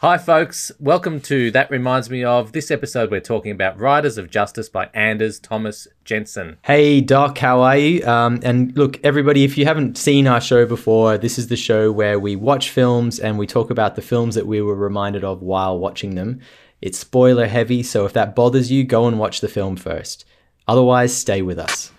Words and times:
Hi, 0.00 0.16
folks. 0.16 0.70
Welcome 0.78 1.20
to 1.22 1.50
That 1.50 1.72
Reminds 1.72 2.08
Me 2.08 2.22
of. 2.22 2.52
This 2.52 2.70
episode, 2.70 3.10
we're 3.10 3.18
talking 3.18 3.50
about 3.50 3.80
Riders 3.80 4.16
of 4.16 4.30
Justice 4.30 4.68
by 4.68 4.90
Anders 4.94 5.40
Thomas 5.40 5.88
Jensen. 6.04 6.56
Hey, 6.62 7.00
Doc, 7.00 7.38
how 7.38 7.62
are 7.62 7.76
you? 7.76 8.06
Um, 8.06 8.38
and 8.44 8.76
look, 8.76 9.04
everybody, 9.04 9.42
if 9.42 9.58
you 9.58 9.64
haven't 9.64 9.98
seen 9.98 10.28
our 10.28 10.40
show 10.40 10.66
before, 10.66 11.18
this 11.18 11.36
is 11.36 11.48
the 11.48 11.56
show 11.56 11.90
where 11.90 12.20
we 12.20 12.36
watch 12.36 12.70
films 12.70 13.18
and 13.18 13.40
we 13.40 13.46
talk 13.48 13.70
about 13.70 13.96
the 13.96 14.00
films 14.00 14.36
that 14.36 14.46
we 14.46 14.62
were 14.62 14.76
reminded 14.76 15.24
of 15.24 15.42
while 15.42 15.76
watching 15.76 16.14
them. 16.14 16.42
It's 16.80 17.00
spoiler 17.00 17.48
heavy, 17.48 17.82
so 17.82 18.06
if 18.06 18.12
that 18.12 18.36
bothers 18.36 18.70
you, 18.70 18.84
go 18.84 19.08
and 19.08 19.18
watch 19.18 19.40
the 19.40 19.48
film 19.48 19.74
first. 19.74 20.24
Otherwise, 20.68 21.12
stay 21.16 21.42
with 21.42 21.58
us. 21.58 21.90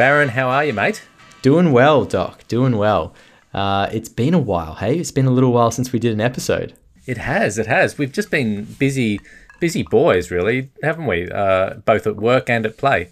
Baron, 0.00 0.30
how 0.30 0.48
are 0.48 0.64
you, 0.64 0.72
mate? 0.72 1.02
Doing 1.42 1.72
well, 1.72 2.06
Doc. 2.06 2.48
Doing 2.48 2.78
well. 2.78 3.14
Uh, 3.52 3.86
it's 3.92 4.08
been 4.08 4.32
a 4.32 4.38
while, 4.38 4.76
hey? 4.76 4.96
It's 4.96 5.10
been 5.10 5.26
a 5.26 5.30
little 5.30 5.52
while 5.52 5.70
since 5.70 5.92
we 5.92 5.98
did 5.98 6.14
an 6.14 6.22
episode. 6.22 6.72
It 7.04 7.18
has, 7.18 7.58
it 7.58 7.66
has. 7.66 7.98
We've 7.98 8.10
just 8.10 8.30
been 8.30 8.64
busy, 8.64 9.20
busy 9.60 9.82
boys, 9.82 10.30
really, 10.30 10.70
haven't 10.82 11.04
we? 11.04 11.30
Uh, 11.30 11.74
both 11.84 12.06
at 12.06 12.16
work 12.16 12.48
and 12.48 12.64
at 12.64 12.78
play. 12.78 13.10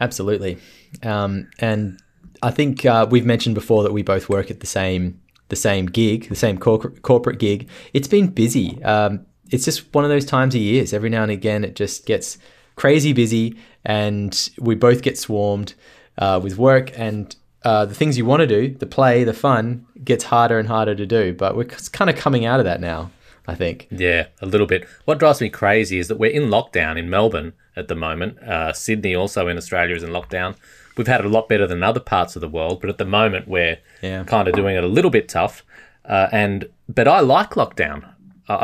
Absolutely. 0.00 0.56
Um, 1.02 1.50
and 1.58 2.00
I 2.42 2.50
think 2.50 2.86
uh, 2.86 3.06
we've 3.10 3.26
mentioned 3.26 3.54
before 3.54 3.82
that 3.82 3.92
we 3.92 4.00
both 4.00 4.30
work 4.30 4.50
at 4.50 4.60
the 4.60 4.66
same 4.66 5.20
the 5.50 5.54
same 5.54 5.84
gig, 5.84 6.30
the 6.30 6.34
same 6.34 6.56
cor- 6.56 6.92
corporate 7.02 7.38
gig. 7.38 7.68
It's 7.92 8.08
been 8.08 8.28
busy. 8.28 8.82
Um, 8.84 9.26
it's 9.50 9.66
just 9.66 9.92
one 9.94 10.04
of 10.04 10.08
those 10.08 10.24
times 10.24 10.54
of 10.54 10.62
years. 10.62 10.94
Every 10.94 11.10
now 11.10 11.24
and 11.24 11.30
again, 11.30 11.62
it 11.62 11.76
just 11.76 12.06
gets 12.06 12.38
crazy 12.74 13.12
busy, 13.12 13.58
and 13.84 14.48
we 14.58 14.74
both 14.74 15.02
get 15.02 15.18
swarmed 15.18 15.74
uh, 16.18 16.40
with 16.42 16.56
work 16.58 16.96
and 16.98 17.34
uh, 17.64 17.84
the 17.84 17.94
things 17.94 18.16
you 18.16 18.24
want 18.24 18.40
to 18.40 18.46
do, 18.46 18.74
the 18.76 18.86
play, 18.86 19.24
the 19.24 19.32
fun, 19.34 19.86
gets 20.04 20.24
harder 20.24 20.58
and 20.58 20.68
harder 20.68 20.94
to 20.94 21.06
do. 21.06 21.32
But 21.34 21.56
we're 21.56 21.64
kind 21.64 22.08
of 22.10 22.16
coming 22.16 22.44
out 22.46 22.60
of 22.60 22.64
that 22.64 22.80
now, 22.80 23.10
I 23.48 23.54
think. 23.56 23.88
Yeah, 23.90 24.26
a 24.40 24.46
little 24.46 24.66
bit. 24.68 24.86
What 25.04 25.18
drives 25.18 25.40
me 25.40 25.48
crazy 25.50 25.98
is 25.98 26.08
that 26.08 26.18
we're 26.18 26.30
in 26.30 26.44
lockdown 26.44 26.96
in 26.98 27.10
Melbourne 27.10 27.54
at 27.74 27.88
the 27.88 27.94
moment. 27.96 28.38
Uh, 28.40 28.72
Sydney, 28.72 29.14
also 29.16 29.48
in 29.48 29.56
Australia, 29.56 29.96
is 29.96 30.02
in 30.04 30.10
lockdown. 30.10 30.54
We've 30.96 31.06
had 31.08 31.20
it 31.20 31.26
a 31.26 31.28
lot 31.30 31.48
better 31.48 31.66
than 31.66 31.82
other 31.82 32.00
parts 32.00 32.36
of 32.36 32.40
the 32.40 32.48
world, 32.48 32.80
but 32.80 32.88
at 32.88 32.98
the 32.98 33.04
moment 33.04 33.48
we're 33.48 33.78
Yeah. 34.00 34.24
kind 34.24 34.48
of 34.48 34.54
doing 34.54 34.76
it 34.76 34.84
a 34.84 34.88
little 34.88 35.10
bit 35.10 35.28
tough. 35.28 35.64
Uh, 36.04 36.28
and 36.32 36.68
but 36.88 37.08
I 37.08 37.20
like 37.20 37.50
lockdown. 37.50 38.04
I 38.48 38.54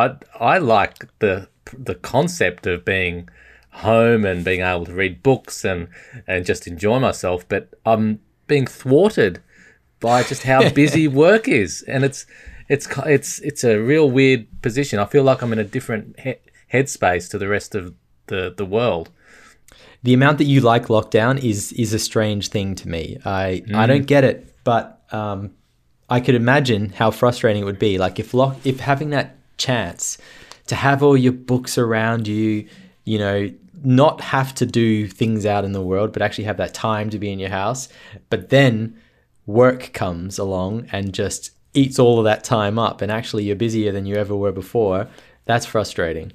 I 0.41 0.55
I 0.55 0.59
like 0.59 1.09
the 1.19 1.49
the 1.77 1.97
concept 1.97 2.67
of 2.67 2.85
being 2.85 3.29
home 3.73 4.25
and 4.25 4.45
being 4.45 4.61
able 4.61 4.87
to 4.87 4.93
read 4.95 5.23
books 5.23 5.65
and 5.65 5.89
and 6.27 6.45
just 6.47 6.67
enjoy 6.67 6.99
myself. 6.99 7.49
But 7.49 7.75
I'm 7.85 8.21
being 8.47 8.67
thwarted 8.67 9.41
by 10.01 10.23
just 10.23 10.43
how 10.45 10.69
busy 10.83 11.09
work 11.09 11.49
is, 11.49 11.83
and 11.89 12.05
it's 12.05 12.27
it's 12.69 12.87
it's 13.07 13.39
it's 13.41 13.65
a 13.65 13.79
real 13.79 14.11
weird 14.11 14.47
position. 14.63 14.99
I 14.99 15.07
feel 15.07 15.25
like 15.25 15.43
I'm 15.43 15.53
in 15.53 15.59
a 15.59 15.65
different 15.65 16.19
he- 16.21 16.37
headspace 16.73 17.29
to 17.31 17.39
the 17.39 17.49
rest 17.49 17.75
of 17.75 17.95
the 18.27 18.53
the 18.57 18.65
world. 18.65 19.11
the 20.03 20.15
amount 20.15 20.39
that 20.39 20.45
you 20.45 20.61
like 20.61 20.87
lockdown 20.87 21.43
is 21.43 21.73
is 21.73 21.93
a 21.93 21.99
strange 21.99 22.49
thing 22.49 22.75
to 22.77 22.89
me. 22.89 23.19
I 23.25 23.63
I 23.75 23.87
don't 23.87 24.07
get 24.07 24.25
it, 24.25 24.55
but 24.65 25.03
um, 25.13 25.53
I 26.09 26.21
could 26.21 26.35
imagine 26.35 26.91
how 26.91 27.11
frustrating 27.11 27.63
it 27.63 27.65
would 27.67 27.79
be. 27.79 27.99
Like 27.99 28.19
if 28.19 28.35
lock 28.35 28.57
if 28.65 28.81
having 28.81 29.11
that 29.11 29.37
chance 29.59 30.19
to 30.67 30.75
have 30.75 31.03
all 31.03 31.17
your 31.17 31.33
books 31.33 31.79
around 31.79 32.27
you, 32.29 32.67
you 33.05 33.19
know, 33.19 33.51
not 33.85 34.21
have 34.21 34.55
to 34.57 34.67
do 34.67 35.09
things 35.09 35.45
out 35.45 35.65
in 35.65 35.73
the 35.73 35.83
world, 35.83 36.13
but 36.13 36.23
actually 36.23 36.45
have 36.45 36.57
that 36.59 36.75
time 36.75 37.11
to 37.11 37.19
be 37.19 37.33
in 37.33 37.39
your 37.39 37.51
house. 37.51 37.89
But 38.31 38.51
then 38.51 38.97
work 39.47 39.93
comes 39.93 40.39
along 40.39 40.89
and 40.93 41.13
just 41.13 41.51
eats 41.75 41.99
all 41.99 42.19
of 42.19 42.25
that 42.25 42.45
time 42.45 42.79
up, 42.79 43.01
and 43.03 43.11
actually 43.11 43.45
you're 43.45 43.57
busier 43.57 43.93
than 43.93 44.07
you 44.07 44.17
ever 44.17 44.37
were 44.37 44.53
before. 44.53 45.09
That's 45.47 45.67
frustrating. 45.67 46.33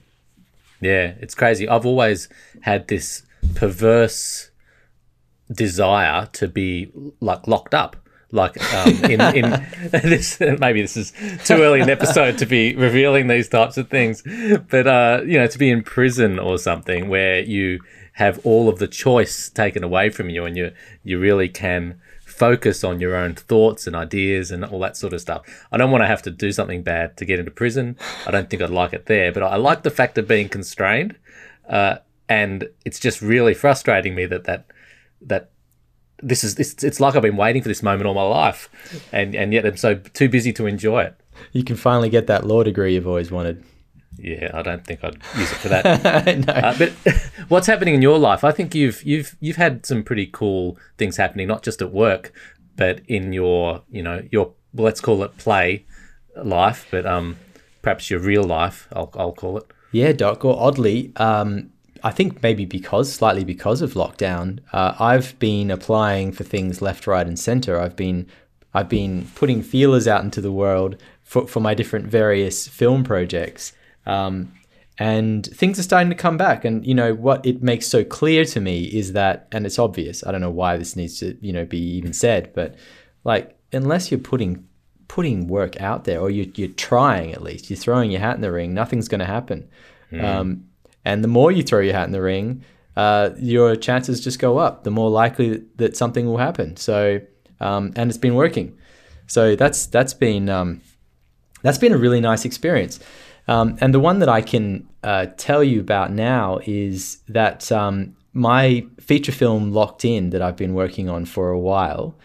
Yeah, 0.81 1.13
it's 1.19 1.35
crazy. 1.35 1.67
I've 1.67 1.85
always 1.85 2.27
had 2.61 2.87
this 2.87 3.23
perverse 3.55 4.51
desire 5.51 6.27
to 6.33 6.47
be 6.47 6.91
like 7.19 7.47
locked 7.47 7.73
up. 7.73 7.95
Like 8.31 8.61
um, 8.73 8.89
in, 9.05 9.21
in 9.21 9.41
this, 9.91 10.39
maybe 10.39 10.81
this 10.81 10.97
is 10.97 11.13
too 11.45 11.55
early 11.55 11.81
an 11.81 11.89
episode 11.89 12.37
to 12.39 12.45
be 12.45 12.75
revealing 12.75 13.27
these 13.27 13.47
types 13.47 13.77
of 13.77 13.89
things, 13.89 14.21
but 14.69 14.87
uh, 14.87 15.21
you 15.25 15.37
know, 15.37 15.47
to 15.47 15.57
be 15.57 15.69
in 15.69 15.83
prison 15.83 16.37
or 16.39 16.57
something 16.57 17.07
where 17.07 17.39
you 17.39 17.79
have 18.13 18.39
all 18.45 18.67
of 18.67 18.79
the 18.79 18.87
choice 18.87 19.49
taken 19.49 19.83
away 19.83 20.09
from 20.09 20.29
you, 20.29 20.43
and 20.43 20.57
you 20.57 20.71
you 21.03 21.19
really 21.19 21.47
can 21.47 22.01
focus 22.25 22.83
on 22.83 22.99
your 22.99 23.15
own 23.15 23.33
thoughts 23.33 23.87
and 23.87 23.95
ideas 23.95 24.51
and 24.51 24.63
all 24.63 24.79
that 24.79 24.95
sort 24.95 25.13
of 25.13 25.19
stuff. 25.19 25.41
I 25.71 25.77
don't 25.77 25.89
want 25.89 26.03
to 26.03 26.07
have 26.07 26.21
to 26.23 26.31
do 26.31 26.51
something 26.51 26.83
bad 26.83 27.17
to 27.17 27.25
get 27.25 27.39
into 27.39 27.51
prison. 27.51 27.97
I 28.27 28.31
don't 28.31 28.49
think 28.49 28.61
I'd 28.61 28.69
like 28.69 28.93
it 28.93 29.07
there, 29.07 29.31
but 29.31 29.41
I 29.41 29.55
like 29.55 29.81
the 29.81 29.89
fact 29.89 30.17
of 30.17 30.27
being 30.27 30.47
constrained. 30.47 31.15
Uh, 31.67 31.97
and 32.29 32.69
it's 32.85 32.99
just 32.99 33.21
really 33.21 33.53
frustrating 33.53 34.13
me 34.13 34.25
that 34.27 34.43
that 34.43 34.65
that 35.21 35.49
this 36.21 36.43
is 36.43 36.57
it's, 36.59 36.83
it's 36.83 36.99
like 36.99 37.15
I've 37.15 37.21
been 37.21 37.37
waiting 37.37 37.61
for 37.61 37.67
this 37.67 37.83
moment 37.83 38.07
all 38.07 38.13
my 38.13 38.23
life, 38.23 38.69
and 39.11 39.35
and 39.35 39.53
yet 39.53 39.65
I'm 39.65 39.77
so 39.77 39.95
too 39.95 40.29
busy 40.29 40.53
to 40.53 40.65
enjoy 40.65 41.03
it. 41.03 41.19
You 41.51 41.63
can 41.63 41.75
finally 41.75 42.09
get 42.09 42.27
that 42.27 42.45
law 42.45 42.63
degree 42.63 42.95
you've 42.95 43.07
always 43.07 43.31
wanted. 43.31 43.63
Yeah, 44.17 44.49
I 44.53 44.63
don't 44.63 44.83
think 44.83 45.03
I'd 45.03 45.17
use 45.37 45.51
it 45.51 45.57
for 45.57 45.69
that. 45.69 46.25
no. 46.47 46.53
Uh, 46.53 46.77
but 46.77 46.91
what's 47.49 47.67
happening 47.67 47.93
in 47.93 48.01
your 48.01 48.17
life? 48.17 48.43
I 48.43 48.51
think 48.51 48.73
you've 48.73 49.03
you've 49.03 49.35
you've 49.39 49.57
had 49.57 49.85
some 49.85 50.03
pretty 50.03 50.27
cool 50.27 50.77
things 50.97 51.17
happening, 51.17 51.47
not 51.47 51.61
just 51.63 51.81
at 51.81 51.91
work, 51.91 52.33
but 52.75 53.01
in 53.07 53.33
your 53.33 53.83
you 53.89 54.01
know 54.01 54.23
your 54.31 54.53
well, 54.73 54.85
let's 54.85 55.01
call 55.01 55.23
it 55.23 55.37
play 55.37 55.85
life, 56.35 56.87
but 56.89 57.05
um 57.05 57.37
perhaps 57.81 58.09
your 58.09 58.19
real 58.19 58.43
life. 58.43 58.87
I'll 58.91 59.11
I'll 59.15 59.33
call 59.33 59.57
it. 59.57 59.65
Yeah, 59.91 60.11
Doc. 60.11 60.43
Or 60.43 60.59
oddly, 60.59 61.13
um, 61.15 61.71
I 62.03 62.11
think 62.11 62.41
maybe 62.43 62.65
because, 62.65 63.11
slightly 63.11 63.43
because 63.43 63.81
of 63.81 63.93
lockdown, 63.93 64.59
uh, 64.73 64.95
I've 64.99 65.37
been 65.39 65.71
applying 65.71 66.31
for 66.31 66.43
things 66.43 66.81
left, 66.81 67.07
right, 67.07 67.25
and 67.25 67.37
center. 67.37 67.79
I've 67.79 67.95
been, 67.95 68.27
I've 68.73 68.89
been 68.89 69.27
putting 69.35 69.61
feelers 69.61 70.07
out 70.07 70.23
into 70.23 70.41
the 70.41 70.51
world 70.51 70.97
for, 71.23 71.47
for 71.47 71.59
my 71.59 71.73
different 71.73 72.07
various 72.07 72.67
film 72.67 73.03
projects. 73.03 73.73
Um, 74.05 74.53
and 74.99 75.45
things 75.45 75.77
are 75.77 75.83
starting 75.83 76.09
to 76.09 76.15
come 76.15 76.37
back. 76.37 76.65
And 76.65 76.85
you 76.85 76.95
know 76.95 77.13
what 77.13 77.45
it 77.45 77.61
makes 77.61 77.87
so 77.87 78.03
clear 78.03 78.45
to 78.45 78.59
me 78.59 78.85
is 78.85 79.13
that, 79.13 79.47
and 79.51 79.65
it's 79.65 79.77
obvious. 79.77 80.25
I 80.25 80.31
don't 80.31 80.41
know 80.41 80.49
why 80.49 80.77
this 80.77 80.95
needs 80.95 81.19
to, 81.19 81.37
you 81.41 81.53
know, 81.53 81.65
be 81.65 81.79
even 81.79 82.13
said, 82.13 82.51
but 82.53 82.75
like 83.23 83.55
unless 83.71 84.09
you're 84.11 84.19
putting 84.19 84.67
putting 85.07 85.47
work 85.47 85.79
out 85.79 86.03
there, 86.03 86.19
or 86.19 86.29
you're, 86.29 86.51
you're 86.55 86.67
trying 86.69 87.31
at 87.31 87.41
least, 87.41 87.69
you're 87.69 87.77
throwing 87.77 88.11
your 88.11 88.19
hat 88.19 88.35
in 88.35 88.41
the 88.41 88.51
ring, 88.51 88.73
nothing's 88.73 89.07
going 89.07 89.19
to 89.19 89.25
happen. 89.25 89.69
Um, 90.25 90.66
and 91.07 91.23
the 91.23 91.29
more 91.29 91.51
you 91.51 91.63
throw 91.63 91.79
your 91.79 91.93
hat 91.93 92.05
in 92.05 92.11
the 92.11 92.21
ring, 92.21 92.63
uh, 92.97 93.29
your 93.39 93.75
chances 93.75 94.19
just 94.19 94.39
go 94.39 94.57
up. 94.57 94.83
The 94.83 94.91
more 94.91 95.09
likely 95.09 95.63
that 95.77 95.95
something 95.95 96.25
will 96.25 96.37
happen. 96.37 96.75
So, 96.75 97.21
um, 97.61 97.93
and 97.95 98.09
it's 98.11 98.17
been 98.17 98.35
working. 98.35 98.77
So 99.27 99.55
that's 99.55 99.85
that's 99.85 100.13
been 100.13 100.49
um, 100.49 100.81
that's 101.61 101.77
been 101.77 101.93
a 101.93 101.97
really 101.97 102.19
nice 102.19 102.43
experience. 102.43 102.99
Um, 103.47 103.77
and 103.79 103.93
the 103.93 104.01
one 104.01 104.19
that 104.19 104.27
I 104.27 104.41
can 104.41 104.87
uh, 105.03 105.27
tell 105.37 105.63
you 105.63 105.79
about 105.79 106.11
now 106.11 106.59
is 106.65 107.19
that 107.29 107.71
um, 107.71 108.15
my 108.33 108.85
feature 108.99 109.31
film 109.31 109.71
Locked 109.71 110.03
In 110.03 110.31
that 110.31 110.41
I've 110.41 110.57
been 110.57 110.73
working 110.73 111.07
on 111.09 111.23
for 111.25 111.49
a 111.49 111.59
while 111.59 112.15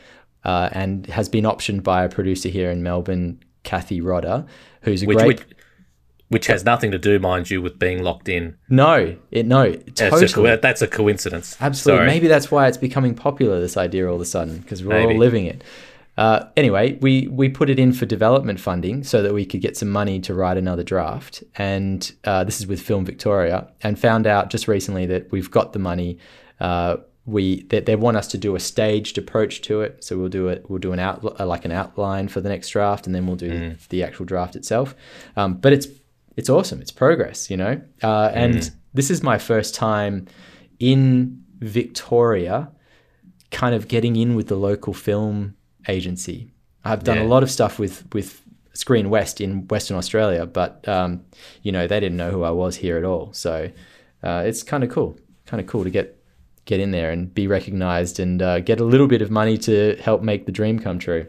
uh, 0.44 0.69
and 0.72 1.06
has 1.06 1.28
been 1.28 1.44
optioned 1.44 1.84
by 1.84 2.03
a 2.03 2.09
producer 2.09 2.49
here 2.49 2.70
in 2.72 2.82
Melbourne, 2.82 3.41
Kathy 3.62 4.00
Rodder, 4.00 4.44
who's 4.82 5.04
a 5.04 5.06
Which, 5.06 5.19
great. 5.19 5.38
which 5.38 5.56
which 6.32 6.47
has 6.47 6.65
nothing 6.65 6.91
to 6.91 6.98
do, 6.98 7.19
mind 7.19 7.50
you, 7.50 7.60
with 7.60 7.78
being 7.78 8.03
locked 8.03 8.28
in. 8.28 8.56
no, 8.70 9.15
it 9.31 9.47
no, 9.47 9.70
That's, 9.70 9.98
totally. 9.98 10.50
a, 10.50 10.56
that's 10.56 10.81
a 10.81 10.87
coincidence. 10.87 11.56
Absolutely. 11.61 11.99
Sorry. 11.99 12.06
Maybe 12.08 12.26
that's 12.26 12.50
why 12.50 12.67
it's 12.69 12.79
becoming 12.79 13.14
popular, 13.14 13.61
this 13.61 13.76
idea 13.76 14.08
all 14.08 14.14
of 14.14 14.20
a 14.23 14.25
sudden, 14.25 14.58
because 14.58 14.82
we're 14.82 14.94
Maybe. 14.99 15.12
all 15.12 15.19
living 15.19 15.44
it. 15.44 15.62
Uh, 16.17 16.46
anyway, 16.56 16.99
we, 17.00 17.29
we 17.29 17.49
put 17.50 17.69
it 17.69 17.79
in 17.79 17.93
for 17.93 18.06
development 18.06 18.61
funding 18.61 19.05
so 19.05 19.23
that 19.23 19.34
we 19.34 19.44
could 19.44 19.61
get 19.61 19.76
some 19.76 19.90
money 19.90 20.20
to 20.20 20.34
write 20.34 20.56
another 20.56 20.82
draft. 20.82 21.43
And 21.56 22.11
uh, 22.25 22.44
this 22.44 22.61
is 22.61 22.67
with 22.67 22.81
Film 22.81 23.05
Victoria, 23.05 23.69
and 23.82 23.99
found 23.99 24.26
out 24.26 24.49
just 24.50 24.67
recently 24.69 25.05
that 25.06 25.31
we've 25.32 25.50
got 25.50 25.75
the 25.75 25.78
money. 25.78 26.19
Uh, 26.61 26.96
we 27.25 27.62
that 27.64 27.87
they 27.87 27.94
want 27.94 28.17
us 28.17 28.26
to 28.26 28.37
do 28.38 28.56
a 28.56 28.61
staged 28.61 29.17
approach 29.17 29.61
to 29.62 29.81
it. 29.82 30.02
So 30.02 30.19
we'll 30.19 30.28
do 30.28 30.49
it. 30.49 30.69
We'll 30.69 30.81
do 30.81 30.93
an 30.93 30.99
out 30.99 31.23
like 31.46 31.64
an 31.64 31.70
outline 31.73 32.26
for 32.28 32.40
the 32.40 32.49
next 32.49 32.70
draft, 32.70 33.06
and 33.06 33.14
then 33.14 33.26
we'll 33.26 33.37
do 33.37 33.76
the 33.90 34.02
actual 34.02 34.25
draft 34.26 34.56
itself. 34.56 34.94
Um, 35.37 35.55
but 35.55 35.73
it's 35.73 35.87
it's 36.37 36.49
awesome. 36.49 36.81
It's 36.81 36.90
progress, 36.90 37.50
you 37.50 37.56
know. 37.56 37.81
Uh, 38.02 38.31
and 38.34 38.70
this 38.94 39.11
is 39.11 39.23
my 39.23 39.38
first 39.38 39.75
time 39.75 40.26
in 40.79 41.43
Victoria, 41.58 42.70
kind 43.50 43.75
of 43.75 43.88
getting 43.88 44.17
in 44.17 44.34
with 44.34 44.49
the 44.49 44.56
local 44.56 44.93
film 44.94 45.55
agency. 45.88 46.52
I've 46.84 47.05
done 47.05 47.19
Yeah. 47.19 47.25
a 47.25 47.29
lot 47.34 47.43
of 47.43 47.50
stuff 47.50 47.79
with 47.79 48.05
with 48.14 48.40
Screenwest 48.75 49.40
in 49.40 49.67
Western 49.69 49.96
Australia, 49.96 50.46
but 50.46 50.87
um, 50.88 51.23
you 51.62 51.70
know 51.73 51.87
they 51.87 52.00
didn't 52.00 52.17
know 52.17 52.31
who 52.31 52.43
I 52.43 52.50
was 52.50 52.76
here 52.76 52.96
at 52.96 53.05
all. 53.05 53.32
So 53.32 53.70
uh, 54.23 54.43
it's 54.46 54.62
kind 54.62 54.82
of 54.82 54.90
cool. 54.90 55.17
Kind 55.46 55.61
of 55.61 55.67
cool 55.67 55.85
to 55.85 55.90
get 55.90 56.17
get 56.64 56.81
in 56.81 56.90
there 56.93 57.11
and 57.11 57.32
be 57.35 57.46
recognized 57.46 58.19
and 58.20 58.40
uh, 58.40 58.61
get 58.61 58.81
a 58.81 58.85
little 58.85 59.08
bit 59.08 59.20
of 59.20 59.31
money 59.31 59.58
to 59.58 59.96
help 60.00 60.23
make 60.23 60.46
the 60.46 60.52
dream 60.52 60.78
come 60.78 60.99
true. 60.99 61.26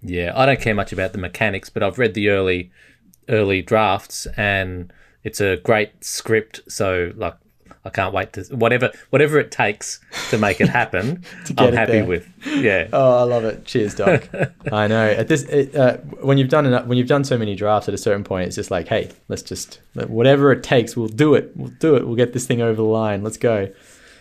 Yeah, 0.00 0.32
I 0.36 0.46
don't 0.46 0.60
care 0.60 0.74
much 0.74 0.92
about 0.92 1.12
the 1.12 1.18
mechanics, 1.18 1.68
but 1.70 1.82
I've 1.82 1.98
read 1.98 2.14
the 2.14 2.28
early 2.28 2.70
early 3.28 3.62
drafts 3.62 4.26
and 4.36 4.92
it's 5.24 5.40
a 5.40 5.56
great 5.58 6.04
script. 6.04 6.60
So 6.68 7.12
like, 7.16 7.34
I 7.84 7.90
can't 7.90 8.12
wait 8.12 8.34
to 8.34 8.42
whatever 8.54 8.90
whatever 9.10 9.38
it 9.38 9.50
takes 9.50 10.00
to 10.30 10.36
make 10.38 10.60
it 10.60 10.68
happen. 10.68 11.24
I'm 11.56 11.68
it 11.68 11.74
happy 11.74 11.92
there. 11.92 12.04
with. 12.04 12.28
Yeah. 12.46 12.88
Oh, 12.92 13.18
I 13.18 13.22
love 13.22 13.44
it. 13.44 13.64
Cheers, 13.64 13.94
Doc. 13.94 14.28
I 14.72 14.86
know. 14.88 15.08
At 15.08 15.28
this, 15.28 15.44
it, 15.44 15.74
uh, 15.74 15.96
when 16.20 16.38
you've 16.38 16.48
done 16.48 16.66
enough, 16.66 16.86
when 16.86 16.98
you've 16.98 17.08
done 17.08 17.24
so 17.24 17.38
many 17.38 17.54
drafts, 17.54 17.88
at 17.88 17.94
a 17.94 17.98
certain 17.98 18.24
point, 18.24 18.46
it's 18.46 18.56
just 18.56 18.70
like, 18.70 18.88
hey, 18.88 19.10
let's 19.28 19.42
just 19.42 19.80
whatever 19.94 20.52
it 20.52 20.62
takes, 20.62 20.96
we'll 20.96 21.08
do 21.08 21.34
it. 21.34 21.52
We'll 21.56 21.72
do 21.78 21.94
it. 21.96 22.06
We'll 22.06 22.16
get 22.16 22.32
this 22.32 22.46
thing 22.46 22.60
over 22.60 22.74
the 22.74 22.82
line. 22.82 23.22
Let's 23.22 23.38
go. 23.38 23.68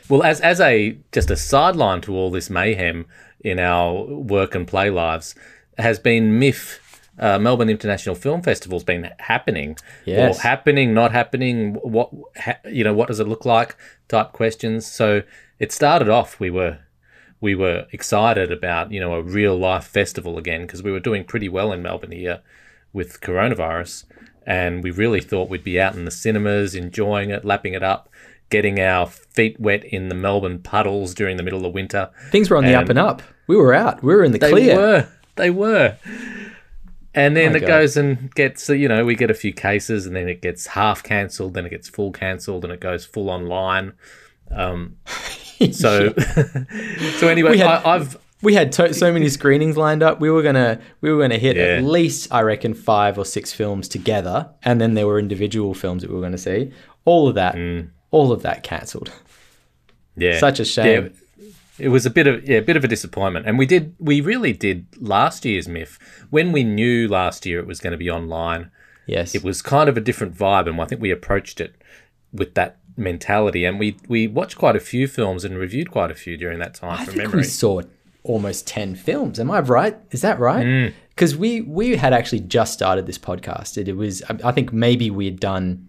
Well, 0.09 0.24
as 0.24 0.39
as 0.42 0.62
a 0.62 0.98
just 1.12 1.30
a 1.30 1.36
sideline 1.36 2.01
to 2.01 2.15
all 2.15 2.31
this 2.31 2.50
mayhem 2.50 3.06
in 3.42 3.59
our 3.59 4.04
work 4.06 4.56
and 4.56 4.68
play 4.68 4.89
lives, 4.89 5.36
has 5.77 6.00
been 6.00 6.39
MIFF. 6.39 6.80
Uh, 7.19 7.40
Melbourne 7.40 7.69
International 7.69 8.14
Film 8.16 8.42
Festival's 8.44 8.84
been 8.84 9.10
happening, 9.19 9.75
Yes. 10.06 10.38
or 10.38 10.42
happening, 10.42 10.94
not 10.94 11.12
happening. 11.12 11.74
What 11.75 12.12
ha, 12.38 12.56
you 12.69 12.84
know? 12.84 12.94
What 12.94 13.08
does 13.08 13.19
it 13.19 13.28
look 13.28 13.46
like? 13.46 13.75
Type 14.08 14.34
questions. 14.34 14.86
So 14.86 15.24
it 15.60 15.72
started 15.72 16.10
off. 16.10 16.40
We 16.40 16.50
were 16.52 16.78
we 17.42 17.56
were 17.56 17.86
excited 17.92 18.52
about 18.52 18.92
you 18.92 19.00
know 19.00 19.14
a 19.14 19.22
real 19.24 19.58
life 19.58 19.86
festival 19.86 20.38
again 20.38 20.62
because 20.62 20.84
we 20.84 20.92
were 20.92 21.00
doing 21.00 21.24
pretty 21.24 21.50
well 21.50 21.72
in 21.72 21.81
Melbourne 21.81 22.12
here 22.12 22.42
with 22.94 23.19
coronavirus, 23.22 24.06
and 24.46 24.84
we 24.84 24.92
really 24.92 25.22
thought 25.22 25.50
we'd 25.50 25.64
be 25.64 25.80
out 25.80 25.96
in 25.96 26.06
the 26.06 26.12
cinemas 26.12 26.75
enjoying 26.75 27.30
it, 27.31 27.44
lapping 27.44 27.74
it 27.74 27.84
up, 27.84 28.10
getting 28.50 28.80
our 28.80 29.08
feet 29.08 29.60
wet 29.60 29.84
in 29.84 30.10
the 30.10 30.16
Melbourne 30.16 30.60
puddles 30.60 31.14
during 31.16 31.38
the 31.38 31.44
middle 31.44 31.66
of 31.66 31.74
winter. 31.74 32.10
Things 32.31 32.50
were 32.50 32.58
on 32.58 32.64
the 32.66 32.75
up 32.75 32.81
And- 32.81 32.92
and 32.92 33.00
up. 33.00 33.22
We 33.48 33.56
were 33.56 33.74
out. 33.74 34.04
We 34.04 34.14
were 34.16 34.24
in 34.24 34.31
the 34.34 34.40
clear. 34.40 34.52
They 34.56 34.62
clear. 34.62 34.75
were, 34.78 35.08
they 35.36 35.50
were. 35.50 35.96
And 37.18 37.36
then 37.36 37.56
it 37.56 37.62
God. 37.62 37.68
goes 37.68 37.98
and 37.98 38.34
gets, 38.36 38.69
you 38.69 38.88
know, 38.88 39.04
we 39.04 39.16
get 39.16 39.30
a 39.31 39.34
few 39.34 39.52
cases, 39.52 40.06
and 40.06 40.16
then 40.16 40.30
it 40.30 40.42
gets 40.42 40.68
half 40.68 41.04
cancelled, 41.04 41.54
then 41.56 41.66
it 41.66 41.69
gets 41.69 41.90
full 41.90 42.12
cancelled, 42.12 42.64
and 42.64 42.72
it 42.72 42.80
goes 42.80 43.04
full 43.06 43.30
online. 43.30 43.94
Um, 44.52 44.98
so, 45.72 46.14
so 47.19 47.28
anyway, 47.28 47.52
We 47.52 47.58
had- 47.58 47.68
I, 47.86 47.96
I've 47.96 48.18
We 48.44 48.54
had 48.54 48.72
to- 48.74 48.94
so 48.94 49.12
many 49.12 49.30
screenings 49.30 49.78
lined 49.78 50.04
up. 50.04 50.19
We 50.19 50.30
were 50.30 50.44
gonna 50.44 50.80
we 51.02 51.12
were 51.12 51.19
gonna 51.22 51.40
hit 51.40 51.56
Yeah. 51.58 51.78
at 51.78 51.84
least 51.84 52.31
I 52.31 52.42
reckon 52.44 52.74
five 52.75 53.18
or 53.18 53.25
six 53.25 53.52
films 53.52 53.88
together, 53.88 54.50
and 54.64 54.80
then 54.80 54.94
there 54.94 55.08
were 55.08 55.18
individual 55.19 55.74
films 55.74 56.04
that 56.04 56.10
we 56.10 56.16
were 56.16 56.22
going 56.22 56.34
to 56.34 56.38
see. 56.38 56.72
All 57.06 57.28
of 57.28 57.36
that, 57.36 57.56
Mm. 57.56 57.90
all 58.12 58.31
of 58.31 58.44
that 58.44 58.62
cancelled. 58.64 59.12
yeah, 60.16 60.40
Such 60.40 60.60
a 60.60 60.66
shame. 60.66 61.04
Yeah, 61.06 61.10
it 61.79 61.89
was 61.89 62.06
a 62.06 62.09
bit 62.09 62.27
of 62.27 62.47
yeah, 62.47 62.57
a 62.57 62.62
bit 62.62 62.77
of 62.77 62.83
a 62.83 62.88
disappointment, 62.88 63.45
and 63.45 63.57
we 63.57 63.65
did 63.65 63.95
we 64.00 64.21
really 64.21 64.53
did 64.53 64.85
last 65.00 65.45
year's 65.45 65.68
MIFF 65.68 66.00
when 66.29 66.51
we 66.51 66.63
knew 66.63 67.07
last 67.07 67.45
year 67.45 67.59
it 67.59 67.68
was 67.68 67.79
going 67.79 67.91
to 67.91 67.97
be 67.97 68.09
online. 68.09 68.71
Yes, 69.06 69.33
It 69.33 69.44
was 69.44 69.62
kind 69.62 69.88
of 69.88 69.95
a 69.95 70.01
different 70.01 70.35
vibe, 70.35 70.68
and 70.68 70.81
I 70.81 70.85
think 70.85 71.00
we 71.01 71.12
approached 71.12 71.62
it 71.62 71.75
with 72.33 72.56
that 72.56 72.77
mentality. 72.97 73.63
And 73.63 73.79
we 73.79 73.95
we 74.09 74.27
watched 74.27 74.57
quite 74.57 74.75
a 74.75 74.81
few 74.81 75.07
films 75.07 75.45
and 75.45 75.57
reviewed 75.57 75.91
quite 75.91 76.12
a 76.12 76.15
few 76.15 76.35
during 76.38 76.59
that 76.59 76.74
time 76.74 76.91
I 77.00 77.06
from 77.06 77.13
think 77.13 77.18
memory. 77.18 77.38
we 77.39 77.44
saw 77.44 77.81
almost 78.23 78.68
ten 78.68 78.95
films. 78.95 79.39
Am 79.39 79.50
I 79.50 79.59
right? 79.62 79.95
Is 80.12 80.21
that 80.21 80.38
Mm. 80.38 80.41
right? 80.41 80.94
Because 81.09 81.38
we 81.38 81.62
we 81.62 81.95
had 81.95 82.12
actually 82.13 82.41
just 82.41 82.73
started 82.73 83.06
this 83.06 83.18
podcast. 83.18 83.77
It, 83.77 83.88
it 83.88 83.95
was 83.95 84.21
I 84.30 84.50
I 84.50 84.51
think 84.51 84.73
maybe 84.73 85.09
we 85.09 85.25
had 85.25 85.39
done 85.39 85.88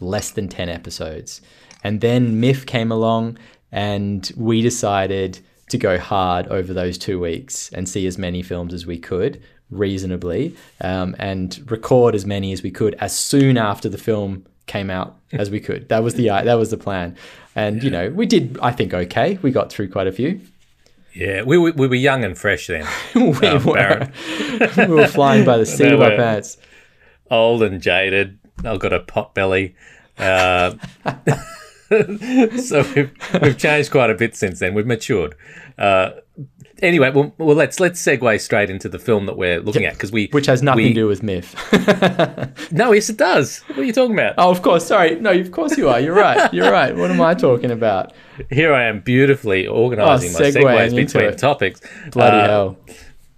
less 0.00 0.30
than 0.30 0.46
ten 0.48 0.68
episodes, 0.68 1.40
and 1.82 2.00
then 2.00 2.40
MIFF 2.40 2.66
came 2.66 2.92
along, 2.92 3.36
and 3.72 4.30
we 4.36 4.60
decided 4.62 5.38
to 5.70 5.78
go 5.78 5.98
hard 5.98 6.46
over 6.48 6.72
those 6.72 6.98
two 6.98 7.20
weeks 7.20 7.70
and 7.72 7.88
see 7.88 8.06
as 8.06 8.18
many 8.18 8.42
films 8.42 8.74
as 8.74 8.86
we 8.86 8.98
could 8.98 9.40
reasonably, 9.70 10.54
um, 10.80 11.14
and 11.18 11.70
record 11.70 12.14
as 12.14 12.26
many 12.26 12.52
as 12.52 12.62
we 12.62 12.70
could 12.72 12.94
as 12.94 13.16
soon 13.16 13.56
after 13.56 13.88
the 13.88 13.98
film 13.98 14.44
came 14.66 14.90
out 14.90 15.16
as 15.32 15.48
we 15.50 15.60
could. 15.60 15.88
That 15.88 16.02
was 16.02 16.14
the 16.14 16.26
that 16.28 16.54
was 16.54 16.70
the 16.70 16.76
plan, 16.76 17.16
and 17.54 17.82
you 17.82 17.90
know 17.90 18.10
we 18.10 18.26
did 18.26 18.58
I 18.60 18.72
think 18.72 18.92
okay. 18.92 19.38
We 19.42 19.50
got 19.52 19.70
through 19.70 19.88
quite 19.90 20.06
a 20.08 20.12
few. 20.12 20.40
Yeah, 21.12 21.42
we, 21.42 21.58
were- 21.58 21.72
we 21.72 21.88
were 21.88 21.96
young 21.96 22.22
and 22.22 22.38
fresh 22.38 22.68
then, 22.68 22.86
we, 23.16 23.48
Um, 23.48 23.64
were, 23.64 24.08
we 24.76 24.86
were 24.86 25.08
flying 25.08 25.44
by 25.44 25.56
the 25.58 25.66
seat 25.76 25.92
of 25.92 26.00
our 26.00 26.10
pants. 26.16 26.56
old 27.30 27.64
and 27.64 27.80
jaded. 27.82 28.38
I've 28.64 28.78
got 28.78 28.92
a 28.92 29.00
pot 29.00 29.34
belly. 29.34 29.74
Uh, 30.18 30.74
so 32.62 32.84
we've, 32.94 33.10
we've 33.42 33.58
changed 33.58 33.90
quite 33.90 34.10
a 34.10 34.14
bit 34.14 34.36
since 34.36 34.58
then. 34.60 34.74
We've 34.74 34.86
matured. 34.86 35.34
Uh, 35.76 36.10
anyway, 36.82 37.10
well, 37.10 37.34
well, 37.38 37.56
let's 37.56 37.80
let's 37.80 38.00
segue 38.00 38.40
straight 38.40 38.70
into 38.70 38.88
the 38.88 38.98
film 38.98 39.26
that 39.26 39.36
we're 39.36 39.60
looking 39.60 39.84
at 39.84 39.94
because 39.94 40.12
we 40.12 40.28
Which 40.30 40.46
has 40.46 40.62
nothing 40.62 40.84
we- 40.84 40.88
to 40.90 40.94
do 40.94 41.06
with 41.08 41.22
MIFF. 41.22 41.54
No, 42.72 42.92
yes, 42.92 43.08
it 43.10 43.16
does. 43.16 43.58
What 43.60 43.78
are 43.78 43.84
you 43.84 43.92
talking 43.92 44.14
about? 44.14 44.34
oh, 44.38 44.50
of 44.50 44.62
course. 44.62 44.86
Sorry. 44.86 45.16
No, 45.16 45.32
of 45.32 45.50
course 45.50 45.76
you 45.76 45.88
are. 45.88 45.98
You're 46.00 46.14
right. 46.14 46.52
You're 46.54 46.70
right. 46.70 46.94
What 46.96 47.10
am 47.10 47.20
I 47.20 47.34
talking 47.34 47.70
about? 47.72 48.12
Here 48.50 48.72
I 48.72 48.84
am 48.84 49.00
beautifully 49.00 49.66
organising 49.66 50.32
my 50.32 50.38
Oh, 50.38 50.42
segueing 50.52 50.62
segues 50.90 50.94
between 50.96 51.24
it. 51.24 51.38
topics. 51.38 51.80
Bloody 52.12 52.36
Uh, 52.38 52.46
hell. 52.46 52.76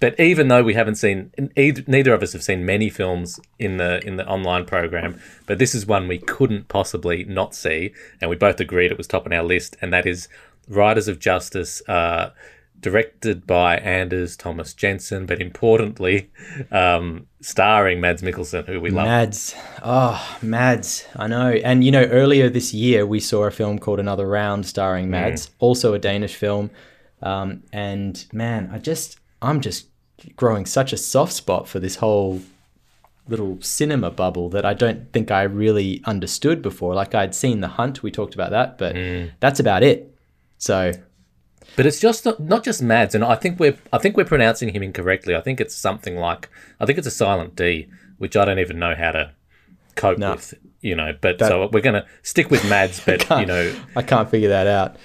But 0.02 0.18
even 0.18 0.48
though 0.48 0.64
we 0.64 0.74
haven't 0.74 0.96
seen, 0.96 1.30
either, 1.54 1.84
neither 1.86 2.12
of 2.12 2.24
us 2.24 2.32
have 2.32 2.42
seen 2.42 2.66
many 2.66 2.90
films 2.90 3.38
in 3.60 3.76
the 3.76 4.04
in 4.04 4.16
the 4.16 4.26
online 4.26 4.64
program, 4.64 5.20
but 5.46 5.60
this 5.60 5.76
is 5.76 5.86
one 5.86 6.08
we 6.08 6.18
couldn't 6.18 6.66
possibly 6.66 7.22
not 7.22 7.54
see, 7.54 7.94
and 8.20 8.28
we 8.28 8.34
both 8.34 8.58
agreed 8.58 8.90
it 8.90 8.98
was 8.98 9.06
top 9.06 9.26
on 9.26 9.32
our 9.32 9.44
list, 9.44 9.76
and 9.80 9.92
that 9.92 10.04
is 10.04 10.26
Riders 10.66 11.06
of 11.06 11.20
Justice, 11.20 11.88
uh, 11.88 12.30
directed 12.80 13.46
by 13.46 13.76
Anders 13.76 14.36
Thomas 14.36 14.74
Jensen, 14.74 15.24
but 15.24 15.40
importantly, 15.40 16.32
um, 16.72 17.28
starring 17.40 18.00
Mads 18.00 18.22
Mikkelsen, 18.22 18.66
who 18.66 18.80
we 18.80 18.90
love. 18.90 19.06
Mads. 19.06 19.54
Oh, 19.84 20.36
Mads. 20.42 21.06
I 21.14 21.28
know. 21.28 21.52
And, 21.52 21.84
you 21.84 21.92
know, 21.92 22.06
earlier 22.06 22.50
this 22.50 22.74
year, 22.74 23.06
we 23.06 23.20
saw 23.20 23.44
a 23.44 23.52
film 23.52 23.78
called 23.78 24.00
Another 24.00 24.26
Round 24.26 24.66
starring 24.66 25.10
Mads, 25.10 25.50
also 25.60 25.94
a 25.94 26.00
Danish 26.00 26.34
film. 26.34 26.72
Um, 27.22 27.62
and, 27.72 28.26
man, 28.32 28.68
I 28.72 28.78
just, 28.78 29.20
I'm 29.40 29.60
just 29.60 29.86
growing 30.36 30.66
such 30.66 30.92
a 30.92 30.96
soft 30.96 31.32
spot 31.32 31.68
for 31.68 31.78
this 31.78 31.96
whole 31.96 32.40
little 33.28 33.60
cinema 33.60 34.10
bubble 34.10 34.48
that 34.50 34.64
I 34.64 34.74
don't 34.74 35.12
think 35.12 35.30
I 35.30 35.42
really 35.42 36.02
understood 36.04 36.60
before. 36.60 36.94
Like, 36.94 37.14
I'd 37.14 37.34
seen 37.34 37.60
The 37.60 37.68
Hunt, 37.68 38.02
we 38.02 38.10
talked 38.10 38.34
about 38.34 38.50
that, 38.50 38.78
but 38.78 38.94
mm. 38.94 39.30
that's 39.40 39.60
about 39.60 39.82
it. 39.82 40.14
So, 40.58 40.92
But 41.76 41.86
it's 41.86 42.00
just 42.00 42.24
not, 42.24 42.40
not 42.40 42.64
just 42.64 42.82
Mads, 42.82 43.14
and 43.14 43.24
I 43.24 43.34
think 43.34 43.58
we're 43.58 43.76
I 43.92 43.98
think 43.98 44.16
we're 44.16 44.24
pronouncing 44.24 44.74
him 44.74 44.82
incorrectly. 44.82 45.34
I 45.34 45.40
think 45.40 45.60
it's 45.60 45.74
something 45.74 46.16
like 46.16 46.48
I 46.80 46.86
think 46.86 46.98
it's 46.98 47.06
a 47.06 47.12
silent 47.12 47.56
D, 47.56 47.88
which 48.18 48.36
I 48.36 48.44
don't 48.44 48.58
even 48.58 48.78
know 48.78 48.94
how 48.94 49.12
to 49.12 49.32
cope 49.96 50.18
No. 50.18 50.32
with. 50.32 50.54
You 50.80 50.96
know, 50.96 51.16
but 51.20 51.38
so 51.38 51.68
we're 51.72 51.80
gonna 51.80 52.06
stick 52.22 52.50
with 52.50 52.68
Mads, 52.68 53.00
but 53.06 53.28
you 53.38 53.46
know, 53.46 53.74
I 53.96 54.02
can't 54.02 54.28
figure 54.28 54.48
that 54.48 54.66
out. 54.66 54.96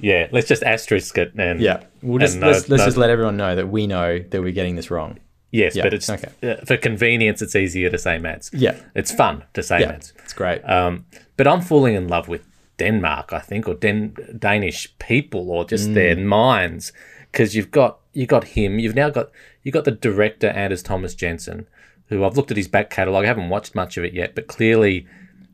Yeah, 0.00 0.28
let's 0.32 0.48
just 0.48 0.62
asterisk 0.62 1.16
it 1.18 1.32
and 1.36 1.60
Yeah. 1.60 1.82
We'll 2.02 2.18
just, 2.18 2.38
no- 2.38 2.48
let's, 2.48 2.68
let's 2.68 2.80
no- 2.80 2.86
just 2.86 2.96
let 2.96 3.10
everyone 3.10 3.36
know 3.36 3.54
that 3.56 3.68
we 3.68 3.86
know 3.86 4.18
that 4.18 4.40
we're 4.42 4.52
getting 4.52 4.76
this 4.76 4.90
wrong. 4.90 5.18
yes, 5.50 5.74
yeah, 5.74 5.82
but 5.82 5.92
it's 5.94 6.08
okay. 6.08 6.28
uh, 6.42 6.56
for 6.64 6.76
convenience. 6.76 7.42
It's 7.42 7.56
easier 7.56 7.90
to 7.90 7.98
say 7.98 8.18
Mads. 8.18 8.50
Yeah. 8.52 8.76
it's 8.94 9.12
fun 9.12 9.44
to 9.54 9.62
say 9.62 9.80
Yeah. 9.80 9.88
Mads. 9.92 10.12
It's 10.24 10.32
great. 10.32 10.62
Um, 10.62 11.06
but 11.36 11.46
I'm 11.48 11.60
falling 11.60 11.94
in 11.94 12.08
love 12.08 12.28
with 12.28 12.42
Denmark, 12.78 13.32
I 13.32 13.40
think, 13.40 13.68
or 13.68 13.74
Den- 13.74 14.16
Danish 14.38 14.96
people, 14.98 15.50
or 15.50 15.64
just 15.64 15.92
their 15.94 16.16
Mm. 16.16 16.24
minds, 16.24 16.92
because 17.30 17.54
you've 17.56 17.70
got 17.70 17.98
you 18.12 18.26
got 18.26 18.44
him. 18.56 18.78
You've 18.78 18.94
now 18.96 19.10
got 19.10 19.30
you 19.62 19.70
got 19.70 19.84
the 19.84 19.90
director 19.92 20.48
Anders 20.48 20.82
Thomas 20.82 21.14
Jensen, 21.14 21.66
who 22.08 22.24
I've 22.24 22.36
looked 22.36 22.50
at 22.50 22.56
his 22.56 22.68
back 22.68 22.88
catalogue. 22.90 23.24
I 23.24 23.28
haven't 23.28 23.50
watched 23.50 23.74
much 23.74 23.96
of 23.98 24.04
it 24.04 24.14
yet, 24.14 24.34
but 24.34 24.46
clearly 24.46 25.06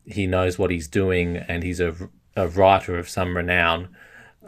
he 0.07 0.27
knows 0.27 0.59
what 0.59 0.71
he's 0.71 0.87
doing, 0.89 1.37
and 1.37 1.63
he's 1.65 1.81
a, 1.81 1.95
a 2.37 2.47
writer 2.49 2.97
of 2.99 3.09
some 3.09 3.37
renown, 3.37 3.89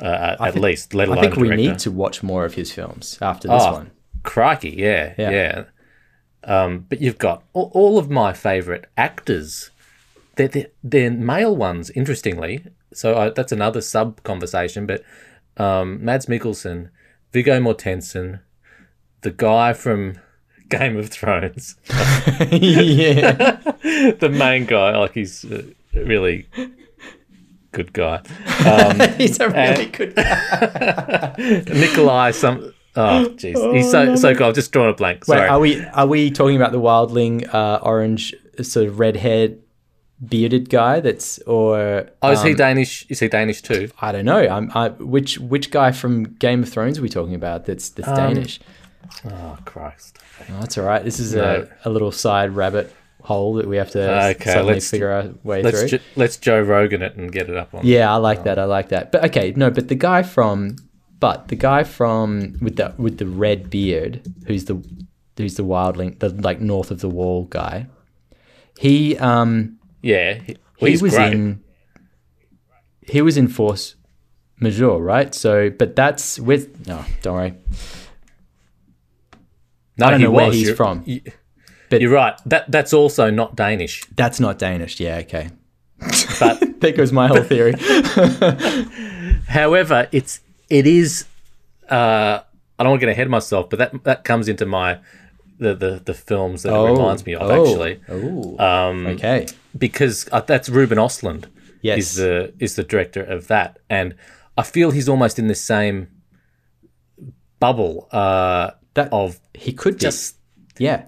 uh, 0.00 0.36
at 0.40 0.52
think- 0.54 0.62
least. 0.64 0.94
Let 0.94 1.08
alone 1.08 1.18
I 1.18 1.22
think 1.22 1.36
we 1.36 1.48
need 1.54 1.78
to 1.80 1.90
watch 1.90 2.22
more 2.22 2.44
of 2.44 2.54
his 2.54 2.72
films 2.72 3.18
after 3.20 3.48
this 3.48 3.62
Oh, 3.62 3.72
one. 3.72 3.90
Crikey, 4.22 4.70
yeah, 4.76 5.14
Yeah. 5.18 5.30
yeah. 5.30 5.64
Um, 6.44 6.86
but 6.88 7.00
you've 7.00 7.18
got 7.18 7.42
all, 7.52 7.70
all 7.74 7.98
of 7.98 8.08
my 8.08 8.32
favourite 8.32 8.84
actors. 8.96 9.70
They're, 10.36 10.48
they're, 10.48 10.66
they're 10.82 11.10
male 11.10 11.54
ones, 11.56 11.90
interestingly. 11.90 12.64
So 12.92 13.16
I, 13.18 13.30
that's 13.30 13.52
another 13.52 13.80
sub 13.80 14.22
conversation. 14.22 14.86
But 14.86 15.02
um, 15.56 16.02
Mads 16.04 16.26
Mikkelsen, 16.26 16.90
Viggo 17.32 17.60
Mortensen, 17.60 18.40
the 19.22 19.30
guy 19.32 19.72
from 19.72 20.18
Game 20.68 20.96
of 20.96 21.10
Thrones, 21.10 21.76
yeah. 21.88 23.32
the 24.20 24.30
main 24.32 24.64
guy, 24.66 24.96
like 24.96 25.14
he's 25.14 25.44
really 25.94 26.46
good 27.72 27.92
guy. 27.92 28.20
He's 29.18 29.38
a 29.40 29.48
really 29.48 29.86
good 29.86 30.14
guy. 30.14 31.34
Nikolai, 31.38 32.30
some. 32.32 32.72
Oh, 32.96 33.28
jeez. 33.36 33.74
He's 33.74 33.90
so, 33.90 34.16
so 34.16 34.34
cool. 34.34 34.46
I've 34.48 34.54
just 34.54 34.72
drawn 34.72 34.88
a 34.88 34.94
blank. 34.94 35.28
Wait, 35.28 35.36
Sorry. 35.36 35.48
are 35.48 35.60
we 35.60 35.84
are 35.84 36.06
we 36.06 36.30
talking 36.30 36.56
about 36.56 36.72
the 36.72 36.80
wildling 36.80 37.52
uh, 37.52 37.78
orange 37.82 38.34
sort 38.62 38.86
of 38.86 38.98
red 38.98 39.16
haired 39.16 39.60
bearded 40.26 40.68
guy 40.68 40.98
that's 40.98 41.38
or 41.40 42.08
Oh, 42.22 42.32
is 42.32 42.42
he 42.42 42.50
um, 42.50 42.56
Danish? 42.56 43.06
Is 43.08 43.20
he 43.20 43.28
Danish 43.28 43.62
too? 43.62 43.88
I 44.00 44.10
don't 44.10 44.24
know. 44.24 44.40
I'm 44.48 44.70
I, 44.74 44.88
which 44.88 45.38
which 45.38 45.70
guy 45.70 45.92
from 45.92 46.24
Game 46.24 46.62
of 46.64 46.68
Thrones 46.68 46.98
are 46.98 47.02
we 47.02 47.08
talking 47.08 47.34
about? 47.36 47.66
That's 47.66 47.88
that's 47.90 48.08
Um, 48.08 48.16
Danish. 48.16 48.58
Oh 49.30 49.56
Christ! 49.64 50.18
Oh, 50.50 50.60
that's 50.60 50.76
all 50.76 50.84
right. 50.84 51.04
This 51.04 51.20
is 51.20 51.34
No. 51.34 51.68
a, 51.84 51.88
a 51.88 51.90
little 51.90 52.10
side 52.10 52.50
rabbit 52.56 52.92
hole 53.28 53.54
that 53.54 53.66
we 53.68 53.76
have 53.76 53.90
to 53.90 54.02
Okay, 54.30 54.44
suddenly 54.52 54.74
let's- 54.74 54.90
figure 54.90 55.10
our 55.10 55.24
way 55.44 55.62
Let's 55.62 55.80
through. 55.90 55.98
let's 56.16 56.36
Joe 56.38 56.60
Rogan 56.62 57.02
it 57.02 57.14
and 57.16 57.30
get 57.30 57.48
it 57.50 57.56
up 57.56 57.74
on. 57.74 57.80
yeah, 57.84 58.12
I 58.12 58.16
like 58.16 58.44
that. 58.44 58.58
I 58.58 58.64
like 58.64 58.88
that. 58.88 59.12
But 59.12 59.24
okay, 59.26 59.52
no, 59.54 59.70
but 59.70 59.88
the 59.88 59.94
guy 59.94 60.22
from 60.22 60.76
but 61.20 61.48
the 61.48 61.56
guy 61.56 61.84
from 61.84 62.56
with 62.60 62.76
the 62.76 62.94
with 62.96 63.18
the 63.18 63.26
red 63.26 63.70
beard, 63.70 64.12
who's 64.46 64.64
the 64.64 64.76
who's 65.36 65.54
the 65.56 65.64
wildling, 65.64 66.18
the 66.20 66.30
like 66.30 66.60
north 66.60 66.90
of 66.90 67.00
the 67.00 67.08
wall 67.08 67.44
guy. 67.44 67.86
He 68.78 69.16
um 69.18 69.78
yeah. 70.02 70.34
He, 70.46 70.56
well, 70.80 70.90
he 70.90 70.96
was 71.02 71.14
great. 71.14 71.32
in 71.32 71.60
he 73.02 73.20
was 73.22 73.36
in 73.36 73.48
force 73.48 73.94
majeure 74.60 74.98
right 74.98 75.34
so 75.34 75.70
but 75.70 75.94
that's 75.96 76.38
with 76.38 76.86
no 76.86 77.04
don't 77.22 77.34
worry 77.34 77.54
No, 79.96 80.06
I 80.06 80.10
don't 80.10 80.20
he 80.20 80.26
know 80.26 80.30
where 80.32 80.52
he's 80.52 80.70
from. 80.74 81.02
you- 81.06 81.22
But- 81.90 82.00
you're 82.00 82.12
right. 82.12 82.34
That 82.46 82.70
that's 82.70 82.92
also 82.92 83.30
not 83.30 83.56
Danish. 83.56 84.04
that's 84.16 84.38
not 84.40 84.58
danish 84.58 85.00
yeah 85.00 85.16
okay 85.24 85.50
But 86.40 86.62
there 86.80 86.92
goes 86.92 87.12
my 87.12 87.26
whole 87.28 87.42
theory 87.42 87.74
however, 89.48 90.08
it's 90.12 90.40
it 90.68 90.86
is. 90.86 91.24
Uh, 91.90 92.40
I 92.78 92.82
don't 92.84 92.90
want 92.90 93.00
to 93.00 93.06
get 93.06 93.12
ahead 93.12 93.26
of 93.26 93.30
myself, 93.30 93.70
but 93.70 93.78
that 93.78 94.04
that 94.04 94.24
comes 94.24 94.48
into 94.48 94.66
my 94.66 94.98
the 95.58 95.74
the, 95.74 96.02
the 96.04 96.14
films 96.14 96.62
that 96.62 96.72
it 96.72 96.90
reminds 96.92 97.26
me 97.26 97.34
of 97.34 97.50
actually. 97.50 98.00
oh 98.08 98.56
Um, 98.58 99.06
okay 99.08 99.46
because 99.76 100.28
uh, 100.32 100.40
that's 100.40 100.68
Ruben 100.68 100.98
Ostlund. 100.98 101.46
Yes. 101.82 101.98
is 101.98 102.14
the 102.16 102.52
is 102.58 102.74
the 102.74 102.82
director 102.84 103.22
of 103.22 103.46
that, 103.48 103.78
and 103.88 104.14
I 104.56 104.62
feel 104.62 104.90
he's 104.90 105.08
almost 105.08 105.38
in 105.38 105.46
the 105.48 105.54
same 105.54 106.08
bubble 107.60 108.08
uh, 108.12 108.70
that 108.94 109.12
of 109.12 109.40
he 109.54 109.72
could 109.72 109.94
be 109.94 110.00
just 110.00 110.36
yeah 110.78 111.06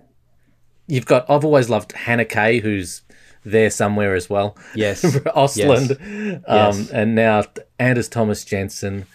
you've 0.91 1.07
got. 1.07 1.29
I've 1.31 1.45
always 1.45 1.71
loved 1.71 1.93
Haneke, 1.93 2.61
who's 2.63 3.03
there 3.45 3.71
somewhere 3.71 4.15
as 4.15 4.29
well. 4.29 4.57
Yes. 4.75 5.03
Ostlund, 5.05 5.93
um, 5.93 6.43
Yes. 6.47 6.91
and 6.91 7.15
now 7.15 7.45
Anders 7.79 8.09
Thomas 8.09 8.45
Jensen, 8.45 9.07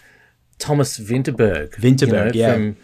Thomas 0.58 0.98
Vinterberg, 0.98 1.74
Vinterberg, 1.76 2.34
yeah. 2.34 2.52
from 2.52 2.76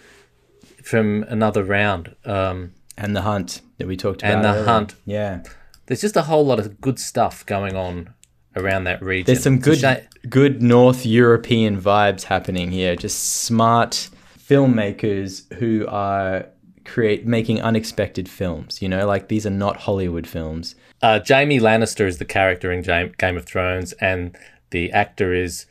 from 0.82 1.24
another 1.28 1.64
round. 1.64 2.14
Um, 2.24 2.74
and 2.98 3.16
the 3.16 3.22
hunt 3.22 3.62
that 3.78 3.88
we 3.88 3.96
talked 3.96 4.22
about 4.22 4.34
And 4.34 4.44
The 4.44 4.48
earlier. 4.50 4.64
Hunt. 4.66 4.94
yeah 5.06 5.42
there's 5.86 6.02
just 6.02 6.14
a 6.14 6.22
whole 6.22 6.44
lot 6.44 6.60
of 6.60 6.78
good 6.80 6.98
stuff 6.98 7.44
going 7.46 7.74
on 7.74 8.12
around 8.54 8.84
that 8.84 9.02
region. 9.02 9.24
there's 9.26 9.42
some 9.42 9.58
good 9.58 9.78
shame- 9.78 10.06
good 10.28 10.60
north 10.62 11.06
european 11.06 11.80
vibes 11.80 12.24
happening 12.24 12.70
here 12.70 12.94
just 12.94 13.18
smart 13.42 14.10
filmmakers 14.38 15.50
who 15.54 15.86
are 15.88 16.46
create 16.84 17.26
making 17.26 17.60
unexpected 17.62 18.28
films 18.28 18.80
you 18.82 18.88
know 18.88 19.06
like 19.06 19.28
these 19.28 19.46
are 19.46 19.50
not 19.50 19.76
hollywood 19.76 20.26
films 20.26 20.74
Uh, 21.02 21.18
Jaime 21.28 21.58
Lannister 21.60 22.06
is 22.06 22.18
the 22.18 22.24
character 22.24 22.70
in 22.72 22.82
Jam- 22.84 23.12
Game 23.18 23.36
of 23.36 23.44
Thrones, 23.44 23.92
and 24.00 24.36
the 24.70 24.92
actor 24.92 25.34
is 25.34 25.66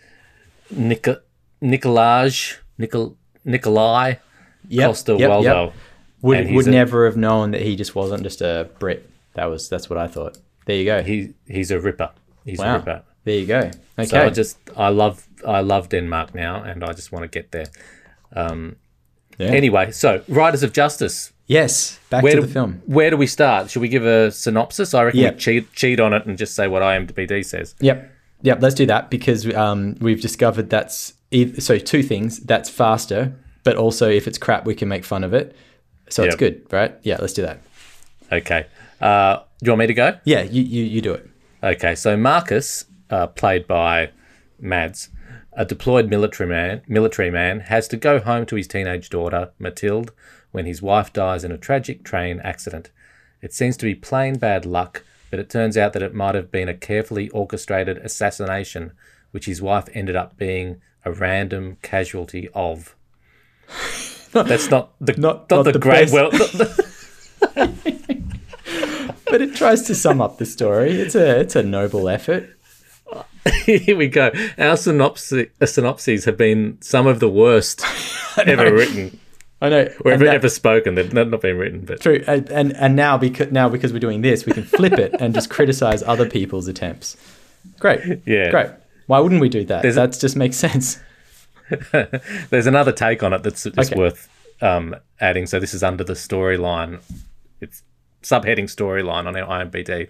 Nikolaj 1.62 2.58
Nikol- 2.80 3.16
Nikolai 3.46 4.16
Yep, 4.70 4.88
Coster 4.90 5.16
yep, 5.16 5.30
Waldau. 5.30 5.66
yep. 5.66 5.74
would 6.22 6.52
would 6.52 6.68
a- 6.68 6.72
never 6.72 7.06
have 7.06 7.18
known 7.18 7.52
that 7.52 7.62
he 7.62 7.76
just 7.76 7.96
wasn't 7.96 8.24
just 8.24 8.42
a 8.42 8.70
Brit. 8.80 9.10
That 9.34 9.46
was 9.46 9.70
that's 9.70 9.90
what 9.90 9.98
I 9.98 10.08
thought. 10.08 10.38
There 10.66 10.76
you 10.76 10.86
go. 10.86 11.02
He 11.02 11.34
he's 11.48 11.72
a 11.72 11.80
ripper. 11.80 12.12
He's 12.46 12.60
a 12.60 12.64
wow. 12.64 12.76
ripper. 12.76 13.02
There 13.24 13.38
you 13.40 13.46
go. 13.48 13.72
Okay. 13.98 14.06
So 14.06 14.22
I 14.22 14.30
just 14.30 14.58
I 14.78 14.90
love 14.90 15.28
I 15.48 15.62
love 15.62 15.90
Denmark 15.90 16.36
now, 16.36 16.62
and 16.64 16.84
I 16.84 16.94
just 16.94 17.12
want 17.12 17.24
to 17.24 17.28
get 17.40 17.52
there. 17.52 17.68
Yeah. 19.38 19.48
Anyway, 19.48 19.92
so 19.92 20.24
Riders 20.28 20.64
of 20.64 20.74
Justice. 20.74 21.32
yes. 21.48 22.00
Back 22.10 22.24
Where 22.24 22.34
to 22.36 22.42
do, 22.42 22.48
the 22.48 22.54
film. 22.54 22.82
where 22.86 23.10
do 23.10 23.18
we 23.18 23.28
start? 23.28 23.70
Should 23.70 23.82
we 23.82 23.88
give 23.88 24.06
a 24.06 24.32
synopsis? 24.32 24.94
I 24.94 25.04
reckon 25.04 25.20
Yeah. 25.22 25.32
we 25.32 25.38
cheat 25.38 25.74
cheat 25.74 26.00
on 26.00 26.14
it 26.14 26.26
and 26.26 26.38
just 26.38 26.54
say 26.56 26.68
what 26.68 26.82
IMDb 26.82 27.44
says. 27.44 27.74
Yep. 27.80 28.12
Yep. 28.44 28.62
Let's 28.62 28.76
do 28.76 28.86
that 28.88 29.10
because 29.10 29.54
um, 29.56 29.96
we've 30.02 30.22
discovered 30.22 30.70
that's 30.70 31.14
so 31.60 31.78
two 31.78 32.04
things. 32.04 32.40
That's 32.42 32.70
faster, 32.70 33.34
but 33.64 33.76
also 33.78 34.10
if 34.10 34.28
it's 34.28 34.38
crap, 34.38 34.66
we 34.66 34.76
can 34.76 34.88
make 34.90 35.06
fun 35.06 35.24
of 35.24 35.34
it. 35.34 35.56
So 36.10 36.24
it's 36.24 36.36
good, 36.36 36.66
right? 36.72 36.94
Yeah. 37.04 37.18
Let's 37.22 37.34
do 37.34 37.42
that. 37.44 37.62
Okay. 38.32 38.66
Uh, 39.00 39.38
do 39.38 39.68
you 39.68 39.72
want 39.72 39.80
me 39.80 39.88
to 39.88 39.94
go? 39.94 40.18
Yeah. 40.26 40.42
You 40.44 40.62
you 40.64 40.84
you 40.84 41.02
do 41.02 41.14
it. 41.14 41.28
Okay, 41.64 41.94
so 41.96 42.18
Marcus, 42.18 42.86
uh, 43.12 43.28
played 43.28 43.68
by 43.68 44.10
Mads, 44.60 45.10
a 45.54 45.66
deployed 45.66 46.10
military 46.10 46.48
man, 46.50 46.82
military 46.88 47.30
man, 47.30 47.62
has 47.62 47.88
to 47.90 47.98
go 47.98 48.20
home 48.20 48.46
to 48.48 48.56
his 48.56 48.68
teenage 48.68 49.10
daughter 49.10 49.52
Mathilde 49.60 50.12
when 50.52 50.66
his 50.66 50.82
wife 50.82 51.12
dies 51.14 51.44
in 51.44 51.52
a 51.52 51.58
tragic 51.58 52.04
train 52.04 52.40
accident. 52.44 52.90
It 53.42 53.54
seems 53.54 53.76
to 53.78 53.86
be 53.86 53.96
plain 53.96 54.38
bad 54.38 54.66
luck, 54.66 55.04
but 55.30 55.40
it 55.40 55.50
turns 55.50 55.78
out 55.78 55.94
that 55.94 56.02
it 56.04 56.14
might 56.14 56.36
have 56.36 56.52
been 56.52 56.70
a 56.70 56.74
carefully 56.74 57.30
orchestrated 57.30 57.98
assassination, 57.98 58.92
which 59.32 59.46
his 59.46 59.62
wife 59.62 59.88
ended 59.94 60.16
up 60.16 60.38
being 60.38 60.82
a 61.04 61.12
random 61.12 61.78
casualty 61.82 62.50
of. 62.54 62.96
That's 64.32 64.70
not 64.70 64.92
the 65.02 65.14
Not- 65.14 65.50
not, 65.50 65.52
not 65.52 65.64
the, 65.64 65.72
the 65.74 65.80
great 65.80 66.12
best. 66.12 66.14
well. 66.14 66.32
the- 66.32 66.92
But 69.26 69.42
it 69.42 69.56
tries 69.56 69.84
to 69.84 69.96
sum 69.96 70.20
up 70.22 70.38
the 70.38 70.46
story. 70.46 70.92
It's 70.92 71.16
a 71.16 71.40
it's 71.40 71.56
a 71.56 71.64
noble 71.64 72.10
effort. 72.10 72.50
Here 73.66 73.96
we 73.98 74.08
go. 74.08 74.32
Our 74.58 74.78
synopsis, 74.78 75.48
uh, 75.60 75.66
synopses 75.66 76.26
have 76.26 76.38
been 76.38 76.78
some 76.82 77.08
of 77.08 77.20
the 77.20 77.30
worst 77.30 77.82
ever 78.38 78.74
written 78.74 79.20
I 79.62 79.70
know. 79.70 79.90
or 80.06 80.12
ever, 80.12 80.26
that- 80.26 80.36
ever 80.36 80.50
spoken. 80.50 80.96
They've 80.96 81.14
not 81.14 81.30
not 81.30 81.42
been 81.42 81.58
written, 81.58 81.82
but 81.86 82.02
True, 82.02 82.24
and 82.28 82.50
and, 82.50 82.76
and 82.78 82.96
now 82.96 83.18
because 83.18 83.52
now 83.52 83.68
because 83.70 83.94
we're 83.94 84.00
doing 84.00 84.22
this, 84.22 84.46
we 84.46 84.54
can 84.54 84.64
flip 84.64 84.94
it 84.94 85.16
and 85.20 85.34
just 85.34 85.50
criticize 85.50 86.04
other 86.04 86.30
people's 86.30 86.68
attempts. 86.68 87.18
Great, 87.80 88.22
Yeah. 88.26 88.50
great. 88.52 88.68
Why 89.08 89.20
wouldn't 89.20 89.42
we 89.42 89.50
do 89.50 89.66
that? 89.66 89.82
That 89.84 90.18
just 90.20 90.36
makes 90.36 90.56
sense. 90.58 91.00
there's 92.50 92.68
another 92.68 92.92
take 92.92 93.24
on 93.24 93.34
it 93.34 93.44
that's 93.44 93.64
just 93.64 93.92
Okay. 93.92 94.00
worth 94.00 94.30
um, 94.62 94.96
adding. 95.20 95.46
So 95.48 95.60
this 95.60 95.74
is 95.74 95.84
under 95.84 96.04
the 96.04 96.14
storyline. 96.14 97.02
It's 97.60 97.84
subheading 98.24 98.66
storyline 98.66 99.26
on 99.26 99.36
our 99.36 99.66
IMDb. 99.66 100.10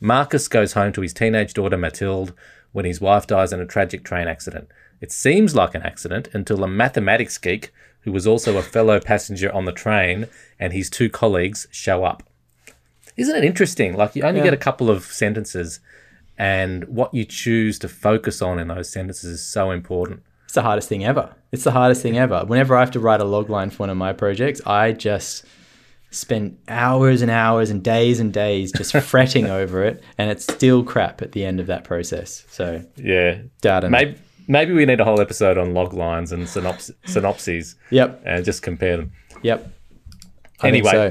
Marcus 0.00 0.48
goes 0.48 0.72
home 0.72 0.92
to 0.92 1.00
his 1.00 1.12
teenage 1.14 1.54
daughter 1.54 1.76
Mathilde 1.76 2.32
when 2.74 2.84
his 2.84 3.00
wife 3.00 3.26
dies 3.26 3.52
in 3.52 3.60
a 3.60 3.66
tragic 3.66 4.04
train 4.04 4.26
accident. 4.28 4.68
It 5.00 5.12
seems 5.12 5.54
like 5.54 5.74
an 5.74 5.82
accident 5.82 6.28
until 6.32 6.62
a 6.64 6.68
mathematics 6.68 7.38
geek, 7.38 7.72
who 8.00 8.10
was 8.12 8.26
also 8.26 8.58
a 8.58 8.62
fellow 8.62 8.98
passenger 9.00 9.50
on 9.54 9.64
the 9.64 9.72
train, 9.72 10.26
and 10.58 10.72
his 10.72 10.90
two 10.90 11.08
colleagues 11.08 11.66
show 11.70 12.04
up. 12.04 12.22
Isn't 13.16 13.36
it 13.36 13.44
interesting? 13.44 13.94
Like 13.96 14.16
you 14.16 14.22
only 14.24 14.40
Yeah. 14.40 14.46
get 14.46 14.54
a 14.54 14.58
couple 14.58 14.90
of 14.90 15.04
sentences, 15.04 15.78
and 16.36 16.84
what 16.88 17.14
you 17.14 17.24
choose 17.24 17.78
to 17.78 17.88
focus 17.88 18.42
on 18.42 18.58
in 18.58 18.66
those 18.68 18.90
sentences 18.90 19.30
is 19.30 19.40
so 19.40 19.70
important. 19.70 20.22
It's 20.46 20.54
the 20.54 20.62
hardest 20.62 20.88
thing 20.88 21.04
ever. 21.04 21.30
It's 21.52 21.64
the 21.64 21.70
hardest 21.70 22.02
thing 22.02 22.18
ever. 22.18 22.44
Whenever 22.44 22.76
I 22.76 22.80
have 22.80 22.90
to 22.90 23.00
write 23.00 23.20
a 23.20 23.24
log 23.24 23.48
line 23.48 23.70
for 23.70 23.84
one 23.84 23.90
of 23.90 23.96
my 23.96 24.12
projects, 24.12 24.60
I 24.66 24.90
just 24.92 25.44
spend 26.14 26.58
hours 26.68 27.22
and 27.22 27.30
hours 27.30 27.70
and 27.70 27.82
days 27.82 28.20
and 28.20 28.32
days 28.32 28.72
just 28.72 28.92
fretting 29.02 29.46
over 29.46 29.84
it, 29.84 30.02
and 30.18 30.30
it's 30.30 30.44
still 30.44 30.82
crap 30.84 31.22
at 31.22 31.32
the 31.32 31.44
end 31.44 31.60
of 31.60 31.66
that 31.66 31.84
process. 31.84 32.44
So, 32.48 32.82
Yeah. 32.96 33.38
data. 33.60 33.90
Maybe 33.90 34.16
maybe 34.46 34.72
we 34.74 34.84
need 34.84 35.00
a 35.00 35.04
whole 35.04 35.20
episode 35.20 35.56
on 35.58 35.72
log 35.74 35.92
lines 35.94 36.30
and 36.32 36.44
synops- 36.44 36.90
synopses 37.06 37.76
Yep. 37.90 38.22
and 38.26 38.44
just 38.44 38.62
compare 38.62 38.96
them. 38.98 39.12
Yep. 39.42 39.72
I 40.60 40.68
Anyway, 40.68 40.90
so. 40.90 41.10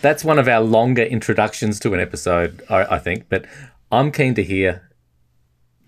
that's 0.00 0.24
one 0.24 0.38
of 0.40 0.48
our 0.48 0.60
longer 0.60 1.02
introductions 1.04 1.78
to 1.80 1.94
an 1.94 2.00
episode, 2.00 2.62
I, 2.68 2.96
I 2.96 2.98
think. 2.98 3.28
But 3.28 3.46
I'm 3.92 4.10
keen 4.10 4.34
to 4.34 4.42
hear 4.42 4.90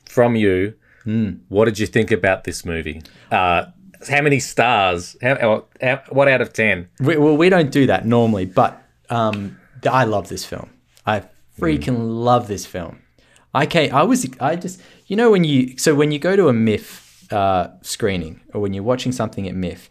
from 0.08 0.36
you. 0.36 0.74
Hmm. 1.04 1.30
What 1.48 1.66
did 1.66 1.78
you 1.78 1.86
think 1.86 2.10
about 2.10 2.44
this 2.44 2.64
movie? 2.64 3.02
Uh, 3.30 3.66
how 4.08 4.22
many 4.22 4.38
stars? 4.40 5.16
How, 5.22 5.64
how, 5.80 6.02
what 6.10 6.28
out 6.28 6.40
of 6.40 6.52
ten? 6.52 6.88
We, 7.00 7.16
well, 7.16 7.36
we 7.36 7.48
don't 7.48 7.70
do 7.70 7.86
that 7.86 8.06
normally, 8.06 8.44
but 8.44 8.82
um, 9.10 9.58
I 9.90 10.04
love 10.04 10.28
this 10.28 10.44
film. 10.44 10.70
I 11.06 11.22
freaking 11.58 12.24
love 12.24 12.48
this 12.48 12.66
film. 12.66 13.02
I 13.54 13.66
came, 13.66 13.94
I 13.94 14.02
was, 14.02 14.26
I 14.38 14.56
just, 14.56 14.80
you 15.06 15.16
know, 15.16 15.30
when 15.30 15.44
you, 15.44 15.78
so 15.78 15.94
when 15.94 16.12
you 16.12 16.18
go 16.18 16.36
to 16.36 16.48
a 16.48 16.52
MIFF 16.52 17.32
uh, 17.32 17.68
screening 17.80 18.40
or 18.52 18.60
when 18.60 18.74
you're 18.74 18.84
watching 18.84 19.12
something 19.12 19.48
at 19.48 19.54
MIFF, 19.54 19.88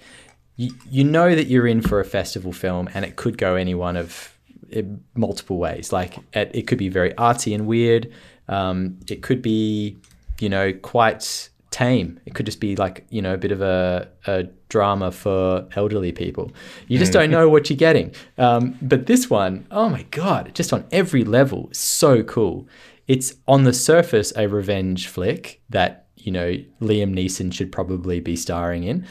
you, 0.55 0.71
you 0.89 1.03
know 1.03 1.33
that 1.35 1.47
you're 1.47 1.67
in 1.67 1.81
for 1.81 1.99
a 1.99 2.05
festival 2.05 2.53
film 2.53 2.87
and 2.93 3.03
it 3.03 3.15
could 3.15 3.37
go 3.37 3.55
any 3.55 3.73
one 3.73 3.97
of 3.97 4.37
eh, 4.71 4.83
multiple 5.15 5.57
ways. 5.57 5.91
Like 5.91 6.17
it, 6.33 6.51
it 6.53 6.67
could 6.67 6.77
be 6.77 6.89
very 6.89 7.11
artsy 7.13 7.55
and 7.55 7.65
weird. 7.65 8.13
Um, 8.47 8.99
it 9.09 9.23
could 9.23 9.41
be, 9.41 9.97
you 10.39 10.49
know, 10.49 10.71
quite 10.71 11.49
tame. 11.75 12.21
It 12.25 12.33
could 12.33 12.45
just 12.45 12.61
be 12.61 12.77
like, 12.77 13.05
you 13.09 13.21
know, 13.21 13.33
a 13.33 13.37
bit 13.37 13.51
of 13.51 13.61
a, 13.61 14.07
a 14.27 14.43
drama 14.69 15.11
for 15.11 15.67
elderly 15.75 16.13
people. 16.13 16.53
You 16.87 16.97
just 16.97 17.11
don't 17.11 17.29
know 17.29 17.49
what 17.49 17.69
you're 17.69 17.75
getting. 17.75 18.15
Um, 18.37 18.77
but 18.81 19.07
this 19.07 19.29
one, 19.29 19.67
oh 19.71 19.89
my 19.89 20.03
God, 20.03 20.55
just 20.55 20.71
on 20.71 20.85
every 20.93 21.25
level, 21.25 21.67
so 21.73 22.23
cool. 22.23 22.65
it's 23.07 23.35
on 23.45 23.65
the 23.65 23.73
surface 23.73 24.31
a 24.37 24.47
revenge 24.47 25.09
flick 25.09 25.61
that 25.69 26.07
you 26.15 26.31
know 26.31 26.53
Liam 26.81 27.13
Neeson 27.13 27.53
should 27.53 27.73
probably 27.73 28.21
be 28.21 28.37
starring 28.37 28.85
in, 28.85 29.05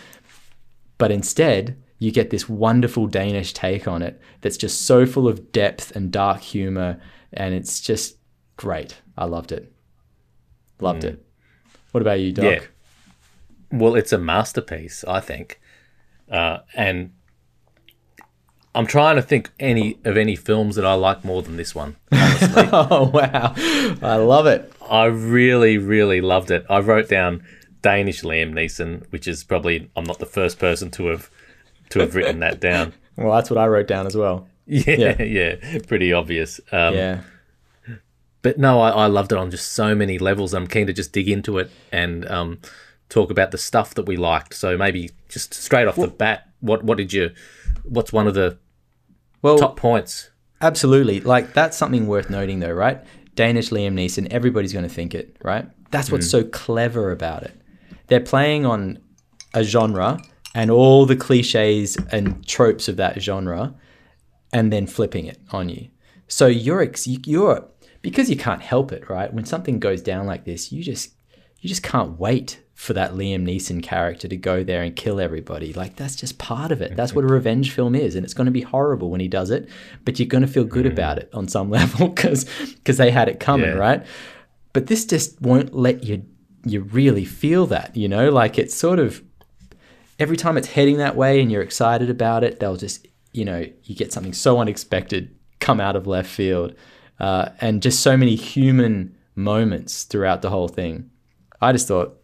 but 0.96 1.12
instead 1.12 1.76
you 1.98 2.10
get 2.10 2.30
this 2.30 2.48
wonderful 2.48 3.06
Danish 3.06 3.52
take 3.52 3.86
on 3.86 4.00
it 4.00 4.18
that's 4.40 4.56
just 4.56 4.86
so 4.86 5.04
full 5.04 5.28
of 5.28 5.52
depth 5.52 5.94
and 5.94 6.10
dark 6.10 6.40
humor, 6.40 6.98
and 7.34 7.52
it's 7.52 7.82
just 7.82 8.16
great. 8.56 9.02
I 9.18 9.26
loved 9.26 9.52
it. 9.52 9.70
Loved 10.80 11.02
mm. 11.02 11.10
it. 11.10 11.26
What 11.94 12.00
about 12.00 12.18
you, 12.18 12.32
Doc? 12.32 12.44
Yeah. 12.44 12.60
Well, 13.70 13.94
it's 13.94 14.12
a 14.12 14.18
masterpiece, 14.18 15.04
I 15.04 15.20
think, 15.20 15.60
uh, 16.28 16.58
and 16.74 17.12
I'm 18.74 18.86
trying 18.86 19.14
to 19.14 19.22
think 19.22 19.52
any 19.60 20.00
of 20.04 20.16
any 20.16 20.34
films 20.34 20.74
that 20.74 20.84
I 20.84 20.94
like 20.94 21.24
more 21.24 21.40
than 21.40 21.56
this 21.56 21.72
one. 21.72 21.94
Honestly. 22.10 22.68
oh 22.72 23.12
wow, 23.14 23.54
I 24.02 24.16
love 24.16 24.46
it. 24.46 24.72
I 24.90 25.04
really, 25.04 25.78
really 25.78 26.20
loved 26.20 26.50
it. 26.50 26.66
I 26.68 26.80
wrote 26.80 27.08
down 27.08 27.44
Danish 27.80 28.22
Liam 28.22 28.52
Neeson, 28.52 29.06
which 29.12 29.28
is 29.28 29.44
probably 29.44 29.88
I'm 29.94 30.02
not 30.02 30.18
the 30.18 30.26
first 30.26 30.58
person 30.58 30.90
to 30.92 31.06
have 31.06 31.30
to 31.90 32.00
have 32.00 32.16
written 32.16 32.40
that 32.40 32.58
down. 32.58 32.92
well, 33.16 33.36
that's 33.36 33.50
what 33.50 33.58
I 33.58 33.68
wrote 33.68 33.86
down 33.86 34.08
as 34.08 34.16
well. 34.16 34.48
Yeah, 34.66 35.14
yeah, 35.20 35.22
yeah 35.62 35.78
pretty 35.86 36.12
obvious. 36.12 36.58
Um, 36.72 36.94
yeah. 36.94 37.20
But 38.44 38.58
no, 38.58 38.78
I, 38.82 38.90
I, 38.90 39.06
loved 39.06 39.32
it 39.32 39.38
on 39.38 39.50
just 39.50 39.72
so 39.72 39.94
many 39.94 40.18
levels. 40.18 40.52
I'm 40.52 40.66
keen 40.66 40.86
to 40.86 40.92
just 40.92 41.12
dig 41.12 41.30
into 41.30 41.56
it 41.56 41.70
and 41.90 42.28
um, 42.28 42.58
talk 43.08 43.30
about 43.30 43.52
the 43.52 43.58
stuff 43.58 43.94
that 43.94 44.04
we 44.04 44.18
liked. 44.18 44.52
So 44.54 44.76
maybe 44.76 45.12
just 45.30 45.54
straight 45.54 45.88
off 45.88 45.96
well, 45.96 46.08
the 46.08 46.12
bat, 46.12 46.50
what 46.60 46.84
what 46.84 46.98
did 46.98 47.10
you? 47.10 47.30
What's 47.84 48.12
one 48.12 48.26
of 48.26 48.34
the 48.34 48.58
well, 49.40 49.56
top 49.56 49.78
points. 49.78 50.28
Absolutely. 50.60 51.20
Like 51.20 51.54
that's 51.54 51.74
something 51.78 52.06
worth 52.06 52.28
noting 52.28 52.60
though, 52.60 52.70
right? 52.72 53.02
Danish 53.34 53.70
Liam 53.70 53.94
Neeson, 53.94 54.28
everybody's 54.30 54.74
going 54.74 54.86
to 54.86 54.94
think 54.94 55.14
it, 55.14 55.38
right? 55.42 55.66
That's 55.90 56.12
what's 56.12 56.28
mm. 56.28 56.32
so 56.32 56.44
clever 56.44 57.12
about 57.12 57.44
it. 57.44 57.58
They're 58.08 58.20
playing 58.20 58.66
on 58.66 58.98
a 59.54 59.64
genre 59.64 60.20
and 60.54 60.70
all 60.70 61.06
the 61.06 61.16
cliches 61.16 61.96
and 62.12 62.46
tropes 62.46 62.88
of 62.88 62.96
that 62.98 63.22
genre 63.22 63.74
and 64.52 64.70
then 64.70 64.86
flipping 64.86 65.24
it 65.24 65.38
on 65.50 65.70
you. 65.70 65.88
So 66.28 66.46
you're 66.46 66.90
you're 67.04 67.64
because 68.04 68.28
you 68.28 68.36
can't 68.36 68.60
help 68.60 68.92
it, 68.92 69.08
right? 69.08 69.32
When 69.32 69.46
something 69.46 69.80
goes 69.80 70.02
down 70.02 70.26
like 70.26 70.44
this, 70.44 70.70
you 70.70 70.84
just 70.84 71.14
you 71.60 71.68
just 71.68 71.82
can't 71.82 72.20
wait 72.20 72.60
for 72.74 72.92
that 72.92 73.12
Liam 73.14 73.44
Neeson 73.44 73.82
character 73.82 74.28
to 74.28 74.36
go 74.36 74.62
there 74.62 74.82
and 74.82 74.94
kill 74.94 75.18
everybody. 75.18 75.72
Like 75.72 75.96
that's 75.96 76.14
just 76.14 76.36
part 76.36 76.70
of 76.70 76.82
it. 76.82 76.96
That's 76.96 77.14
what 77.14 77.24
a 77.24 77.28
revenge 77.28 77.70
film 77.70 77.94
is, 77.94 78.14
and 78.14 78.22
it's 78.22 78.34
going 78.34 78.44
to 78.44 78.50
be 78.50 78.60
horrible 78.60 79.08
when 79.08 79.20
he 79.20 79.28
does 79.28 79.50
it, 79.50 79.70
but 80.04 80.18
you're 80.18 80.28
going 80.28 80.42
to 80.42 80.48
feel 80.48 80.64
good 80.64 80.84
mm. 80.84 80.92
about 80.92 81.18
it 81.18 81.30
on 81.32 81.48
some 81.48 81.70
level 81.78 82.08
because 82.08 82.44
because 82.74 82.98
they 82.98 83.10
had 83.10 83.30
it 83.30 83.40
coming, 83.40 83.70
yeah. 83.70 83.76
right? 83.76 84.06
But 84.74 84.88
this 84.88 85.06
just 85.06 85.40
won't 85.40 85.74
let 85.74 86.04
you 86.04 86.26
you 86.66 86.82
really 86.82 87.24
feel 87.24 87.66
that, 87.68 87.96
you 87.96 88.06
know? 88.06 88.28
Like 88.28 88.58
it's 88.58 88.74
sort 88.74 88.98
of 88.98 89.22
every 90.18 90.36
time 90.36 90.58
it's 90.58 90.68
heading 90.68 90.98
that 90.98 91.16
way 91.16 91.40
and 91.40 91.50
you're 91.50 91.62
excited 91.62 92.10
about 92.10 92.44
it, 92.44 92.60
they'll 92.60 92.76
just 92.76 93.08
you 93.32 93.46
know 93.46 93.66
you 93.84 93.96
get 93.96 94.12
something 94.12 94.34
so 94.34 94.58
unexpected 94.58 95.34
come 95.58 95.80
out 95.80 95.96
of 95.96 96.06
left 96.06 96.28
field, 96.28 96.74
uh, 97.20 97.50
and 97.60 97.82
just 97.82 98.00
so 98.00 98.16
many 98.16 98.34
human 98.34 99.14
moments 99.34 100.04
throughout 100.04 100.42
the 100.42 100.50
whole 100.50 100.68
thing. 100.68 101.10
I 101.60 101.72
just 101.72 101.88
thought 101.88 102.20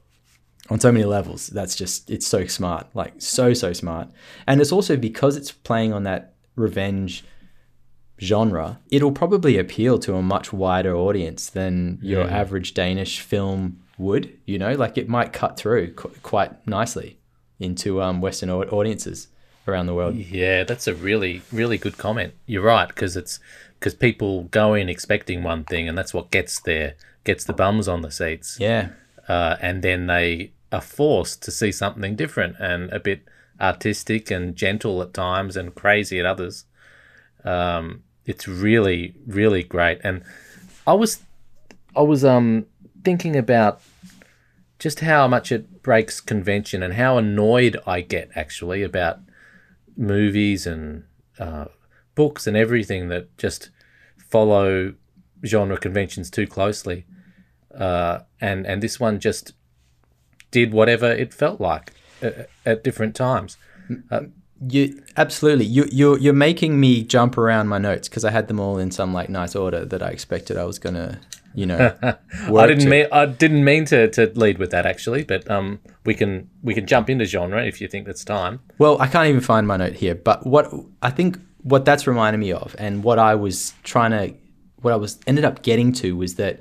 on 0.69 0.81
so 0.81 0.93
many 0.93 1.05
levels. 1.05 1.49
That's 1.49 1.75
just 1.75 2.11
it's 2.11 2.27
so 2.27 2.47
smart, 2.47 2.87
like 2.95 3.15
so 3.19 3.53
so 3.53 3.73
smart. 3.73 4.09
And 4.47 4.61
it's 4.61 4.73
also 4.73 4.97
because 4.97 5.37
it's 5.37 5.51
playing 5.51 5.93
on 5.93 6.05
that 6.05 6.35
revenge 6.57 7.25
genre, 8.21 8.79
it'll 8.91 9.13
probably 9.13 9.59
appeal 9.59 9.99
to 9.99 10.15
a 10.15 10.23
much 10.23 10.53
wider 10.53 10.95
audience 10.95 11.51
than 11.51 11.99
your 12.03 12.25
yeah. 12.25 12.37
average 12.39 12.75
Danish 12.75 13.21
film 13.21 13.83
would. 13.99 14.37
You 14.47 14.59
know, 14.59 14.75
like 14.75 14.97
it 14.99 15.09
might 15.09 15.33
cut 15.33 15.57
through 15.57 15.95
qu- 15.95 16.15
quite 16.23 16.67
nicely 16.67 17.19
into 17.59 18.01
um, 18.01 18.21
Western 18.21 18.51
audiences 18.51 19.29
around 19.67 19.87
the 19.87 19.95
world. 19.95 20.17
Yeah, 20.17 20.65
that's 20.65 20.87
a 20.87 20.95
really 20.95 21.43
really 21.53 21.79
good 21.79 21.99
comment. 21.99 22.35
You're 22.47 22.63
right 22.63 22.89
because 22.89 23.17
it's 23.17 23.41
because 23.81 23.95
people 23.95 24.45
go 24.45 24.75
in 24.75 24.91
expecting 24.91 25.43
one 25.43 25.65
thing, 25.65 25.89
and 25.89 25.97
that's 25.97 26.13
what 26.13 26.31
gets 26.31 26.61
there 26.61 26.95
gets 27.25 27.45
the 27.45 27.53
bums 27.53 27.89
on 27.89 28.03
the 28.03 28.11
seats. 28.11 28.59
Yeah. 28.61 28.91
Uh, 29.29 29.57
and 29.61 29.83
then 29.83 30.07
they 30.07 30.53
are 30.73 30.81
forced 30.81 31.43
to 31.43 31.51
see 31.51 31.73
something 31.73 32.17
different 32.17 32.57
and 32.59 32.91
a 32.93 33.01
bit 33.01 33.23
artistic 33.61 34.31
and 34.31 34.57
gentle 34.57 35.03
at 35.03 35.13
times 35.13 35.57
and 35.57 35.75
crazy 35.75 36.19
at 36.19 36.27
others. 36.27 36.65
Um, 37.45 38.03
it's 38.27 38.47
really, 38.47 39.15
really 39.27 39.63
great. 39.63 40.01
And 40.03 40.23
I 40.87 40.95
was, 40.95 41.21
I 41.95 42.03
was 42.03 42.25
um, 42.25 42.67
thinking 43.05 43.37
about 43.37 43.81
just 44.79 45.01
how 45.01 45.29
much 45.29 45.53
it 45.53 45.83
breaks 45.83 46.21
convention 46.21 46.83
and 46.83 46.95
how 46.95 47.19
annoyed 47.19 47.77
I 47.87 48.01
get 48.01 48.31
actually 48.35 48.83
about 48.83 49.21
movies 49.97 50.67
and 50.67 51.05
uh, 51.39 51.67
books 52.15 52.47
and 52.47 52.57
everything 52.57 53.09
that 53.09 53.37
just 53.39 53.71
follow 54.17 54.95
genre 55.45 55.79
conventions 55.79 56.31
too 56.31 56.47
closely. 56.47 57.07
Uh, 57.75 58.21
and 58.41 58.67
and 58.67 58.83
this 58.83 58.99
one 58.99 59.21
just 59.21 59.53
did 60.51 60.73
whatever 60.73 61.11
it 61.11 61.33
felt 61.33 61.61
like 61.61 61.93
at, 62.23 62.49
at 62.67 62.85
different 62.85 63.15
times. 63.15 63.57
Uh, 64.11 64.23
you 64.69 65.03
absolutely 65.17 65.65
you 65.65 65.87
you 65.91 66.19
you're 66.19 66.33
making 66.35 66.79
me 66.79 67.03
jump 67.03 67.39
around 67.39 67.69
my 67.69 67.79
notes 67.79 68.09
because 68.09 68.25
I 68.25 68.31
had 68.31 68.49
them 68.49 68.61
all 68.61 68.79
in 68.79 68.91
some 68.91 69.15
like 69.15 69.31
nice 69.31 69.57
order 69.57 69.87
that 69.87 70.03
I 70.03 70.09
expected 70.09 70.59
I 70.59 70.65
was 70.65 70.79
gonna 70.79 71.21
you 71.55 71.67
know. 71.67 71.97
I 72.03 72.67
didn't 72.67 72.85
to. 72.85 72.89
mean 72.89 73.07
I 73.11 73.27
didn't 73.27 73.65
mean 73.65 73.85
to, 73.87 74.09
to 74.11 74.31
lead 74.35 74.59
with 74.59 74.71
that 74.71 74.85
actually, 74.85 75.25
but 75.25 75.51
um 75.51 75.81
we 76.05 76.15
can 76.15 76.51
we 76.63 76.75
can 76.75 76.87
jump 76.87 77.09
into 77.09 77.25
genre 77.25 77.65
if 77.65 77.81
you 77.81 77.89
think 77.89 78.07
that's 78.07 78.25
time. 78.25 78.61
Well, 78.79 79.01
I 79.01 79.07
can't 79.07 79.29
even 79.29 79.41
find 79.41 79.67
my 79.67 79.79
note 79.79 79.95
here, 79.95 80.15
but 80.15 80.47
what 80.47 80.71
I 81.03 81.11
think 81.11 81.39
what 81.63 81.85
that's 81.85 82.07
reminded 82.07 82.39
me 82.39 82.53
of 82.53 82.75
and 82.79 83.05
what 83.05 83.19
I 83.19 83.35
was 83.35 83.75
trying 83.83 84.11
to 84.11 84.35
what 84.83 84.93
I 84.93 84.97
was 84.97 85.19
ended 85.27 85.45
up 85.45 85.63
getting 85.63 85.93
to 85.95 86.17
was 86.17 86.37
that 86.37 86.61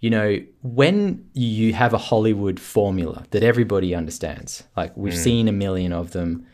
you 0.00 0.10
know, 0.10 0.38
when 0.62 1.30
you 1.32 1.74
have 1.74 1.94
a 1.94 1.98
Hollywood 1.98 2.58
formula 2.58 3.24
that 3.30 3.44
everybody 3.44 3.94
understands, 3.94 4.64
like 4.76 4.96
we've 4.96 5.14
mm. 5.14 5.16
seen 5.16 5.46
a 5.46 5.52
million 5.52 5.92
of 5.92 6.10
them, 6.10 6.44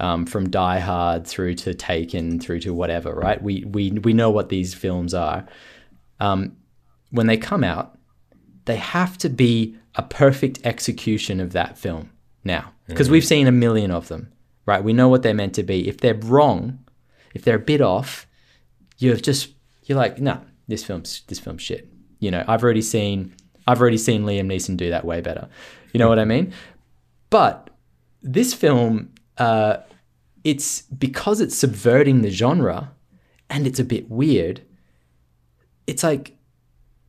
um, 0.00 0.26
from 0.26 0.48
Die 0.48 0.78
Hard 0.78 1.26
through 1.26 1.54
to 1.54 1.74
Taken 1.74 2.40
through 2.40 2.60
to 2.60 2.74
whatever, 2.74 3.14
right? 3.14 3.40
We 3.42 3.64
we 3.64 3.90
we 3.90 4.12
know 4.12 4.30
what 4.30 4.48
these 4.48 4.74
films 4.74 5.14
are. 5.14 5.46
Um, 6.18 6.56
when 7.10 7.26
they 7.26 7.36
come 7.36 7.62
out, 7.62 7.98
they 8.64 8.76
have 8.76 9.18
to 9.18 9.28
be 9.28 9.76
a 9.94 10.02
perfect 10.02 10.60
execution 10.64 11.40
of 11.40 11.52
that 11.52 11.78
film 11.78 12.10
now, 12.42 12.72
because 12.86 13.08
mm. 13.08 13.12
we've 13.12 13.24
seen 13.24 13.46
a 13.46 13.52
million 13.52 13.90
of 13.90 14.08
them, 14.08 14.32
right? 14.66 14.82
We 14.82 14.92
know 14.92 15.08
what 15.08 15.22
they're 15.22 15.34
meant 15.34 15.54
to 15.56 15.62
be. 15.62 15.88
If 15.88 15.98
they're 15.98 16.14
wrong, 16.14 16.78
if 17.34 17.42
they're 17.42 17.56
a 17.56 17.60
bit 17.60 17.80
off, 17.82 18.26
you're 18.98 19.16
just 19.16 19.52
you're 19.84 19.98
like, 19.98 20.18
no, 20.18 20.34
nah, 20.34 20.40
this 20.66 20.82
film's 20.82 21.22
this 21.28 21.38
film's 21.38 21.62
shit 21.62 21.90
you 22.24 22.30
know, 22.30 22.42
I've 22.48 22.64
already 22.64 22.80
seen 22.80 23.34
I've 23.66 23.80
already 23.80 23.98
seen 23.98 24.24
Liam 24.24 24.46
Neeson 24.46 24.78
do 24.78 24.88
that 24.90 25.04
way 25.04 25.20
better. 25.20 25.48
You 25.92 25.98
know 25.98 26.08
what 26.08 26.18
I 26.18 26.24
mean? 26.24 26.54
But 27.28 27.68
this 28.22 28.54
film, 28.54 29.12
uh, 29.36 29.78
it's 30.42 30.82
because 30.82 31.40
it's 31.42 31.56
subverting 31.56 32.22
the 32.22 32.30
genre 32.30 32.92
and 33.50 33.66
it's 33.66 33.78
a 33.78 33.84
bit 33.84 34.10
weird. 34.10 34.62
It's 35.86 36.02
like 36.02 36.36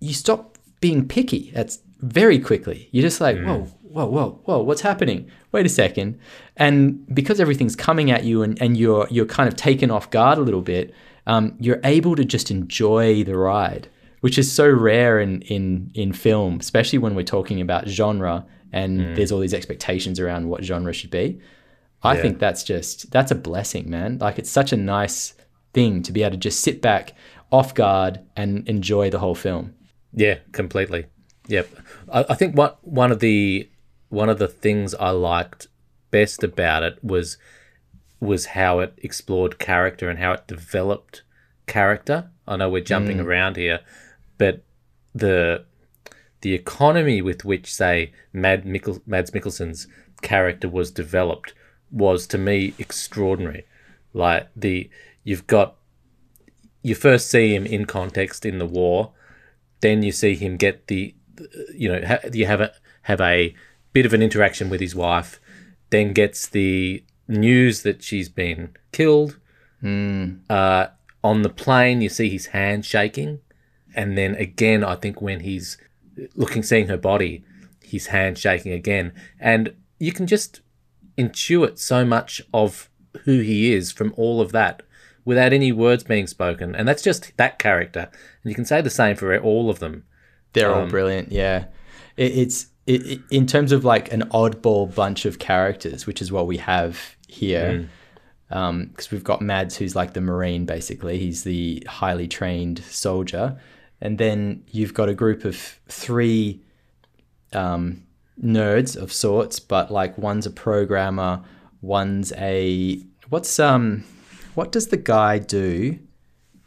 you 0.02 0.14
stop 0.14 0.58
being 0.82 1.08
picky. 1.08 1.52
That's 1.54 1.80
very 2.00 2.40
quickly. 2.40 2.90
You're 2.92 3.02
just 3.02 3.22
like, 3.22 3.38
mm. 3.38 3.46
whoa, 3.46 3.66
whoa, 3.82 4.06
whoa, 4.06 4.42
whoa, 4.44 4.62
what's 4.64 4.82
happening? 4.82 5.32
Wait 5.56 5.66
a 5.66 5.70
second. 5.70 6.20
And 6.58 7.06
because 7.16 7.40
everything's 7.40 7.76
coming 7.76 8.12
at 8.12 8.26
you 8.26 8.44
and, 8.44 8.62
and 8.62 8.78
you're 8.78 9.08
you're 9.10 9.26
kind 9.26 9.48
of 9.48 9.56
taken 9.56 9.90
off 9.90 10.10
guard 10.10 10.38
a 10.38 10.42
little 10.42 10.62
bit, 10.62 10.94
um, 11.28 11.56
you're 11.60 11.80
able 11.84 12.16
to 12.16 12.26
just 12.26 12.52
enjoy 12.52 13.24
the 13.24 13.38
ride 13.38 13.90
which 14.26 14.40
is 14.40 14.52
so 14.52 14.68
rare 14.68 15.20
in 15.20 15.44
in 15.44 15.92
in 15.94 16.12
film, 16.12 16.60
especially 16.60 16.98
when 16.98 17.14
we're 17.14 17.22
talking 17.38 17.62
about 17.62 17.88
genre 17.88 18.44
and 18.74 19.00
mm. 19.00 19.16
there's 19.16 19.32
all 19.32 19.40
these 19.40 19.54
expectations 19.54 20.20
around 20.20 20.50
what 20.50 20.64
genre 20.64 20.92
should 20.94 21.12
be. 21.12 21.40
I 22.02 22.16
yeah. 22.16 22.22
think 22.24 22.40
that's 22.40 22.64
just 22.64 23.12
that's 23.12 23.30
a 23.30 23.36
blessing, 23.36 23.88
man. 23.88 24.18
Like 24.18 24.40
it's 24.40 24.50
such 24.50 24.74
a 24.74 24.78
nice 24.78 25.36
thing 25.76 26.02
to 26.02 26.12
be 26.12 26.24
able 26.24 26.32
to 26.32 26.38
just 26.38 26.62
sit 26.62 26.82
back 26.82 27.14
off 27.52 27.76
guard 27.76 28.20
and 28.36 28.68
enjoy 28.68 29.12
the 29.12 29.20
whole 29.20 29.36
film. 29.36 29.76
Yeah, 30.12 30.40
completely. 30.54 31.06
Yep. 31.48 31.70
I, 32.12 32.26
I 32.30 32.34
think 32.34 32.58
what 32.58 32.80
one 32.82 33.12
of 33.12 33.20
the 33.20 33.70
one 34.16 34.30
of 34.30 34.40
the 34.40 34.48
things 34.48 34.96
I 34.96 35.10
liked 35.10 35.68
best 36.10 36.44
about 36.44 36.84
it 36.84 37.04
was 37.04 37.38
was 38.22 38.48
how 38.48 38.80
it 38.80 38.98
explored 39.04 39.60
character 39.60 40.10
and 40.10 40.18
how 40.18 40.32
it 40.32 40.48
developed 40.48 41.22
character. 41.68 42.30
I 42.48 42.56
know 42.56 42.70
we're 42.70 42.82
jumping 42.82 43.18
mm. 43.18 43.26
around 43.26 43.58
here, 43.58 43.82
but 44.38 44.64
the 45.14 45.66
the 46.42 46.54
economy 46.54 47.22
with 47.22 47.44
which, 47.44 47.74
say, 47.74 48.14
Mad 48.32 48.66
Mads 48.66 49.32
Mikkelsen's 49.32 49.88
character 50.22 50.70
was 50.70 50.92
developed 50.92 51.54
was 51.92 52.26
to 52.28 52.38
me 52.38 52.74
extraordinary. 52.80 53.66
Like 54.14 54.48
the 54.56 54.90
you've 55.24 55.48
got 55.48 55.76
you 56.82 56.96
first 56.96 57.30
see 57.30 57.54
him 57.54 57.66
in 57.66 57.86
context 57.86 58.46
in 58.46 58.60
the 58.60 58.66
war, 58.66 59.12
then 59.82 60.04
you 60.04 60.12
see 60.12 60.36
him 60.36 60.56
get 60.56 60.88
the, 60.88 61.16
you 61.74 61.90
know, 61.90 62.02
ha- 62.06 62.30
you 62.32 62.46
have 62.46 62.62
a 62.62 62.72
have 63.02 63.20
a 63.20 63.56
bit 63.96 64.06
of 64.06 64.14
an 64.14 64.22
interaction 64.22 64.70
with 64.70 64.82
his 64.82 64.94
wife, 64.94 65.40
then 65.90 66.12
gets 66.12 66.48
the 66.48 67.02
news 67.30 67.84
that 67.84 68.04
she's 68.04 68.28
been 68.28 68.76
killed. 68.92 69.40
Uh, 70.50 70.88
on 71.24 71.44
the 71.44 71.50
plane, 71.50 72.02
you 72.02 72.10
see 72.10 72.30
his 72.30 72.48
hand 72.48 72.86
shaking, 72.86 73.40
and 73.96 74.18
then 74.18 74.36
again, 74.36 74.84
I 74.84 74.96
think 74.96 75.22
when 75.22 75.40
he's 75.40 75.78
looking, 76.36 76.62
seeing 76.62 76.88
her 76.88 76.98
body, 76.98 77.46
his 77.82 78.08
hand 78.08 78.38
shaking 78.38 78.74
again, 78.74 79.14
and 79.40 79.74
you 79.98 80.12
can 80.12 80.28
just 80.28 80.60
intuit 81.18 81.80
so 81.80 82.04
much 82.04 82.42
of 82.54 82.90
who 83.24 83.40
he 83.40 83.74
is 83.74 83.94
from 83.94 84.14
all 84.18 84.42
of 84.42 84.52
that 84.52 84.84
without 85.24 85.54
any 85.54 85.72
words 85.72 86.04
being 86.04 86.28
spoken, 86.28 86.76
and 86.76 86.86
that's 86.86 87.02
just 87.02 87.32
that 87.38 87.60
character. 87.60 88.10
And 88.44 88.50
you 88.50 88.56
can 88.56 88.66
say 88.66 88.82
the 88.82 88.90
same 88.90 89.16
for 89.16 89.38
all 89.40 89.70
of 89.70 89.80
them. 89.80 90.04
They're 90.52 90.74
all 90.74 90.88
brilliant. 90.88 91.32
Yeah, 91.32 91.68
it, 92.18 92.38
it's 92.38 92.68
it, 92.88 93.22
in 93.32 93.46
terms 93.48 93.72
of 93.72 93.84
like 93.84 94.12
an 94.12 94.24
oddball 94.30 94.94
bunch 94.94 95.26
of 95.26 95.40
characters, 95.40 96.06
which 96.06 96.22
is 96.22 96.32
what 96.32 96.48
we 96.48 96.58
have 96.58 97.16
here. 97.28 97.90
Because 98.48 99.12
we've 99.12 99.24
got 99.24 99.42
Mads, 99.42 99.76
who's 99.76 99.96
like 99.96 100.14
the 100.14 100.22
marine, 100.22 100.66
basically. 100.66 101.18
He's 101.18 101.44
the 101.44 101.86
highly 101.88 102.28
trained 102.28 102.80
soldier, 102.84 103.60
and 104.00 104.18
then 104.18 104.64
you've 104.72 104.94
got 104.94 105.10
a 105.10 105.16
group 105.16 105.46
of 105.46 105.56
three 105.88 106.62
um, 107.54 108.04
nerds 108.42 108.96
of 108.96 109.12
sorts, 109.12 109.60
but 109.60 109.92
like 109.92 110.18
one's 110.18 110.46
a 110.46 110.52
programmer, 110.52 111.42
one's 111.82 112.34
a 112.34 113.02
what's 113.30 113.60
um 113.60 114.04
what 114.54 114.72
does 114.72 114.88
the 114.88 114.98
guy 114.98 115.40
do 115.40 115.98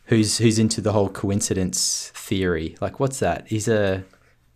who's 0.07 0.39
who's 0.39 0.59
into 0.59 0.81
the 0.81 0.93
whole 0.93 1.09
coincidence 1.09 2.11
theory? 2.15 2.77
Like 2.81 2.99
what's 2.99 3.19
that? 3.21 3.47
He's 3.49 3.69
a 3.69 4.05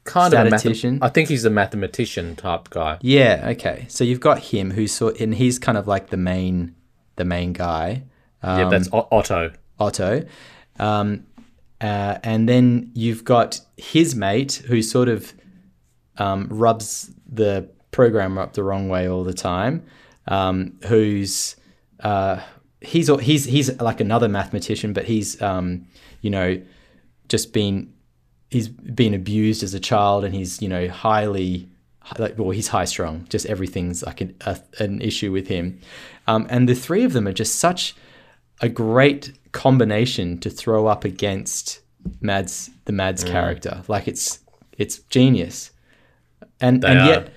Kind 0.04 0.34
of 0.34 0.40
a 0.46 0.50
mathem- 0.50 0.98
I 1.00 1.08
think 1.08 1.28
he's 1.28 1.44
a 1.44 1.50
mathematician 1.50 2.34
type 2.36 2.70
guy. 2.70 2.98
yeah, 3.02 3.44
okay. 3.50 3.86
So 3.88 4.02
you've 4.04 4.20
got 4.20 4.38
him 4.40 4.72
who's 4.72 4.92
sort 4.92 5.20
and 5.20 5.34
he's 5.34 5.58
kind 5.58 5.78
of 5.78 5.86
like 5.86 6.10
the 6.10 6.16
main 6.16 6.74
the 7.16 7.24
main 7.24 7.52
guy. 7.52 8.02
yeah, 8.42 8.68
that's 8.68 8.88
O- 8.92 9.06
Otto. 9.12 9.52
Otto. 9.78 10.24
Um, 10.78 11.26
uh, 11.80 12.18
and 12.24 12.48
then 12.48 12.90
you've 12.94 13.24
got 13.24 13.60
his 13.76 14.14
mate 14.16 14.62
who 14.66 14.82
sort 14.82 15.08
of 15.08 15.32
um, 16.18 16.48
rubs 16.50 17.10
the 17.30 17.68
programmer 17.90 18.42
up 18.42 18.54
the 18.54 18.62
wrong 18.64 18.88
way 18.88 19.08
all 19.08 19.24
the 19.24 19.34
time. 19.34 19.84
Um, 20.26 20.78
who's 20.86 21.56
uh, 22.00 22.40
he's 22.80 23.08
he's 23.20 23.44
he's 23.44 23.80
like 23.80 24.00
another 24.00 24.28
mathematician, 24.28 24.92
but 24.92 25.04
he's 25.04 25.40
um, 25.42 25.86
you 26.20 26.30
know 26.30 26.60
just 27.28 27.52
been 27.52 27.92
he's 28.52 28.68
been 28.68 29.14
abused 29.14 29.62
as 29.62 29.74
a 29.74 29.80
child, 29.80 30.24
and 30.24 30.34
he's 30.34 30.60
you 30.62 30.68
know 30.68 30.88
highly 30.88 31.68
like 32.18 32.38
well 32.38 32.50
he's 32.50 32.68
high 32.68 32.84
strung. 32.84 33.26
Just 33.28 33.46
everything's 33.46 34.02
like 34.02 34.20
an, 34.20 34.34
a, 34.42 34.58
an 34.78 35.00
issue 35.00 35.32
with 35.32 35.48
him. 35.48 35.80
Um, 36.26 36.46
and 36.50 36.68
the 36.68 36.74
three 36.74 37.04
of 37.04 37.12
them 37.12 37.26
are 37.26 37.32
just 37.32 37.56
such 37.56 37.94
a 38.60 38.68
great 38.68 39.32
combination 39.52 40.38
to 40.38 40.50
throw 40.50 40.86
up 40.86 41.04
against 41.04 41.80
Mads 42.20 42.70
the 42.84 42.92
Mads 42.92 43.24
character. 43.24 43.82
Like 43.88 44.08
it's 44.08 44.40
it's 44.78 44.98
genius. 44.98 45.70
And 46.60 46.82
They 46.82 46.88
and 46.88 46.98
are. 47.00 47.06
yet 47.06 47.32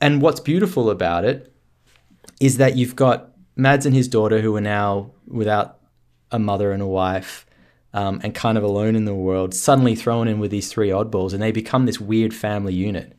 and 0.00 0.22
what's 0.22 0.40
beautiful 0.40 0.90
about 0.90 1.24
it 1.24 1.52
is 2.40 2.56
that 2.56 2.76
you've 2.76 2.96
got 2.96 3.30
Mads 3.56 3.84
and 3.84 3.94
his 3.94 4.08
daughter 4.08 4.40
who 4.40 4.56
are 4.56 4.60
now 4.60 5.10
without 5.26 5.78
a 6.30 6.38
mother 6.38 6.72
and 6.72 6.82
a 6.82 6.86
wife 6.86 7.44
um, 7.92 8.20
and 8.22 8.34
kind 8.34 8.56
of 8.56 8.64
alone 8.64 8.96
in 8.96 9.04
the 9.04 9.14
world, 9.14 9.54
suddenly 9.54 9.94
thrown 9.94 10.28
in 10.28 10.38
with 10.38 10.50
these 10.50 10.68
three 10.68 10.90
oddballs 10.90 11.32
and 11.32 11.42
they 11.42 11.52
become 11.52 11.86
this 11.86 12.00
weird 12.00 12.32
family 12.34 12.74
unit. 12.74 13.16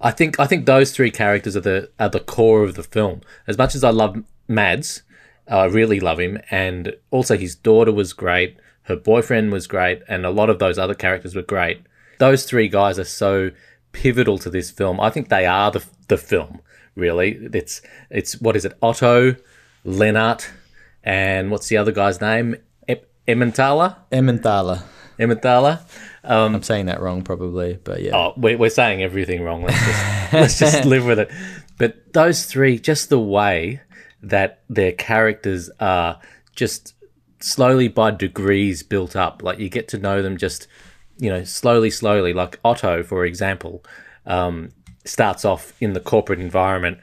I 0.00 0.10
think 0.10 0.38
I 0.38 0.46
think 0.46 0.66
those 0.66 0.92
three 0.92 1.10
characters 1.10 1.56
are 1.56 1.60
the 1.60 1.90
are 1.98 2.08
the 2.08 2.20
core 2.20 2.62
of 2.62 2.74
the 2.74 2.82
film. 2.82 3.22
As 3.46 3.56
much 3.56 3.74
as 3.74 3.82
I 3.82 3.90
love 3.90 4.22
Mads, 4.46 5.02
I 5.48 5.64
really 5.64 6.00
love 6.00 6.20
him, 6.20 6.38
and 6.50 6.94
also 7.10 7.36
his 7.36 7.54
daughter 7.54 7.92
was 7.92 8.12
great. 8.12 8.58
Her 8.82 8.96
boyfriend 8.96 9.52
was 9.52 9.66
great, 9.66 10.02
and 10.08 10.26
a 10.26 10.30
lot 10.30 10.50
of 10.50 10.58
those 10.58 10.78
other 10.78 10.94
characters 10.94 11.34
were 11.34 11.42
great. 11.42 11.80
Those 12.18 12.44
three 12.44 12.68
guys 12.68 12.98
are 12.98 13.04
so 13.04 13.50
pivotal 13.92 14.38
to 14.38 14.50
this 14.50 14.70
film. 14.70 15.00
I 15.00 15.10
think 15.10 15.28
they 15.28 15.46
are 15.46 15.70
the 15.70 15.84
the 16.08 16.18
film. 16.18 16.60
Really, 16.94 17.38
it's 17.52 17.80
it's 18.10 18.40
what 18.40 18.56
is 18.56 18.64
it? 18.66 18.76
Otto, 18.82 19.36
Lennart, 19.84 20.48
and 21.02 21.50
what's 21.50 21.68
the 21.68 21.78
other 21.78 21.92
guy's 21.92 22.20
name? 22.20 22.56
Emmenthaler. 23.28 23.96
Emmenthaler. 24.12 24.82
Emmenthaler. 25.18 25.80
I'm 26.22 26.62
saying 26.62 26.86
that 26.86 27.00
wrong 27.00 27.22
probably, 27.22 27.78
but 27.82 28.02
yeah. 28.02 28.16
Oh, 28.16 28.34
we're, 28.36 28.58
we're 28.58 28.70
saying 28.70 29.02
everything 29.02 29.42
wrong. 29.42 29.62
Let's 29.62 29.84
just, 29.84 30.32
let's 30.32 30.58
just 30.58 30.84
live 30.84 31.06
with 31.06 31.18
it. 31.18 31.30
But 31.78 32.12
those 32.12 32.46
three, 32.46 32.78
just 32.78 33.08
the 33.08 33.20
way 33.20 33.80
that 34.22 34.62
their 34.68 34.92
characters 34.92 35.70
are 35.78 36.18
just 36.54 36.94
slowly 37.40 37.88
by 37.88 38.10
degrees 38.10 38.82
built 38.82 39.14
up. 39.14 39.42
Like 39.42 39.58
you 39.58 39.68
get 39.68 39.88
to 39.88 39.98
know 39.98 40.22
them 40.22 40.36
just, 40.36 40.66
you 41.18 41.30
know, 41.30 41.44
slowly, 41.44 41.90
slowly. 41.90 42.32
Like 42.32 42.58
Otto, 42.64 43.02
for 43.02 43.24
example, 43.24 43.84
um, 44.26 44.70
starts 45.04 45.44
off 45.44 45.72
in 45.80 45.92
the 45.92 46.00
corporate 46.00 46.40
environment 46.40 46.98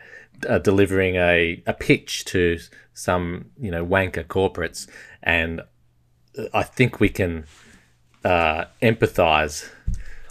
uh, 0.48 0.60
delivering 0.60 1.16
a, 1.16 1.64
a 1.66 1.74
pitch 1.74 2.26
to 2.26 2.60
some, 2.94 3.46
you 3.60 3.72
know, 3.72 3.86
wanker 3.86 4.26
corporates. 4.26 4.88
And 5.22 5.62
I 6.54 6.64
think 6.64 7.00
we 7.00 7.10
can 7.10 7.46
uh, 8.24 8.66
empathize 8.82 9.70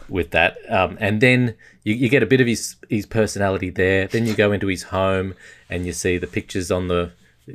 with 0.09 0.31
that. 0.31 0.59
Um, 0.69 0.97
and 1.01 1.21
then 1.21 1.55
you, 1.85 1.95
you 1.95 2.09
get 2.09 2.23
a 2.23 2.27
bit 2.27 2.41
of 2.41 2.47
his 2.47 2.77
his 2.89 3.07
personality 3.07 3.71
there. 3.71 4.07
Then 4.07 4.27
you 4.27 4.35
go 4.35 4.53
into 4.53 4.67
his 4.67 4.85
home 4.85 5.35
and 5.71 5.87
you 5.87 5.93
see 5.93 6.19
the 6.19 6.27
pictures 6.27 6.71
on 6.71 6.89
the 6.89 7.13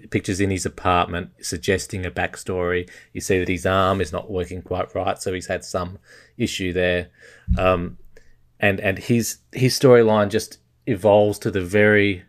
pictures 0.09 0.41
in 0.41 0.49
his 0.49 0.65
apartment 0.65 1.31
suggesting 1.41 2.05
a 2.05 2.11
backstory. 2.11 2.89
You 3.13 3.21
see 3.21 3.39
that 3.39 3.47
his 3.47 3.65
arm 3.65 4.01
is 4.01 4.11
not 4.11 4.29
working 4.29 4.61
quite 4.61 4.93
right, 4.93 5.21
so 5.21 5.33
he's 5.33 5.47
had 5.47 5.63
some 5.63 5.99
issue 6.37 6.73
there. 6.73 7.09
Um, 7.57 7.97
and 8.59 8.79
and 8.79 8.97
his 8.97 9.39
his 9.51 9.77
storyline 9.79 10.29
just 10.29 10.59
evolves 10.85 11.37
to 11.39 11.51
the 11.51 11.61
very 11.61 12.23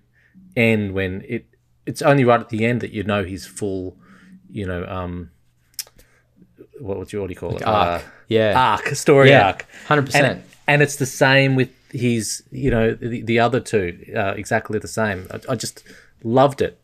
end 0.57 0.93
when 0.93 1.25
it 1.29 1.47
it's 1.87 2.03
only 2.03 2.25
right 2.25 2.41
at 2.41 2.51
the 2.51 2.67
end 2.67 2.83
that 2.83 2.93
you 2.93 3.03
know 3.03 3.25
his 3.25 3.47
full, 3.47 3.97
you 4.51 4.67
know, 4.67 4.85
um, 4.85 5.31
what 6.81 6.99
would 6.99 7.13
you 7.13 7.19
already 7.19 7.35
call 7.35 7.57
it? 7.57 7.63
arc. 7.63 8.03
Uh, 8.03 8.07
yeah. 8.29 8.59
arc, 8.75 8.89
story 8.95 9.31
Yeah, 9.31 9.49
arc. 9.49 9.67
100%. 9.89 10.15
And, 10.15 10.43
and 10.67 10.83
it's 10.83 10.97
the 10.97 11.07
same 11.07 11.55
with 11.57 11.71
his, 11.93 12.43
you 12.51 12.71
know, 12.71 12.95
the, 12.95 13.23
the 13.23 13.39
other 13.39 13.61
two, 13.61 14.05
uh, 14.17 14.35
exactly 14.37 14.79
the 14.79 14.89
same. 14.89 15.27
I, 15.31 15.53
I 15.53 15.55
just 15.57 15.83
loved 16.23 16.61
it. 16.63 16.79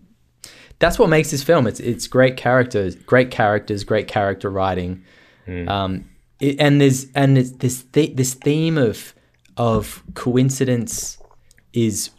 that's 0.79 0.99
what 0.99 1.09
makes 1.09 1.31
this 1.31 1.43
film. 1.43 1.67
It's 1.67 1.81
it's 1.81 2.07
great 2.07 2.37
characters, 2.37 2.95
great 2.95 3.31
characters, 3.31 3.85
great 3.85 4.09
character 4.09 4.51
writing, 4.51 5.05
um, 5.69 6.05
it, 6.41 6.57
and 6.59 6.81
there's 6.81 7.07
and 7.15 7.37
it's 7.39 7.51
this 7.53 7.83
th- 7.93 8.17
this 8.17 8.35
theme 8.35 8.79
of 8.79 9.15
of 9.57 10.03
coincidence 10.15 11.19
is 11.73 12.11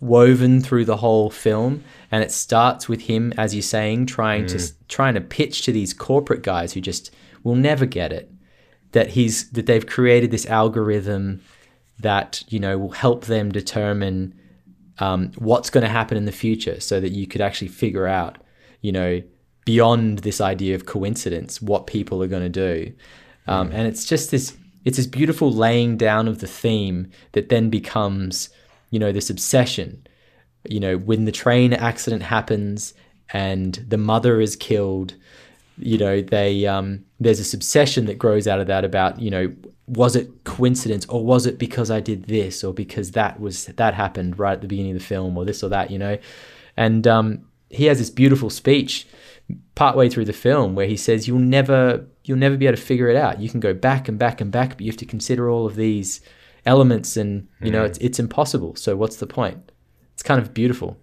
woven 0.00 0.60
through 0.60 0.84
the 0.84 0.96
whole 0.96 1.30
film, 1.30 1.84
and 2.10 2.22
it 2.24 2.32
starts 2.32 2.88
with 2.88 3.02
him, 3.02 3.32
as 3.36 3.54
you're 3.54 3.62
saying, 3.62 4.06
trying 4.06 4.46
to 4.46 4.58
trying 4.88 5.14
to 5.14 5.20
pitch 5.20 5.62
to 5.62 5.72
these 5.72 5.92
corporate 5.92 6.42
guys 6.42 6.72
who 6.72 6.80
just 6.80 7.10
will 7.42 7.54
never 7.54 7.86
get 7.86 8.12
it 8.12 8.30
that 8.92 9.08
he's 9.08 9.50
that 9.50 9.66
they've 9.66 9.86
created 9.86 10.30
this 10.30 10.46
algorithm 10.46 11.40
that 11.98 12.42
you 12.48 12.58
know 12.58 12.78
will 12.78 12.90
help 12.90 13.26
them 13.26 13.52
determine 13.52 14.34
um, 15.00 15.32
what's 15.38 15.70
going 15.70 15.82
to 15.82 15.90
happen 15.90 16.16
in 16.16 16.26
the 16.26 16.32
future 16.32 16.78
so 16.80 17.00
that 17.00 17.10
you 17.10 17.26
could 17.26 17.40
actually 17.40 17.68
figure 17.68 18.06
out, 18.06 18.38
you 18.82 18.92
know, 18.92 19.22
beyond 19.64 20.20
this 20.20 20.40
idea 20.40 20.74
of 20.74 20.86
coincidence, 20.86 21.60
what 21.60 21.86
people 21.86 22.22
are 22.22 22.28
going 22.28 22.42
to 22.42 22.48
do. 22.48 22.92
Um, 23.46 23.70
and 23.72 23.88
it's 23.88 24.04
just 24.04 24.30
this, 24.30 24.56
it's 24.84 24.98
this 24.98 25.06
beautiful 25.06 25.50
laying 25.50 25.96
down 25.96 26.28
of 26.28 26.40
the 26.40 26.46
theme 26.46 27.10
that 27.32 27.48
then 27.48 27.70
becomes, 27.70 28.50
you 28.90 28.98
know, 28.98 29.12
this 29.12 29.30
obsession. 29.30 30.06
You 30.68 30.80
know, 30.80 30.98
when 30.98 31.24
the 31.24 31.32
train 31.32 31.72
accident 31.72 32.22
happens 32.22 32.92
and 33.32 33.74
the 33.88 33.96
mother 33.96 34.40
is 34.40 34.56
killed, 34.56 35.14
you 35.78 35.96
know, 35.96 36.20
they, 36.20 36.66
um, 36.66 37.04
there's 37.18 37.38
this 37.38 37.54
obsession 37.54 38.04
that 38.06 38.18
grows 38.18 38.46
out 38.46 38.60
of 38.60 38.66
that 38.66 38.84
about, 38.84 39.20
you 39.20 39.30
know, 39.30 39.52
was 39.86 40.14
it 40.14 40.44
coincidence 40.44 41.06
or 41.06 41.24
was 41.24 41.46
it 41.46 41.58
because 41.58 41.90
I 41.90 42.00
did 42.00 42.24
this 42.24 42.62
or 42.62 42.72
because 42.72 43.12
that 43.12 43.40
was 43.40 43.66
that 43.66 43.94
happened 43.94 44.38
right 44.38 44.52
at 44.52 44.60
the 44.60 44.68
beginning 44.68 44.92
of 44.92 44.98
the 44.98 45.04
film 45.04 45.36
or 45.36 45.44
this 45.44 45.64
or 45.64 45.68
that, 45.70 45.90
you 45.90 45.98
know? 45.98 46.18
And 46.76 47.06
um, 47.06 47.46
he 47.70 47.86
has 47.86 47.98
this 47.98 48.10
beautiful 48.10 48.50
speech 48.50 49.06
partway 49.74 50.08
through 50.08 50.26
the 50.26 50.32
film 50.32 50.74
where 50.74 50.86
he 50.86 50.96
says 50.96 51.26
you'll 51.26 51.38
never 51.38 52.06
you'll 52.24 52.38
never 52.38 52.56
be 52.56 52.66
able 52.66 52.76
to 52.76 52.82
figure 52.82 53.08
it 53.08 53.16
out. 53.16 53.40
You 53.40 53.48
can 53.48 53.60
go 53.60 53.74
back 53.74 54.08
and 54.08 54.18
back 54.18 54.40
and 54.40 54.52
back, 54.52 54.70
but 54.70 54.82
you 54.82 54.90
have 54.90 54.98
to 54.98 55.06
consider 55.06 55.48
all 55.48 55.66
of 55.66 55.74
these 55.74 56.20
elements 56.66 57.16
and 57.16 57.48
you 57.62 57.70
know 57.70 57.84
it's 57.84 57.98
it's 57.98 58.18
impossible. 58.18 58.76
So 58.76 58.96
what's 58.96 59.16
the 59.16 59.26
point? 59.26 59.72
It's 60.14 60.22
kind 60.22 60.40
of 60.40 60.52
beautiful. 60.52 60.98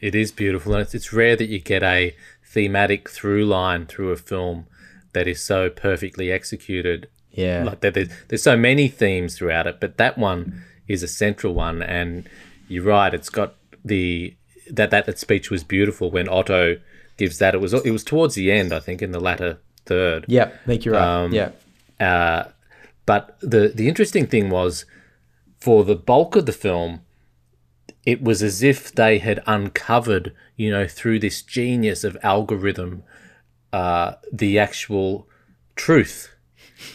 It 0.00 0.14
is 0.14 0.32
beautiful, 0.32 0.74
and 0.74 0.82
it's, 0.82 0.94
it's 0.94 1.12
rare 1.12 1.36
that 1.36 1.48
you 1.48 1.60
get 1.60 1.82
a 1.82 2.14
thematic 2.44 3.08
through 3.08 3.44
line 3.46 3.86
through 3.86 4.10
a 4.10 4.16
film 4.16 4.66
that 5.12 5.26
is 5.26 5.42
so 5.42 5.70
perfectly 5.70 6.30
executed. 6.30 7.08
Yeah. 7.30 7.64
like 7.64 7.80
there, 7.80 7.90
there's, 7.90 8.08
there's 8.28 8.42
so 8.42 8.56
many 8.56 8.86
themes 8.86 9.36
throughout 9.36 9.66
it, 9.66 9.80
but 9.80 9.96
that 9.96 10.16
one 10.16 10.62
is 10.86 11.02
a 11.02 11.08
central 11.08 11.52
one. 11.52 11.82
And 11.82 12.28
you're 12.68 12.84
right, 12.84 13.12
it's 13.12 13.28
got 13.28 13.54
the 13.84 14.36
that 14.70 14.90
that, 14.90 15.06
that 15.06 15.18
speech 15.18 15.50
was 15.50 15.64
beautiful 15.64 16.10
when 16.10 16.28
Otto 16.28 16.76
gives 17.16 17.38
that. 17.38 17.54
It 17.54 17.60
was 17.60 17.72
it 17.72 17.90
was 17.90 18.04
towards 18.04 18.34
the 18.34 18.52
end, 18.52 18.72
I 18.72 18.80
think, 18.80 19.02
in 19.02 19.12
the 19.12 19.20
latter 19.20 19.58
third. 19.84 20.26
Yeah, 20.28 20.44
I 20.44 20.66
think 20.66 20.84
you're 20.84 20.94
right. 20.94 21.24
Um, 21.24 21.32
yeah. 21.32 21.50
Uh, 22.00 22.48
but 23.06 23.36
the 23.40 23.72
the 23.74 23.88
interesting 23.88 24.26
thing 24.26 24.50
was, 24.50 24.84
for 25.60 25.84
the 25.84 25.96
bulk 25.96 26.36
of 26.36 26.46
the 26.46 26.52
film, 26.52 27.00
it 28.04 28.22
was 28.22 28.42
as 28.42 28.62
if 28.62 28.92
they 28.92 29.18
had 29.18 29.42
uncovered, 29.46 30.34
you 30.56 30.70
know, 30.70 30.86
through 30.86 31.18
this 31.20 31.42
genius 31.42 32.04
of 32.04 32.16
algorithm, 32.22 33.02
uh, 33.72 34.12
the 34.32 34.58
actual 34.58 35.28
truth, 35.76 36.34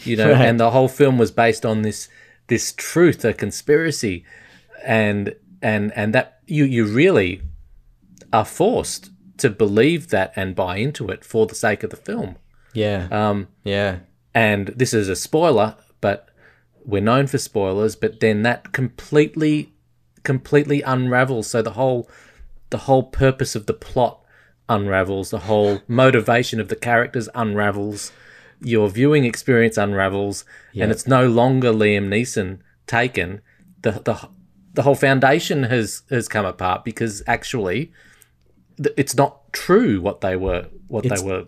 you 0.04 0.16
know, 0.16 0.32
Right. 0.32 0.46
and 0.48 0.60
the 0.60 0.72
whole 0.72 0.88
film 0.88 1.18
was 1.18 1.32
based 1.32 1.66
on 1.66 1.82
this 1.82 2.08
this 2.48 2.74
truth, 2.74 3.24
a 3.26 3.34
conspiracy, 3.34 4.26
and 4.84 5.36
and 5.62 5.92
and 5.96 6.14
that 6.16 6.40
you 6.48 6.64
you 6.66 6.86
really 6.86 7.42
are 8.34 8.46
forced 8.46 9.12
to 9.38 9.50
believe 9.50 10.10
that 10.10 10.34
and 10.36 10.56
buy 10.56 10.78
into 10.78 11.10
it 11.10 11.24
for 11.24 11.46
the 11.48 11.56
sake 11.56 11.84
of 11.84 11.90
the 11.92 11.96
film. 11.96 12.36
Yeah. 12.74 13.08
Um, 13.12 13.48
yeah. 13.64 14.00
and 14.34 14.68
this 14.76 14.94
is 14.94 15.10
a 15.10 15.16
spoiler, 15.16 15.76
but 16.02 16.30
we're 16.86 17.02
known 17.02 17.28
for 17.28 17.38
spoilers. 17.38 17.96
But 17.96 18.20
then 18.20 18.44
that 18.44 18.72
completely, 18.72 19.74
completely 20.24 20.82
unravels. 20.82 21.48
So 21.48 21.62
the 21.62 21.72
whole, 21.72 22.10
the 22.70 22.80
whole 22.80 23.04
purpose 23.04 23.56
of 23.56 23.66
the 23.66 23.74
plot 23.74 24.24
unravels. 24.68 25.30
The 25.32 25.40
whole 25.40 25.82
motivation 25.88 26.60
of 26.60 26.68
the 26.70 26.76
characters 26.76 27.30
unravels. 27.36 28.12
Your 28.62 28.90
viewing 28.90 29.24
experience 29.24 29.78
unravels, 29.78 30.44
and 30.84 30.92
it's 30.92 31.08
no 31.08 31.28
longer 31.28 31.72
Liam 31.72 32.10
Neeson 32.10 32.60
taken. 32.88 33.40
The 33.84 33.92
the 33.92 34.28
the 34.74 34.82
whole 34.82 34.96
foundation 34.96 35.64
has 35.64 36.02
has 36.10 36.28
come 36.28 36.46
apart 36.46 36.84
because 36.84 37.24
actually, 37.26 37.94
th- 38.76 38.94
it's 38.98 39.16
not 39.16 39.54
true 39.54 40.02
what 40.02 40.20
they 40.20 40.36
were 40.36 40.68
what 40.90 41.06
It's- 41.06 41.22
they 41.22 41.26
were 41.28 41.46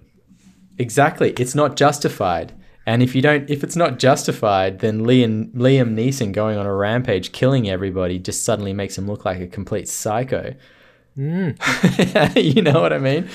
Exactly. 0.78 1.32
It's 1.38 1.54
not 1.54 1.76
justified. 1.76 2.54
And 2.92 3.02
if 3.02 3.16
you 3.16 3.22
don't, 3.22 3.50
if 3.50 3.64
it's 3.64 3.78
not 3.78 4.00
justified, 4.00 4.80
then 4.80 5.06
Liam 5.06 5.50
Liam 5.54 5.96
Neeson 5.96 6.34
going 6.34 6.58
on 6.58 6.66
a 6.66 6.76
rampage, 6.76 7.32
killing 7.32 7.70
everybody, 7.70 8.20
just 8.20 8.44
suddenly 8.44 8.74
makes 8.74 8.98
him 8.98 9.08
look 9.08 9.24
like 9.24 9.40
a 9.40 9.48
complete 9.48 9.88
psycho. 9.88 10.54
you 11.16 12.62
know 12.62 12.82
what 12.82 12.92
I 12.92 12.98
mean? 12.98 13.30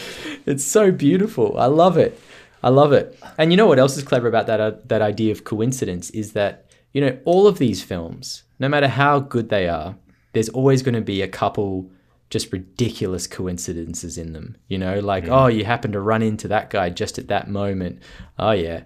It's 0.44 0.62
so 0.62 0.92
beautiful. 0.92 1.58
I 1.58 1.66
love 1.66 1.96
it. 1.96 2.20
I 2.62 2.68
love 2.68 2.92
it. 2.92 3.18
And 3.38 3.50
you 3.50 3.56
know 3.56 3.66
what 3.66 3.78
else 3.78 3.96
is 3.96 4.02
clever 4.02 4.28
about 4.28 4.46
that 4.46 4.60
uh, 4.60 4.72
that 4.84 5.00
idea 5.00 5.32
of 5.32 5.44
coincidence 5.44 6.10
is 6.10 6.34
that 6.34 6.66
you 6.92 7.00
know 7.00 7.18
all 7.24 7.46
of 7.46 7.56
these 7.56 7.82
films, 7.82 8.42
no 8.58 8.68
matter 8.68 8.88
how 8.88 9.20
good 9.20 9.48
they 9.48 9.68
are, 9.70 9.96
there's 10.34 10.50
always 10.50 10.82
going 10.82 10.96
to 10.96 11.00
be 11.00 11.22
a 11.22 11.28
couple 11.28 11.90
just 12.28 12.52
ridiculous 12.52 13.26
coincidences 13.26 14.18
in 14.18 14.32
them. 14.32 14.56
You 14.68 14.78
know, 14.78 14.98
like 15.00 15.28
oh, 15.28 15.46
you 15.46 15.64
happen 15.64 15.92
to 15.92 16.00
run 16.00 16.22
into 16.22 16.48
that 16.48 16.70
guy 16.70 16.90
just 16.90 17.18
at 17.18 17.28
that 17.28 17.48
moment. 17.48 18.02
Oh 18.38 18.50
yeah, 18.50 18.82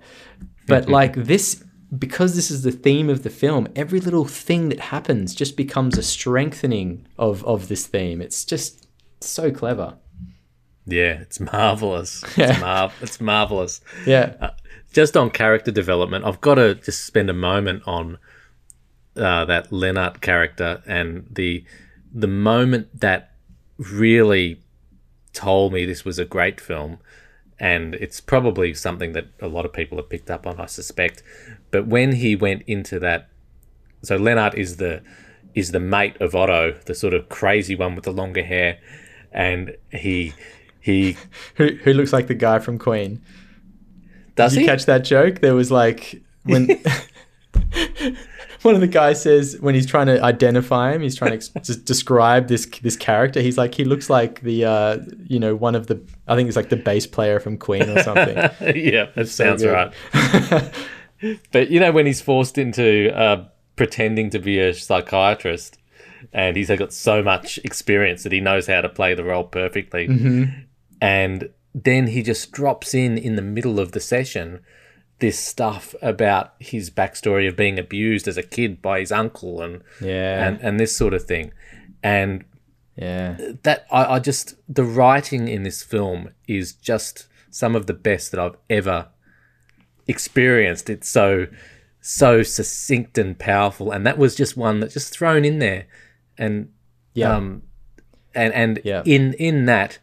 but 0.71 0.89
like 0.89 1.15
this. 1.15 1.63
Because 1.99 2.37
this 2.37 2.53
is 2.53 2.63
the 2.63 2.71
theme 2.71 3.11
of 3.11 3.25
the 3.25 3.31
film, 3.31 3.67
every 3.75 3.99
little 3.99 4.25
thing 4.25 4.69
that 4.69 4.79
happens 4.79 5.35
just 5.35 5.57
becomes 5.57 5.99
a 5.99 6.05
strengthening 6.05 7.05
of, 7.19 7.45
of 7.45 7.67
this 7.67 7.85
theme. 7.89 8.23
It's 8.23 8.45
just 8.45 8.87
so 9.21 9.51
clever. 9.51 9.99
Yeah, 10.87 11.19
it's 11.21 11.41
marvelous. 11.41 12.23
Yeah. 12.37 12.51
It's, 12.51 12.61
mar- 12.61 12.93
it's 13.01 13.21
marvelous. 13.21 13.81
Yeah. 14.07 14.51
Just 14.93 15.17
on 15.17 15.31
character 15.31 15.71
development, 15.71 16.25
I've 16.25 16.41
got 16.41 16.55
to 16.57 16.77
just 16.77 17.05
spend 17.05 17.29
a 17.29 17.35
moment 17.35 17.83
on 17.87 18.19
uh, 19.17 19.45
that 19.47 19.71
Lennart 19.71 20.21
character 20.21 20.83
and 20.87 21.27
the 21.31 21.65
the 22.13 22.27
moment 22.27 23.01
that 23.01 23.33
really 23.79 24.61
told 25.33 25.73
me 25.73 25.85
this 25.85 26.05
was 26.05 26.19
a 26.19 26.25
great 26.25 26.61
film, 26.61 26.99
and 27.61 27.95
it's 27.97 28.21
probably 28.21 28.73
something 28.73 29.13
that 29.13 29.27
a 29.41 29.47
lot 29.47 29.67
of 29.67 29.73
people 29.73 29.99
have 29.99 30.09
picked 30.09 30.31
up 30.31 30.47
on, 30.47 30.59
I 30.59 30.65
suspect. 30.67 31.23
But 31.71 31.87
when 31.87 32.13
he 32.13 32.35
went 32.35 32.63
into 32.63 32.99
that, 33.01 33.29
so 34.03 34.19
Lennart 34.19 34.55
is 34.55 34.79
the 34.79 35.03
is 35.55 35.73
the 35.73 35.81
mate 35.81 36.17
of 36.21 36.35
Otto, 36.35 36.79
the 36.87 36.95
sort 36.95 37.13
of 37.13 37.29
crazy 37.29 37.75
one 37.75 37.95
with 37.95 38.05
the 38.05 38.13
longer 38.13 38.43
hair, 38.43 38.79
and 39.31 39.77
he 39.93 40.33
he 40.81 41.19
who, 41.57 41.69
who 41.85 41.93
looks 41.93 42.13
like 42.13 42.29
the 42.29 42.35
guy 42.35 42.59
from 42.59 42.79
Queen. 42.79 43.21
does 44.37 44.53
Did 44.53 44.61
you 44.61 44.63
he 44.63 44.67
catch 44.69 44.87
that 44.87 45.05
joke? 45.05 45.41
There 45.41 45.55
was 45.55 45.71
like 45.71 46.23
when 46.45 46.67
one 48.63 48.75
of 48.75 48.81
the 48.81 48.87
guys 48.87 49.23
says 49.23 49.57
when 49.61 49.75
he's 49.75 49.87
trying 49.87 50.07
to 50.07 50.23
identify 50.23 50.93
him, 50.93 51.01
he's 51.03 51.17
trying 51.17 51.31
to 51.31 51.37
ex- 51.37 51.49
describe 51.49 52.49
this 52.49 52.67
this 52.83 52.97
character. 52.97 53.41
He's 53.41 53.57
like 53.57 53.75
he 53.75 53.85
looks 53.85 54.11
like 54.11 54.41
the 54.43 54.65
uh, 54.65 54.99
you 55.27 55.39
know 55.39 55.57
one 55.57 55.75
of 55.75 55.87
the 55.87 56.01
I 56.29 56.37
think 56.37 56.49
it's 56.49 56.57
like 56.57 56.69
the 56.69 56.77
bass 56.77 57.07
player 57.07 57.41
from 57.41 57.57
Queen 57.57 57.89
or 57.89 58.03
something. 58.03 58.37
yeah, 58.77 59.07
that 59.15 59.29
sounds 59.29 59.65
right. 59.65 59.93
but 61.53 61.71
you 61.71 61.81
know 61.81 61.93
when 61.93 62.07
he's 62.07 62.21
forced 62.21 62.59
into 62.59 63.17
uh, 63.17 63.47
pretending 63.77 64.31
to 64.31 64.39
be 64.39 64.59
a 64.59 64.75
psychiatrist, 64.75 65.79
and 66.33 66.57
he's 66.57 66.69
got 66.69 66.93
so 66.93 67.23
much 67.23 67.59
experience 67.65 68.25
that 68.25 68.33
he 68.33 68.41
knows 68.41 68.67
how 68.67 68.81
to 68.83 68.89
play 68.89 69.15
the 69.15 69.25
role 69.25 69.45
perfectly, 69.45 70.07
and 71.01 71.51
then 71.75 72.09
he 72.09 72.23
just 72.23 72.53
drops 72.53 72.95
in 72.95 73.17
in 73.17 73.37
the 73.37 73.43
middle 73.43 73.81
of 73.81 73.93
the 73.93 74.01
session 74.01 74.61
this 75.21 75.39
stuff 75.39 75.95
about 76.03 76.55
his 76.59 76.91
backstory 76.91 77.49
of 77.49 77.57
being 77.57 77.79
abused 77.79 78.27
as 78.27 78.37
a 78.37 78.43
kid 78.43 78.83
by 78.83 79.01
his 79.01 79.13
uncle 79.13 79.63
and 79.63 79.83
yeah, 80.01 80.47
and, 80.47 80.61
and 80.61 80.81
this 80.81 80.97
sort 80.97 81.15
of 81.15 81.25
thing, 81.25 81.53
and 82.03 82.45
yeah, 82.97 83.37
that 83.63 83.87
I, 83.91 84.17
I 84.17 84.19
just 84.19 84.55
the 84.69 84.85
writing 84.85 85.49
in 85.49 85.63
this 85.63 85.83
film 85.83 86.31
is 86.49 86.73
just 86.73 87.27
some 87.51 87.77
of 87.77 87.87
the 87.87 87.95
best 87.95 88.31
that 88.33 88.41
I've 88.41 88.57
ever 88.69 89.09
experienced. 90.07 90.91
It's 90.91 91.09
so 91.09 91.47
so 92.01 92.43
succinct 92.43 93.19
and 93.19 93.39
powerful, 93.39 93.91
and 93.91 94.07
that 94.07 94.19
was 94.19 94.35
just 94.35 94.57
one 94.57 94.81
that 94.81 94.91
just 94.91 95.13
thrown 95.13 95.45
in 95.45 95.59
there, 95.59 95.87
and 96.39 96.73
yeah. 97.15 97.37
um, 97.37 97.63
and 98.35 98.53
and 98.55 98.81
Yeah. 98.85 99.03
in 99.05 99.35
in 99.35 99.67
that 99.67 99.99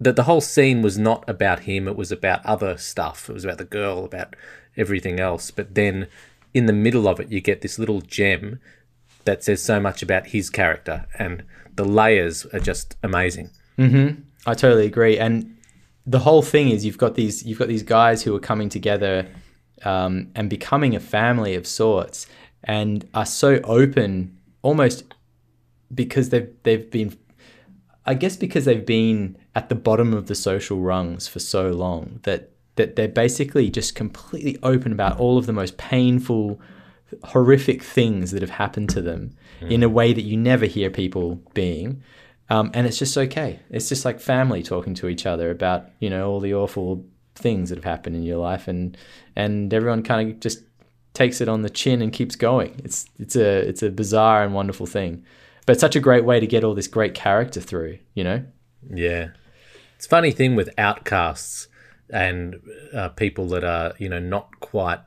that 0.00 0.14
the 0.14 0.24
whole 0.24 0.40
scene 0.40 0.82
was 0.82 0.96
not 0.98 1.28
about 1.28 1.60
him; 1.60 1.88
it 1.88 1.96
was 1.96 2.12
about 2.12 2.44
other 2.46 2.76
stuff. 2.76 3.28
It 3.28 3.32
was 3.32 3.44
about 3.44 3.58
the 3.58 3.64
girl, 3.64 4.04
about 4.04 4.36
everything 4.78 5.20
else. 5.20 5.50
But 5.50 5.74
then 5.74 6.06
in 6.54 6.66
the 6.66 6.72
middle 6.72 7.06
of 7.08 7.20
it, 7.20 7.30
you 7.30 7.40
get 7.40 7.60
this 7.60 7.78
little 7.78 8.00
gem 8.00 8.60
that 9.24 9.44
says 9.44 9.62
so 9.62 9.78
much 9.78 10.02
about 10.02 10.28
his 10.28 10.48
character, 10.48 11.06
and 11.18 11.42
the 11.74 11.84
layers 11.84 12.46
are 12.46 12.60
just 12.60 12.96
amazing. 13.02 13.50
I 14.46 14.54
totally 14.54 14.86
agree. 14.86 15.18
And 15.18 15.56
the 16.06 16.20
whole 16.20 16.42
thing 16.42 16.70
is 16.70 16.84
you've 16.84 16.98
got 16.98 17.14
these 17.14 17.44
you've 17.44 17.58
got 17.58 17.68
these 17.68 17.82
guys 17.82 18.22
who 18.22 18.34
are 18.34 18.40
coming 18.40 18.70
together 18.70 19.26
um, 19.84 20.30
and 20.34 20.48
becoming 20.48 20.96
a 20.96 21.00
family 21.00 21.54
of 21.54 21.66
sorts, 21.66 22.26
and 22.64 23.06
are 23.12 23.26
so 23.26 23.60
open, 23.64 24.36
almost 24.62 25.04
because 25.94 26.30
they've 26.30 26.50
they've 26.62 26.90
been, 26.90 27.16
I 28.06 28.14
guess, 28.14 28.36
because 28.36 28.64
they've 28.64 28.86
been 28.86 29.36
at 29.54 29.68
the 29.68 29.74
bottom 29.74 30.14
of 30.14 30.26
the 30.26 30.34
social 30.34 30.80
rungs 30.80 31.28
for 31.28 31.38
so 31.40 31.70
long 31.70 32.20
that 32.22 32.50
that 32.78 32.96
they're 32.96 33.06
basically 33.06 33.68
just 33.68 33.94
completely 33.94 34.56
open 34.62 34.90
about 34.90 35.20
all 35.20 35.36
of 35.36 35.46
the 35.46 35.52
most 35.52 35.76
painful 35.76 36.60
horrific 37.24 37.82
things 37.82 38.30
that 38.30 38.42
have 38.42 38.50
happened 38.50 38.88
to 38.90 39.00
them 39.00 39.30
in 39.60 39.82
a 39.82 39.88
way 39.88 40.12
that 40.12 40.22
you 40.22 40.36
never 40.36 40.66
hear 40.66 40.90
people 40.90 41.42
being. 41.54 42.02
Um, 42.50 42.70
and 42.74 42.86
it's 42.86 42.98
just 42.98 43.16
okay. 43.16 43.60
It's 43.70 43.88
just 43.88 44.04
like 44.04 44.20
family 44.20 44.62
talking 44.62 44.94
to 44.94 45.08
each 45.08 45.26
other 45.26 45.50
about, 45.50 45.90
you 46.00 46.08
know, 46.08 46.30
all 46.30 46.40
the 46.40 46.54
awful 46.54 47.04
things 47.34 47.68
that 47.68 47.76
have 47.76 47.84
happened 47.84 48.16
in 48.16 48.22
your 48.22 48.38
life 48.38 48.66
and 48.66 48.96
and 49.36 49.72
everyone 49.72 50.02
kind 50.02 50.28
of 50.28 50.40
just 50.40 50.64
takes 51.14 51.40
it 51.40 51.48
on 51.48 51.62
the 51.62 51.70
chin 51.70 52.02
and 52.02 52.12
keeps 52.12 52.36
going. 52.36 52.80
It's 52.84 53.06
it's 53.18 53.36
a 53.36 53.68
it's 53.68 53.82
a 53.82 53.90
bizarre 53.90 54.44
and 54.44 54.54
wonderful 54.54 54.86
thing. 54.86 55.24
But 55.66 55.72
it's 55.72 55.80
such 55.80 55.96
a 55.96 56.00
great 56.00 56.24
way 56.24 56.40
to 56.40 56.46
get 56.46 56.64
all 56.64 56.74
this 56.74 56.86
great 56.86 57.14
character 57.14 57.60
through, 57.60 57.98
you 58.14 58.24
know? 58.24 58.42
Yeah, 58.88 59.30
it's 59.96 60.06
a 60.06 60.08
funny 60.08 60.30
thing 60.30 60.56
with 60.56 60.70
outcasts 60.78 61.68
and 62.10 62.60
uh, 62.94 63.08
people 63.10 63.48
that 63.48 63.64
are 63.64 63.94
you 63.98 64.08
know 64.08 64.18
not 64.18 64.60
quite 64.60 65.00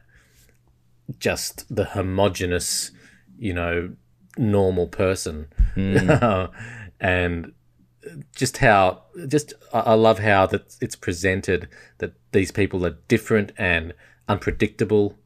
just 1.20 1.74
the 1.74 1.86
homogenous, 1.86 2.92
you 3.38 3.54
know, 3.54 3.94
normal 4.38 4.88
person, 4.88 5.48
and 7.00 7.54
just 8.36 8.58
how 8.58 9.04
just 9.28 9.54
I 9.74 9.80
I 9.80 9.94
love 9.94 10.20
how 10.20 10.46
that 10.48 10.76
it's 10.82 10.96
presented 10.96 11.68
that 12.00 12.14
these 12.32 12.52
people 12.52 12.86
are 12.86 12.98
different 13.08 13.52
and 13.58 13.94
unpredictable. 14.28 15.18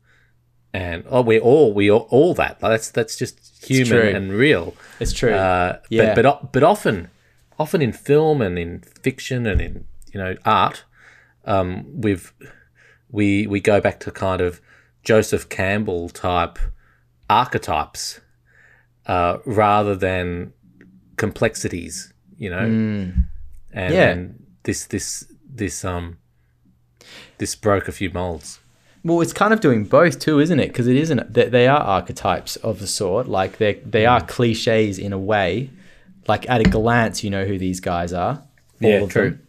And 0.74 1.06
oh, 1.10 1.22
we're 1.22 1.40
all 1.40 1.74
we 1.74 1.90
all, 1.90 2.08
all 2.10 2.34
that. 2.34 2.60
That's 2.60 2.90
that's 2.90 3.16
just 3.16 3.66
human 3.66 4.16
and 4.16 4.34
real. 4.34 4.76
It's 5.00 5.14
true. 5.14 5.34
Uh, 5.34 5.80
Yeah. 5.90 6.14
But, 6.14 6.24
but 6.24 6.52
but 6.52 6.64
often, 6.64 7.10
often 7.58 7.82
in 7.82 7.94
film 7.94 8.42
and 8.42 8.60
in 8.60 8.82
fiction 8.82 9.46
and 9.48 9.62
in 9.62 9.86
you 10.12 10.20
know 10.20 10.36
art, 10.44 10.84
um, 11.46 11.86
we've 12.02 12.34
we 13.10 13.48
we 13.48 13.60
go 13.60 13.80
back 13.82 14.00
to 14.02 14.12
kind 14.12 14.42
of 14.42 14.62
Joseph 15.04 15.48
Campbell 15.50 16.10
type 16.10 16.58
archetypes 17.30 18.20
uh, 19.08 19.38
rather 19.46 19.96
than 19.96 20.54
complexities, 21.18 22.14
you 22.38 22.50
know. 22.50 22.60
And, 22.60 23.94
Yeah. 23.94 24.10
and 24.12 24.46
this 24.64 24.86
this 24.86 25.26
this 25.48 25.86
um 25.86 26.18
this 27.38 27.56
broke 27.56 27.88
a 27.88 27.92
few 27.92 28.10
molds. 28.10 28.60
Well, 29.04 29.22
it's 29.22 29.34
kind 29.34 29.54
of 29.54 29.60
doing 29.60 29.84
both 29.84 30.18
too, 30.20 30.40
isn't 30.40 30.60
it? 30.60 30.68
Because 30.70 30.88
it 30.88 30.96
isn't. 30.96 31.32
They, 31.34 31.48
they 31.48 31.68
are 31.68 31.80
archetypes 31.80 32.56
of 32.58 32.80
the 32.80 32.88
sort. 32.88 33.28
Like 33.28 33.58
they 33.58 33.76
they 33.86 34.06
are 34.06 34.22
cliches 34.22 34.98
in 34.98 35.14
a 35.14 35.20
way. 35.20 35.70
Like 36.28 36.50
at 36.50 36.60
a 36.62 36.64
glance, 36.64 37.24
you 37.24 37.30
know 37.30 37.46
who 37.46 37.60
these 37.60 37.80
guys 37.80 38.12
are. 38.14 38.42
Yeah, 38.80 39.06
true. 39.06 39.30
them. 39.32 39.45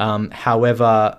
Um, 0.00 0.30
however, 0.30 1.18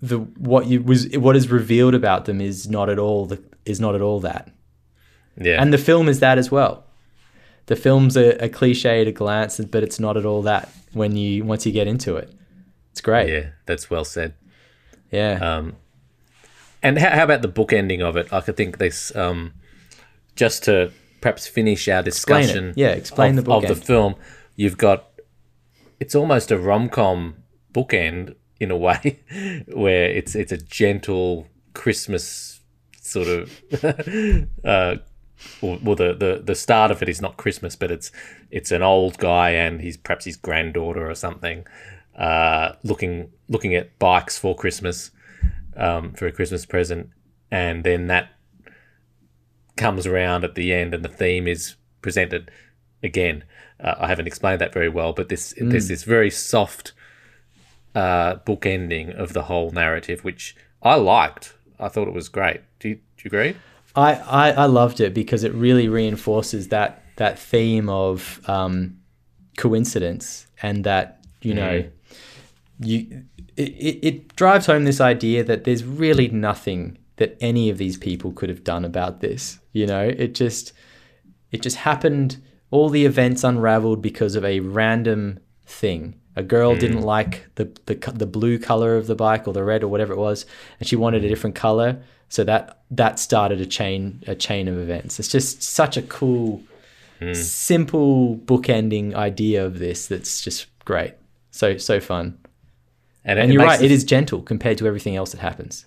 the 0.00 0.18
what 0.18 0.66
you 0.66 0.82
was 0.82 1.08
what 1.16 1.36
is 1.36 1.50
revealed 1.50 1.94
about 1.94 2.24
them 2.24 2.40
is 2.40 2.68
not 2.68 2.88
at 2.88 2.98
all 2.98 3.26
the 3.26 3.42
is 3.66 3.78
not 3.78 3.94
at 3.94 4.00
all 4.00 4.20
that. 4.20 4.50
Yeah. 5.36 5.60
And 5.60 5.72
the 5.72 5.78
film 5.78 6.08
is 6.08 6.20
that 6.20 6.38
as 6.38 6.50
well. 6.50 6.84
The 7.66 7.76
film's 7.76 8.16
a, 8.16 8.42
a 8.42 8.48
cliche 8.48 9.02
at 9.02 9.06
a 9.06 9.12
glance, 9.12 9.60
but 9.60 9.82
it's 9.82 10.00
not 10.00 10.16
at 10.16 10.24
all 10.24 10.40
that 10.42 10.72
when 10.92 11.14
you 11.16 11.44
once 11.44 11.66
you 11.66 11.72
get 11.72 11.86
into 11.86 12.16
it. 12.16 12.32
It's 12.92 13.02
great. 13.02 13.28
yeah, 13.28 13.50
that's 13.66 13.90
well 13.90 14.04
said. 14.04 14.34
Yeah. 15.12 15.34
Um, 15.34 15.76
and 16.82 16.98
how, 16.98 17.10
how 17.10 17.24
about 17.24 17.42
the 17.42 17.48
book 17.48 17.72
ending 17.72 18.02
of 18.02 18.16
it? 18.16 18.32
Like, 18.32 18.48
I 18.48 18.52
think 18.52 18.78
this, 18.78 19.14
um, 19.14 19.52
just 20.36 20.64
to 20.64 20.90
perhaps 21.20 21.46
finish 21.46 21.88
our 21.88 22.02
discussion, 22.02 22.72
Yeah, 22.76 22.88
explain 22.88 23.38
of, 23.38 23.44
the 23.44 23.52
of 23.52 23.66
the 23.66 23.74
film. 23.74 24.14
You've 24.56 24.78
got 24.78 25.08
it's 26.00 26.14
almost 26.14 26.50
a 26.50 26.58
rom 26.58 26.88
com 26.88 27.37
bookend 27.72 28.34
in 28.60 28.70
a 28.70 28.76
way, 28.76 29.20
where 29.68 30.06
it's 30.10 30.34
it's 30.34 30.52
a 30.52 30.58
gentle 30.58 31.46
Christmas 31.74 32.60
sort 33.00 33.28
of. 33.28 33.62
uh, 34.64 34.96
well, 35.62 35.94
the, 35.94 36.14
the 36.14 36.42
the 36.44 36.54
start 36.54 36.90
of 36.90 37.02
it 37.02 37.08
is 37.08 37.20
not 37.20 37.36
Christmas, 37.36 37.76
but 37.76 37.90
it's 37.90 38.10
it's 38.50 38.72
an 38.72 38.82
old 38.82 39.18
guy 39.18 39.50
and 39.50 39.80
he's 39.80 39.96
perhaps 39.96 40.24
his 40.24 40.36
granddaughter 40.36 41.08
or 41.08 41.14
something, 41.14 41.66
uh, 42.16 42.72
looking 42.82 43.30
looking 43.48 43.74
at 43.74 43.98
bikes 43.98 44.36
for 44.36 44.56
Christmas, 44.56 45.10
um, 45.76 46.12
for 46.12 46.26
a 46.26 46.32
Christmas 46.32 46.66
present, 46.66 47.10
and 47.50 47.84
then 47.84 48.08
that 48.08 48.30
comes 49.76 50.06
around 50.06 50.44
at 50.44 50.56
the 50.56 50.72
end, 50.72 50.92
and 50.92 51.04
the 51.04 51.08
theme 51.08 51.46
is 51.46 51.76
presented 52.02 52.50
again. 53.02 53.44
Uh, 53.78 53.94
I 53.98 54.08
haven't 54.08 54.26
explained 54.26 54.60
that 54.60 54.74
very 54.74 54.88
well, 54.88 55.12
but 55.12 55.28
this 55.28 55.54
there's 55.56 55.88
this 55.88 56.02
very 56.02 56.30
soft 56.30 56.92
uh, 57.94 58.36
book 58.36 58.66
ending 58.66 59.10
of 59.10 59.32
the 59.32 59.44
whole 59.44 59.70
narrative, 59.70 60.24
which 60.24 60.56
I 60.82 60.94
liked. 60.96 61.54
I 61.78 61.88
thought 61.88 62.08
it 62.08 62.14
was 62.14 62.28
great. 62.28 62.60
Do 62.80 62.90
you, 62.90 62.94
do 62.94 63.00
you 63.24 63.28
agree? 63.28 63.56
I, 63.94 64.14
I, 64.14 64.50
I 64.52 64.64
loved 64.66 65.00
it 65.00 65.14
because 65.14 65.44
it 65.44 65.52
really 65.54 65.88
reinforces 65.88 66.68
that 66.68 67.02
that 67.16 67.36
theme 67.36 67.88
of 67.88 68.40
um, 68.48 68.98
coincidence 69.56 70.46
and 70.62 70.84
that 70.84 71.24
you 71.42 71.52
know 71.52 71.84
you 72.80 73.24
it, 73.56 73.68
it, 73.70 74.06
it 74.06 74.36
drives 74.36 74.66
home 74.66 74.84
this 74.84 75.00
idea 75.00 75.42
that 75.42 75.64
there's 75.64 75.84
really 75.84 76.28
nothing 76.28 76.96
that 77.16 77.36
any 77.40 77.68
of 77.68 77.76
these 77.76 77.96
people 77.96 78.32
could 78.32 78.48
have 78.48 78.62
done 78.62 78.84
about 78.84 79.20
this 79.20 79.58
you 79.72 79.84
know 79.84 80.02
it 80.02 80.34
just 80.34 80.72
it 81.50 81.60
just 81.60 81.78
happened 81.78 82.40
all 82.70 82.88
the 82.88 83.04
events 83.04 83.42
unraveled 83.42 84.00
because 84.00 84.36
of 84.36 84.44
a 84.44 84.60
random 84.60 85.40
thing 85.66 86.14
a 86.38 86.42
girl 86.42 86.76
didn't 86.76 87.02
like 87.02 87.46
the, 87.56 87.64
the 87.86 87.96
the 88.12 88.26
blue 88.26 88.58
color 88.58 88.96
of 88.96 89.08
the 89.08 89.16
bike 89.16 89.48
or 89.48 89.52
the 89.52 89.64
red 89.64 89.82
or 89.82 89.88
whatever 89.88 90.12
it 90.12 90.18
was 90.18 90.46
and 90.78 90.88
she 90.88 90.94
wanted 90.94 91.24
a 91.24 91.28
different 91.28 91.56
color. 91.56 92.00
So 92.28 92.44
that 92.44 92.78
that 92.92 93.18
started 93.18 93.60
a 93.60 93.66
chain 93.66 94.22
a 94.28 94.36
chain 94.36 94.68
of 94.68 94.78
events. 94.78 95.18
It's 95.18 95.28
just 95.28 95.62
such 95.62 95.96
a 95.96 96.02
cool 96.02 96.62
simple 97.32 98.36
bookending 98.36 99.14
idea 99.14 99.66
of 99.66 99.80
this 99.80 100.06
that's 100.06 100.40
just 100.40 100.66
great. 100.84 101.14
So 101.50 101.76
so 101.76 101.98
fun. 101.98 102.38
And, 103.24 103.40
and 103.40 103.52
you're 103.52 103.64
right 103.64 103.82
it 103.82 103.90
is 103.90 104.04
gentle 104.04 104.40
compared 104.40 104.78
to 104.78 104.86
everything 104.86 105.16
else 105.16 105.32
that 105.32 105.40
happens 105.40 105.86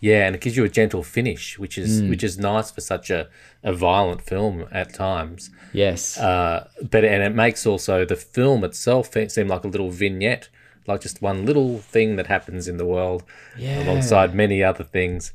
Yeah, 0.00 0.26
and 0.26 0.34
it 0.34 0.40
gives 0.40 0.56
you 0.56 0.64
a 0.64 0.68
gentle 0.68 1.02
finish, 1.02 1.58
which 1.58 1.76
is 1.76 2.00
Mm. 2.02 2.08
which 2.10 2.24
is 2.24 2.38
nice 2.38 2.70
for 2.70 2.80
such 2.80 3.10
a, 3.10 3.28
a 3.62 3.72
violent 3.72 4.22
film 4.22 4.66
at 4.72 4.94
times. 4.94 5.50
yes 5.72 6.18
Uh, 6.18 6.66
but 6.90 7.04
and 7.04 7.22
it 7.22 7.34
makes 7.34 7.66
also 7.66 8.04
the 8.04 8.16
film 8.16 8.64
itself 8.64 9.04
seem 9.28 9.48
like 9.48 9.64
a 9.64 9.68
little 9.68 9.90
vignette, 9.90 10.48
like 10.86 11.00
just 11.02 11.20
one 11.22 11.44
little 11.46 11.78
thing 11.78 12.16
that 12.16 12.26
happens 12.26 12.66
in 12.68 12.76
the 12.78 12.86
world, 12.86 13.22
Yeah. 13.58 13.82
alongside 13.84 14.34
many 14.34 14.62
other 14.70 14.84
things. 14.84 15.32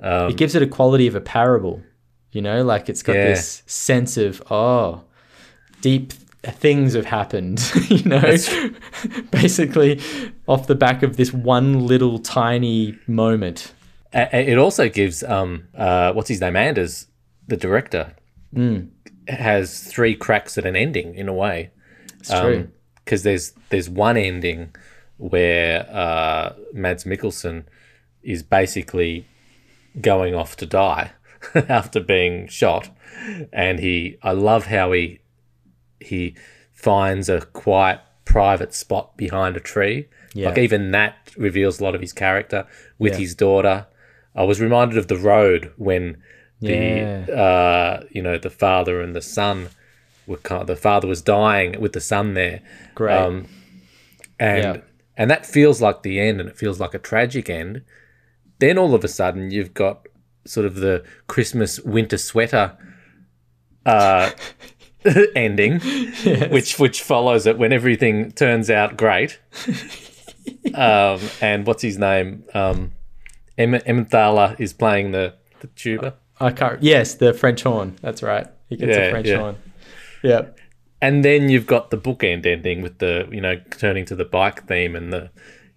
it 0.00 0.36
gives 0.36 0.54
it 0.54 0.62
a 0.62 0.66
quality 0.66 1.06
of 1.08 1.14
a 1.14 1.20
parable 1.20 1.82
you 2.30 2.42
know 2.42 2.62
like 2.72 2.88
it's 2.90 3.02
got 3.02 3.16
Yeah. 3.16 3.28
this 3.30 3.62
sense 3.66 4.16
of 4.26 4.42
oh 4.50 5.02
deep 5.80 6.12
things 6.64 6.94
have 6.94 7.06
happened 7.06 7.58
you 7.88 8.04
know 8.04 8.36
basically 9.30 10.00
off 10.46 10.66
the 10.66 10.74
back 10.74 11.02
of 11.02 11.16
this 11.16 11.32
one 11.32 11.86
little 11.86 12.18
tiny 12.18 12.98
moment 13.06 13.72
It 14.12 14.58
also 14.58 14.88
gives 14.88 15.22
um 15.22 15.68
uh 15.76 16.12
what's 16.12 16.28
his 16.28 16.40
name 16.40 16.56
Anders, 16.56 17.06
the 17.46 17.56
director, 17.56 18.14
Mm. 18.54 18.88
has 19.28 19.80
three 19.84 20.14
cracks 20.14 20.56
at 20.56 20.64
an 20.64 20.74
ending 20.74 21.14
in 21.14 21.28
a 21.28 21.34
way. 21.34 21.70
it's 22.18 22.30
true 22.30 22.68
because 23.04 23.22
there's 23.22 23.52
there's 23.68 23.88
one 23.90 24.16
ending 24.16 24.74
where 25.18 25.86
uh, 25.90 26.54
Mads 26.72 27.04
Mikkelsen 27.04 27.64
is 28.22 28.42
basically 28.42 29.26
going 30.00 30.34
off 30.34 30.56
to 30.56 30.66
die 30.66 31.10
after 31.54 32.00
being 32.00 32.46
shot, 32.48 32.88
and 33.52 33.80
he 33.80 34.16
I 34.22 34.32
love 34.32 34.66
how 34.66 34.92
he 34.92 35.18
he 36.00 36.34
finds 36.72 37.28
a 37.28 37.40
quiet 37.42 38.00
private 38.24 38.72
spot 38.74 39.16
behind 39.16 39.56
a 39.56 39.60
tree. 39.60 40.08
Yeah. 40.34 40.48
Like 40.50 40.58
even 40.58 40.90
that 40.92 41.16
reveals 41.36 41.80
a 41.80 41.84
lot 41.84 41.94
of 41.94 42.00
his 42.00 42.12
character 42.12 42.66
with 42.98 43.14
Yeah. 43.14 43.18
his 43.18 43.34
daughter. 43.34 43.86
I 44.38 44.44
was 44.44 44.60
reminded 44.60 44.96
of 44.98 45.08
the 45.08 45.16
road 45.16 45.72
when 45.76 46.04
the 46.60 46.74
Yeah. 47.28 47.34
uh, 47.44 48.02
you 48.10 48.22
know 48.22 48.38
the 48.38 48.50
father 48.64 49.00
and 49.04 49.14
the 49.14 49.20
son 49.38 49.68
were 50.26 50.36
kind 50.48 50.66
the 50.66 50.76
father 50.76 51.06
was 51.08 51.22
dying 51.22 51.80
with 51.80 51.92
the 51.92 52.00
son 52.00 52.34
there. 52.34 52.60
great 52.94 53.16
Um, 53.18 53.46
and 54.38 54.62
Yeah. 54.62 54.76
and 55.16 55.30
that 55.30 55.44
feels 55.44 55.82
like 55.82 56.02
the 56.02 56.20
end, 56.20 56.40
and 56.40 56.48
it 56.48 56.56
feels 56.56 56.78
like 56.80 56.94
a 56.94 56.98
tragic 56.98 57.50
end. 57.50 57.82
Then 58.60 58.78
all 58.78 58.94
of 58.94 59.02
a 59.04 59.08
sudden, 59.08 59.50
you've 59.50 59.74
got 59.74 60.06
sort 60.44 60.66
of 60.66 60.76
the 60.76 61.04
Christmas 61.26 61.80
winter 61.80 62.18
sweater 62.18 62.76
uh, 63.86 64.30
ending, 65.36 65.80
which 66.50 66.78
which 66.78 67.02
follows 67.02 67.46
it 67.46 67.58
when 67.58 67.72
everything 67.72 68.30
turns 68.32 68.70
out 68.70 68.96
great. 68.96 69.38
um, 70.74 71.20
and 71.40 71.66
what's 71.66 71.82
his 71.82 71.98
name? 71.98 72.44
Um, 72.54 72.92
Emmenthaler 73.58 74.58
is 74.60 74.72
playing 74.72 75.10
the, 75.12 75.34
the 75.60 75.66
tuba. 75.68 76.14
i 76.40 76.50
can't 76.50 76.82
yes 76.82 77.14
the 77.16 77.32
french 77.34 77.62
horn. 77.62 77.96
That's 78.00 78.22
right. 78.22 78.46
He 78.68 78.76
gets 78.76 78.96
Yeah, 78.96 79.02
a 79.04 79.10
french 79.10 79.26
yeah. 79.26 79.38
horn. 79.38 79.56
Yeah 80.22 80.42
and 81.00 81.24
then 81.24 81.48
you've 81.48 81.66
got 81.66 81.90
the 81.90 81.96
bookend 81.96 82.44
ending 82.44 82.82
with 82.82 82.98
the 82.98 83.28
you 83.30 83.40
know 83.40 83.56
turning 83.78 84.04
to 84.04 84.16
the 84.16 84.24
bike 84.24 84.66
theme 84.66 84.96
and 84.96 85.12
the 85.12 85.30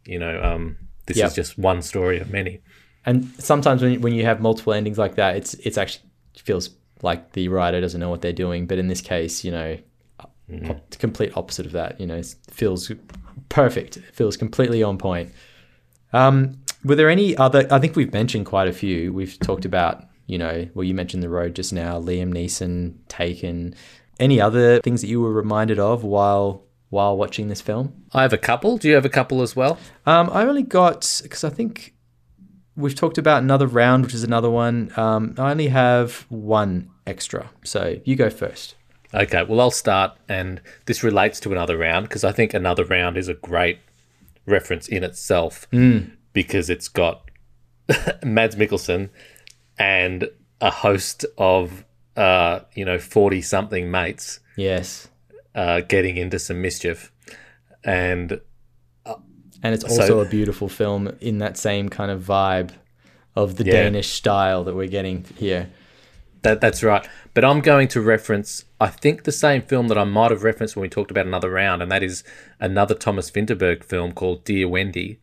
you 0.06 0.17
know 0.20 0.41
um 0.44 0.78
this 1.06 1.17
Yep. 1.17 1.28
is 1.28 1.36
just 1.36 1.58
one 1.58 1.82
story 1.82 2.20
of 2.20 2.30
many. 2.32 2.62
And 3.06 3.26
sometimes 3.39 3.82
when, 3.82 4.02
when 4.02 4.13
you 4.13 4.24
have 4.26 4.39
multiple 4.41 4.74
endings 4.74 4.98
like 4.98 5.15
that 5.15 5.36
it's 5.36 5.54
it's 5.56 5.78
actually 5.78 6.06
feels 6.38 6.70
like 7.04 7.34
the 7.34 7.48
writer 7.50 7.82
doesn't 7.82 8.00
know 8.00 8.10
what 8.10 8.22
they're 8.22 8.34
doing. 8.46 8.67
But 8.67 8.78
in 8.78 8.88
this 8.88 9.02
case 9.02 9.44
you 9.44 9.52
know 9.52 9.78
op- 10.70 10.98
complete 11.00 11.32
opposite 11.36 11.65
of 11.65 11.72
that. 11.74 12.00
You 12.00 12.08
know 12.08 12.17
it 12.17 12.36
feels 12.50 12.91
perfect. 13.50 13.98
It 13.98 14.04
feels 14.15 14.38
completely 14.38 14.82
on 14.84 14.98
point 14.98 15.32
um 16.14 16.57
were 16.84 16.95
there 16.95 17.09
any 17.09 17.36
other 17.38 17.68
i 17.72 17.80
think 17.80 17.95
we've 17.95 18.14
mentioned 18.14 18.45
quite 18.45 18.68
a 18.68 18.74
few. 18.74 19.14
We've 19.14 19.38
talked 19.39 19.66
about 19.66 20.03
you 20.28 20.38
know 20.38 20.68
well 20.74 20.84
you 20.84 20.93
mentioned 20.93 21.24
the 21.24 21.30
road 21.30 21.55
just 21.55 21.74
now 21.74 21.99
liam 21.99 22.34
neeson 22.34 22.95
taken. 23.07 23.76
Any 24.20 24.39
other 24.39 24.80
things 24.82 25.01
that 25.01 25.07
you 25.07 25.20
were 25.22 25.34
reminded 25.34 25.80
of 25.80 26.03
while 26.03 26.64
while 26.89 27.18
watching 27.18 27.47
this 27.47 27.62
film? 27.62 28.03
I 28.14 28.22
have 28.22 28.34
a 28.34 28.38
couple. 28.38 28.78
Do 28.78 28.88
you 28.88 28.95
have 28.95 29.05
a 29.05 29.09
couple 29.09 29.41
as 29.41 29.55
well? 29.55 29.80
Um, 30.05 30.30
I 30.32 30.43
only 30.45 30.62
got 30.64 31.22
because 31.24 31.43
I 31.43 31.49
think 31.49 31.95
we've 32.76 32.93
talked 32.93 33.18
about 33.18 33.41
another 33.41 33.66
round, 33.68 34.03
which 34.05 34.14
is 34.14 34.24
another 34.24 34.49
one. 34.49 34.91
Um, 34.97 35.34
I 35.38 35.51
only 35.51 35.70
have 35.70 36.26
one 36.30 36.89
extra, 37.07 37.49
so 37.64 37.99
you 38.05 38.16
go 38.16 38.30
first. 38.30 38.76
okay 39.14 39.43
well 39.43 39.59
i'll 39.59 39.72
start 39.72 40.12
and 40.30 40.62
this 40.86 41.03
relates 41.03 41.39
to 41.41 41.51
another 41.51 41.78
round 41.78 42.07
because 42.07 42.24
i 42.24 42.32
think 42.32 42.53
another 42.53 42.86
round 42.86 43.18
is 43.18 43.28
a 43.28 43.34
great 43.34 43.78
reference 44.52 44.88
in 44.88 45.04
itself 45.04 45.68
because 46.34 46.70
it's 46.70 46.88
got 46.88 47.30
mads 48.24 48.56
mikkelsen 48.56 49.10
and 49.78 50.30
a 50.60 50.70
host 50.70 51.26
of 51.38 51.84
uh 52.18 52.60
you 52.76 52.86
know 52.86 52.99
40 52.99 53.41
something 53.41 53.89
mates 53.89 54.39
Yes, 54.58 55.08
uh, 55.56 55.80
getting 55.82 56.18
into 56.18 56.38
some 56.38 56.62
mischief. 56.62 57.12
And 57.84 58.39
and 59.64 59.74
it's 59.74 59.84
also 59.84 60.20
a 60.20 60.26
beautiful 60.26 60.68
film 60.70 61.16
in 61.22 61.38
that 61.39 61.58
same 61.58 61.89
kind 61.89 62.12
of 62.12 62.22
vibe 62.22 62.72
of 63.36 63.56
the 63.56 63.64
Yeah. 63.64 63.84
Danish 63.84 64.10
style 64.10 64.64
that 64.66 64.76
we're 64.76 64.88
getting 64.88 65.26
here. 65.38 65.70
That 66.44 66.62
that's 66.62 66.84
right. 66.84 67.08
But 67.34 67.46
I'm 67.46 67.62
going 67.62 67.88
to 67.89 68.02
reference, 68.02 68.66
I 68.80 68.88
think, 68.88 69.24
the 69.24 69.32
same 69.32 69.62
film 69.62 69.88
that 69.89 69.98
I 69.98 70.04
might 70.04 70.32
have 70.32 70.44
referenced 70.44 70.76
when 70.76 70.82
we 70.82 70.89
talked 70.89 71.12
about 71.12 71.28
another 71.28 71.52
round, 71.52 71.82
and 71.82 71.92
that 71.92 72.04
is 72.04 72.24
another 72.60 72.96
Thomas 72.96 73.30
Vinterberg 73.30 73.84
film 73.84 74.12
called 74.14 74.44
Dear 74.44 74.68
Wendy, 74.68 75.20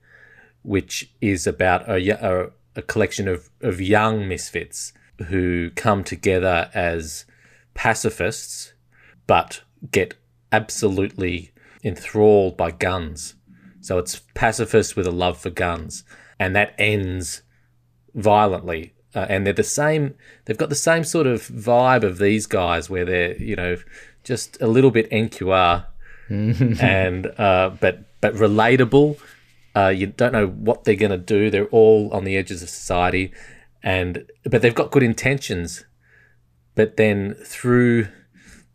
which 0.62 1.10
is 1.20 1.46
about 1.46 1.88
a 1.88 2.52
a 2.76 2.82
collection 2.82 3.26
of, 3.26 3.50
of 3.60 3.80
young 3.80 4.28
misfits 4.28 4.92
who 5.26 5.70
come 5.70 6.04
together 6.04 6.70
as 6.72 7.26
pacifists, 7.74 8.72
but 9.26 9.62
get 9.90 10.14
absolutely 10.52 11.50
enthralled 11.82 12.56
by 12.56 12.70
guns. 12.70 13.34
So 13.80 13.98
it's 13.98 14.20
pacifists 14.34 14.94
with 14.94 15.08
a 15.08 15.10
love 15.10 15.38
for 15.38 15.50
guns, 15.50 16.04
and 16.38 16.54
that 16.54 16.74
ends 16.78 17.42
violently. 18.14 18.94
Uh, 19.14 19.26
and 19.28 19.46
they're 19.46 19.54
the 19.54 19.62
same. 19.62 20.14
They've 20.44 20.58
got 20.58 20.68
the 20.68 20.74
same 20.74 21.04
sort 21.04 21.26
of 21.26 21.42
vibe 21.48 22.02
of 22.02 22.18
these 22.18 22.46
guys, 22.46 22.90
where 22.90 23.04
they're 23.04 23.36
you 23.36 23.56
know 23.56 23.76
just 24.22 24.60
a 24.60 24.66
little 24.66 24.90
bit 24.90 25.10
NQR, 25.10 25.86
and 26.28 27.26
uh, 27.38 27.70
but 27.80 28.20
but 28.20 28.34
relatable. 28.34 29.18
Uh, 29.74 29.88
you 29.88 30.08
don't 30.08 30.32
know 30.32 30.46
what 30.46 30.84
they're 30.84 30.96
going 30.96 31.10
to 31.10 31.16
do. 31.16 31.50
They're 31.50 31.66
all 31.66 32.12
on 32.12 32.24
the 32.24 32.36
edges 32.36 32.62
of 32.62 32.68
society, 32.68 33.32
and 33.82 34.26
but 34.44 34.60
they've 34.60 34.74
got 34.74 34.90
good 34.90 35.02
intentions. 35.02 35.84
But 36.74 36.96
then 36.96 37.34
through, 37.44 38.08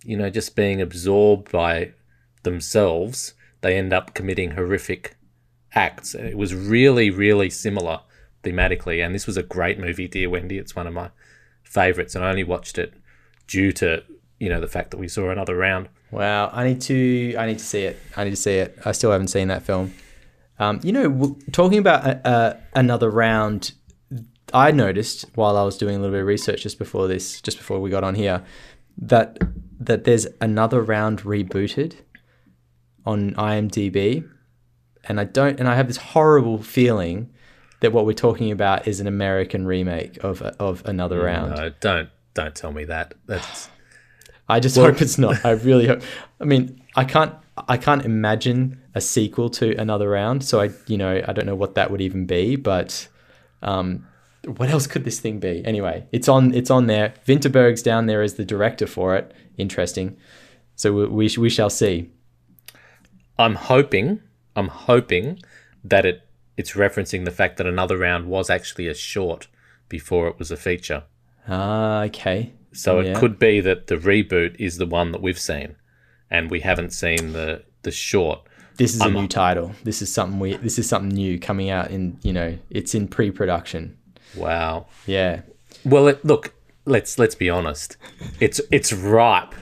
you 0.04 0.18
know, 0.18 0.30
just 0.30 0.56
being 0.56 0.82
absorbed 0.82 1.52
by 1.52 1.94
themselves, 2.44 3.34
they 3.62 3.78
end 3.78 3.94
up 3.94 4.14
committing 4.14 4.52
horrific 4.52 5.16
acts. 5.74 6.14
It 6.16 6.38
was 6.38 6.54
really, 6.54 7.10
really 7.10 7.50
similar 7.50 8.02
thematically, 8.44 9.04
and 9.04 9.14
this 9.16 9.26
was 9.26 9.38
a 9.38 9.44
great 9.44 9.80
movie, 9.80 10.08
Dear 10.08 10.30
Wendy. 10.30 10.58
It's 10.58 10.76
one 10.76 10.88
of 10.88 10.94
my 10.94 11.10
favorites, 11.64 12.16
and 12.16 12.24
I 12.24 12.30
only 12.30 12.44
watched 12.44 12.78
it 12.78 12.94
due 13.48 13.72
to 13.74 14.04
you 14.40 14.50
know 14.50 14.60
the 14.60 14.68
fact 14.68 14.92
that 14.92 14.98
we 14.98 15.08
saw 15.08 15.30
another 15.30 15.56
round. 15.56 15.90
Wow, 16.12 16.50
I 16.54 16.64
need 16.66 16.82
to 16.82 17.36
I 17.38 17.48
need 17.48 17.60
to 17.60 17.66
see 17.66 17.84
it. 17.84 18.00
I 18.16 18.24
need 18.24 18.32
to 18.32 18.36
see 18.36 18.56
it. 18.56 18.78
I 18.86 18.92
still 18.92 19.12
haven't 19.12 19.30
seen 19.30 19.48
that 19.48 19.64
film. 19.64 19.94
Um, 20.60 20.80
you 20.84 20.92
know, 20.92 21.38
talking 21.52 21.80
about 21.80 22.06
uh, 22.06 22.28
uh, 22.28 22.58
another 22.76 23.10
round, 23.10 23.72
I 24.54 24.72
noticed 24.72 25.26
while 25.36 25.58
I 25.58 25.64
was 25.64 25.78
doing 25.78 25.96
a 25.96 26.00
little 26.00 26.14
bit 26.14 26.22
of 26.22 26.28
research 26.28 26.62
just 26.62 26.78
before 26.78 27.08
this, 27.08 27.42
just 27.42 27.58
before 27.58 27.80
we 27.80 27.90
got 27.90 28.04
on 28.04 28.16
here, 28.16 28.44
that 28.98 29.40
that 29.80 30.04
there's 30.04 30.28
another 30.40 30.82
round 30.82 31.22
rebooted 31.22 31.96
on 33.06 33.34
IMDb, 33.34 34.30
and 35.06 35.20
I 35.20 35.24
don't, 35.24 35.60
and 35.60 35.68
I 35.68 35.76
have 35.76 35.88
this 35.88 35.98
horrible 35.98 36.62
feeling 36.62 37.33
that 37.84 37.92
what 37.92 38.06
we're 38.06 38.14
talking 38.14 38.52
about 38.52 38.88
is 38.88 39.00
an 39.00 39.08
American 39.08 39.68
remake 39.68 40.24
of 40.24 40.42
of 40.42 40.84
another 40.86 41.22
round. 41.22 41.56
No, 41.56 41.70
don't 41.80 42.10
don't 42.34 42.56
tell 42.56 42.72
me 42.72 42.86
that. 42.86 43.14
That's 43.28 43.70
I 44.50 44.60
just 44.60 44.76
hope 44.76 45.02
it's 45.02 45.18
not. 45.18 45.46
I 45.46 45.52
really 45.52 45.88
hope. 45.88 46.02
I 46.40 46.46
mean, 46.46 46.82
I 46.96 47.06
can't. 47.06 47.34
I 47.68 47.78
can't 47.78 48.04
imagine 48.04 48.82
a 48.96 49.02
sequel 49.02 49.50
to 49.52 49.76
another 49.78 50.10
round. 50.10 50.44
So 50.44 50.60
I, 50.60 50.72
you 50.88 50.98
know, 50.98 51.22
I 51.28 51.34
don't 51.34 51.46
know 51.46 51.56
what 51.56 51.76
that 51.76 51.92
would 51.92 52.02
even 52.02 52.26
be. 52.26 52.56
But 52.56 53.08
um, 53.62 54.08
what 54.46 54.70
else 54.70 54.88
could 54.88 55.06
this 55.06 55.20
thing 55.20 55.40
be? 55.40 55.64
Anyway, 55.66 56.08
it's 56.12 56.28
on. 56.28 56.54
It's 56.54 56.72
on 56.72 56.88
there. 56.88 57.14
Vinterberg's 57.26 57.82
down 57.84 58.08
there 58.08 58.22
as 58.22 58.36
the 58.36 58.46
director 58.46 58.88
for 58.88 59.16
it. 59.16 59.34
Interesting. 59.58 60.18
So 60.76 60.94
we 60.94 61.06
we, 61.08 61.30
we 61.38 61.50
shall 61.50 61.70
see. 61.70 62.10
I'm 63.38 63.56
hoping. 63.56 64.22
I'm 64.56 64.68
hoping 64.68 65.40
that 65.84 66.06
it 66.06 66.22
it's 66.58 66.72
referencing 66.72 67.26
the 67.26 67.32
fact 67.32 67.58
that 67.58 67.68
another 67.68 67.98
round 67.98 68.28
was 68.28 68.50
actually 68.50 68.88
a 68.88 68.94
short 68.94 69.48
before 69.90 70.28
it 70.28 70.40
was 70.40 70.52
a 70.52 70.58
feature. 70.58 71.04
Ah, 71.48 72.04
okay. 72.04 72.54
So 72.72 73.00
it 73.00 73.16
could 73.16 73.38
be 73.38 73.60
that 73.60 73.88
the 73.88 73.96
reboot 73.96 74.56
is 74.60 74.78
the 74.78 74.86
one 74.86 75.12
that 75.12 75.22
we've 75.22 75.40
seen, 75.40 75.76
and 76.32 76.50
we 76.50 76.62
haven't 76.62 76.92
seen 76.92 77.34
the 77.34 77.64
the 77.84 77.92
short. 77.92 78.42
This 78.78 78.96
is 78.96 79.02
a 79.02 79.10
new 79.10 79.28
title. 79.28 79.74
This 79.84 80.02
is 80.02 80.12
something 80.12 80.40
we. 80.40 80.58
This 80.58 80.80
is 80.80 80.90
something 80.90 81.16
new 81.16 81.40
coming 81.40 81.70
out 81.70 81.92
in. 81.92 82.18
You 82.24 82.34
know, 82.34 82.58
it's 82.72 82.96
in 82.96 83.08
pre-production. 83.08 83.98
Wow. 84.36 84.88
Yeah. 85.06 85.42
Well, 85.86 86.08
it, 86.08 86.26
look, 86.26 86.56
let's 86.86 87.20
let's 87.20 87.36
be 87.36 87.50
honest. 87.50 87.98
It's 88.40 88.60
it's 88.72 88.92
ripe. 88.92 89.54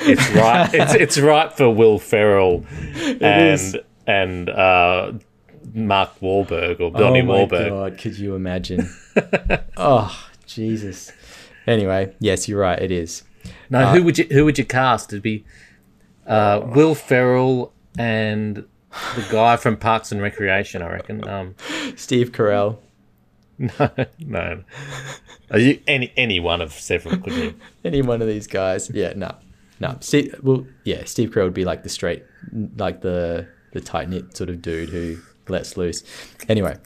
It's 0.00 0.30
ripe. 0.30 0.70
it's 0.74 0.94
it's 0.94 1.18
ripe 1.18 1.52
for 1.52 1.74
Will 1.74 1.98
Ferrell 1.98 2.66
and 3.20 3.80
and 4.06 4.50
uh, 4.50 5.12
Mark 5.74 6.18
Wahlberg 6.20 6.80
or 6.80 6.90
Donnie 6.90 7.20
oh 7.20 7.24
my 7.24 7.34
Wahlberg. 7.34 7.68
god, 7.68 7.98
could 7.98 8.18
you 8.18 8.34
imagine? 8.34 8.88
oh 9.76 10.28
Jesus. 10.46 11.12
Anyway, 11.66 12.14
yes, 12.18 12.48
you're 12.48 12.60
right. 12.60 12.80
It 12.80 12.90
is 12.90 13.22
No, 13.70 13.86
who 13.86 14.02
would 14.02 14.18
you 14.18 14.24
who 14.30 14.44
would 14.44 14.58
you 14.58 14.64
cast? 14.64 15.12
It'd 15.12 15.22
be 15.22 15.44
uh, 16.26 16.60
Will 16.64 16.94
Ferrell 16.94 17.72
and 17.98 18.64
the 19.16 19.26
guy 19.30 19.56
from 19.56 19.76
Parks 19.76 20.12
and 20.12 20.20
Recreation. 20.20 20.82
I 20.82 20.92
reckon. 20.92 21.26
Um, 21.28 21.54
Steve 21.96 22.32
Carell. 22.32 22.78
no, 23.58 23.90
no. 24.20 24.62
Are 25.50 25.58
you 25.58 25.80
any 25.86 26.12
any 26.16 26.40
one 26.40 26.60
of 26.60 26.72
several? 26.72 27.16
Could 27.18 27.32
you? 27.32 27.54
Any 27.84 28.02
one 28.02 28.20
of 28.20 28.28
these 28.28 28.46
guys? 28.46 28.90
Yeah, 28.90 29.14
no, 29.16 29.34
no. 29.80 29.96
Steve. 30.00 30.34
Well, 30.42 30.66
yeah, 30.84 31.04
Steve 31.04 31.30
Carell 31.30 31.44
would 31.44 31.54
be 31.54 31.64
like 31.64 31.82
the 31.82 31.88
straight, 31.88 32.22
like 32.76 33.00
the 33.00 33.48
the 33.72 33.80
tight 33.80 34.08
knit 34.10 34.36
sort 34.36 34.50
of 34.50 34.62
dude 34.62 34.90
who 34.90 35.18
lets 35.50 35.76
loose. 35.76 36.02
Anyway, 36.48 36.76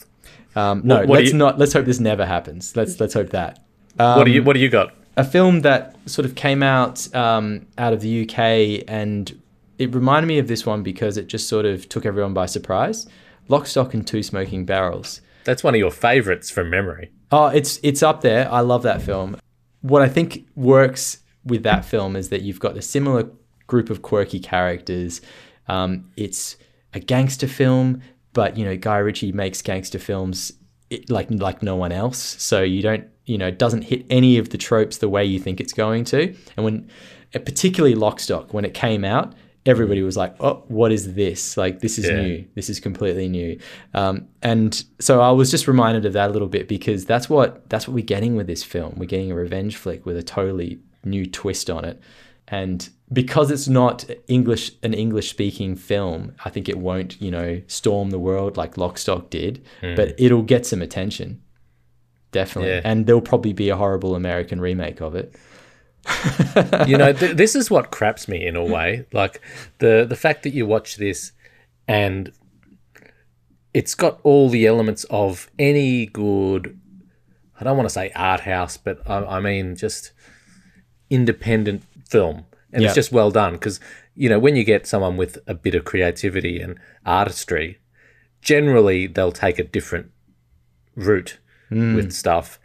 um, 0.57 0.83
no, 0.85 0.97
What- 1.01 1.09
what 1.09 1.19
let's 1.21 1.33
you- 1.33 1.39
not. 1.39 1.59
Let's 1.59 1.73
hope 1.73 1.85
this 1.87 2.01
never 2.01 2.27
happens. 2.27 2.75
Let's 2.77 2.99
let's 3.01 3.15
hope 3.15 3.31
that. 3.31 3.59
Um, 3.99 4.19
What 4.19 4.25
do 4.25 4.31
you 4.31 4.43
What 4.43 4.55
do 4.55 4.61
you 4.61 4.69
got? 4.69 4.95
a 5.17 5.25
film 5.25 5.61
that 5.61 5.95
sort 6.07 6.25
of 6.25 6.35
came 6.35 6.63
out 6.63 7.15
um, 7.15 7.67
out 7.77 7.93
of 7.93 8.01
the 8.01 8.23
UK 8.23 8.83
and 8.89 9.39
it 9.79 9.95
reminded 9.95 10.27
me 10.27 10.39
of 10.39 10.49
this 10.49 10.65
one 10.65 10.83
because 10.83 11.17
it 11.19 11.27
just 11.27 11.49
sort 11.49 11.67
of 11.67 11.89
took 11.89 12.07
everyone 12.07 12.33
by 12.35 12.47
surprise. 12.47 13.07
Lock, 13.49 13.67
Stock, 13.67 13.93
and 13.95 14.07
Two 14.07 14.23
Smoking 14.23 14.65
Barrels. 14.65 15.21
That's 15.45 15.63
one 15.65 15.75
of 15.75 15.79
your 15.79 15.91
favorites 15.91 16.49
from 16.51 16.71
memory. 16.71 17.11
Oh, 17.31 17.47
it's 17.47 17.81
it's 17.83 18.03
up 18.03 18.21
there. 18.23 18.51
I 18.53 18.61
love 18.61 18.83
that 18.85 19.03
film. 19.03 19.37
What 19.81 20.01
I 20.03 20.09
think 20.09 20.47
works 20.55 21.19
with 21.45 21.63
that 21.65 21.85
film 21.85 22.15
is 22.15 22.29
that 22.29 22.43
you've 22.43 22.61
got 22.61 22.77
a 22.77 22.83
similar 22.83 23.29
group 23.67 23.91
of 23.91 24.01
quirky 24.03 24.39
characters. 24.39 25.21
Um, 25.69 26.05
it's 26.17 26.57
a 26.95 27.01
gangster 27.01 27.49
film, 27.49 28.01
but 28.33 28.57
you 28.57 28.65
know 28.65 28.77
Guy 28.77 28.99
Ritchie 28.99 29.33
makes 29.33 29.63
gangster 29.63 29.99
films 29.99 30.53
like 31.09 31.31
like 31.31 31.63
no 31.63 31.77
one 31.77 31.93
else. 31.93 32.19
So 32.43 32.63
you 32.63 32.83
don't 32.83 33.07
you 33.27 33.39
know 33.39 33.49
it 33.49 33.59
doesn't 33.59 33.83
hit 33.83 34.05
any 34.11 34.39
of 34.39 34.51
the 34.51 34.59
tropes 34.59 34.99
the 34.99 35.09
way 35.09 35.25
you 35.25 35.39
think 35.39 35.61
it's 35.61 35.73
going 35.73 36.05
to. 36.07 36.35
And 36.57 36.65
when 36.65 36.89
uh, 37.35 37.39
particularly 37.39 37.95
Lockstock 37.95 38.53
when 38.53 38.65
it 38.65 38.75
came 38.75 39.05
out, 39.05 39.35
everybody 39.65 40.03
was 40.03 40.17
like, 40.17 40.35
"Oh, 40.41 40.65
what 40.69 40.93
is 40.93 41.15
this? 41.15 41.57
Like 41.57 41.81
this 41.81 41.99
is 41.99 42.07
Yeah. 42.09 42.21
new. 42.23 42.45
This 42.55 42.69
is 42.69 42.81
completely 42.81 43.29
new." 43.29 43.59
Um, 43.95 44.29
and 44.43 44.85
so 45.01 45.21
I 45.21 45.31
was 45.31 45.51
just 45.51 45.67
reminded 45.69 46.05
of 46.05 46.13
that 46.15 46.31
a 46.31 46.33
little 46.33 46.49
bit 46.49 46.69
because 46.69 47.05
that's 47.07 47.31
what 47.31 47.69
that's 47.71 47.87
what 47.89 47.95
we're 47.95 48.05
getting 48.05 48.37
with 48.37 48.47
this 48.47 48.63
film. 48.63 48.95
We're 48.97 49.07
getting 49.07 49.31
a 49.31 49.35
revenge 49.35 49.77
flick 49.77 50.05
with 50.05 50.17
a 50.17 50.23
totally 50.23 50.81
new 51.05 51.27
twist 51.27 51.71
on 51.71 51.85
it. 51.85 52.01
And 52.49 52.89
because 53.13 53.51
it's 53.51 53.69
not 53.69 54.05
English 54.27 54.73
an 54.83 54.95
English 54.95 55.31
speaking 55.31 55.77
film, 55.77 56.35
I 56.45 56.51
think 56.51 56.69
it 56.69 56.79
won't, 56.79 57.21
you 57.21 57.31
know, 57.31 57.63
storm 57.67 58.11
the 58.11 58.19
world 58.19 58.57
like 58.57 58.75
Lockstock 58.75 59.31
did, 59.31 59.65
hmm. 59.81 59.95
but 59.95 60.15
it'll 60.19 60.43
get 60.43 60.67
some 60.67 60.83
attention. 60.83 61.43
Definitely. 62.31 62.71
Yeah. 62.71 62.81
And 62.85 63.07
there'll 63.07 63.21
probably 63.21 63.53
be 63.53 63.69
a 63.69 63.77
horrible 63.77 64.15
American 64.15 64.61
remake 64.61 65.01
of 65.01 65.15
it. 65.15 65.35
you 66.89 66.97
know, 66.97 67.13
th- 67.13 67.37
this 67.37 67.55
is 67.55 67.71
what 67.71 67.91
craps 67.91 68.27
me 68.27 68.45
in 68.45 68.57
a 68.57 68.65
way. 68.65 69.07
Like 69.13 69.41
the 69.79 70.05
the 70.09 70.17
fact 70.17 70.43
that 70.43 70.51
you 70.51 70.67
watch 70.67 70.97
this 70.97 71.33
and 71.87 72.33
it's 73.73 73.95
got 73.95 74.21
all 74.23 74.49
the 74.49 74.67
elements 74.67 75.05
of 75.11 75.51
any 75.59 76.07
good. 76.07 76.79
I 77.61 77.65
don't 77.65 77.77
want 77.77 77.89
to 77.89 77.93
say 77.93 78.11
art 78.17 78.41
house, 78.41 78.77
but 78.77 79.09
I, 79.09 79.37
I 79.37 79.41
mean 79.41 79.77
just 79.77 80.13
independent 81.09 81.85
film, 82.17 82.37
and 82.73 82.83
Yeah. 82.83 82.89
it's 82.89 82.95
just 82.95 83.13
well 83.13 83.31
done 83.31 83.55
because 83.55 83.81
you 84.15 84.29
know 84.29 84.39
when 84.39 84.57
you 84.57 84.65
get 84.65 84.87
someone 84.87 85.17
with 85.17 85.39
a 85.47 85.55
bit 85.55 85.75
of 85.75 85.85
creativity 85.85 86.61
and 86.61 86.79
artistry, 87.05 87.79
generally 88.43 89.07
they'll 89.07 89.33
take 89.45 89.59
a 89.59 89.65
different 89.77 90.11
route 90.95 91.39
hmm. 91.69 91.95
with 91.97 92.13
stuff. 92.13 92.59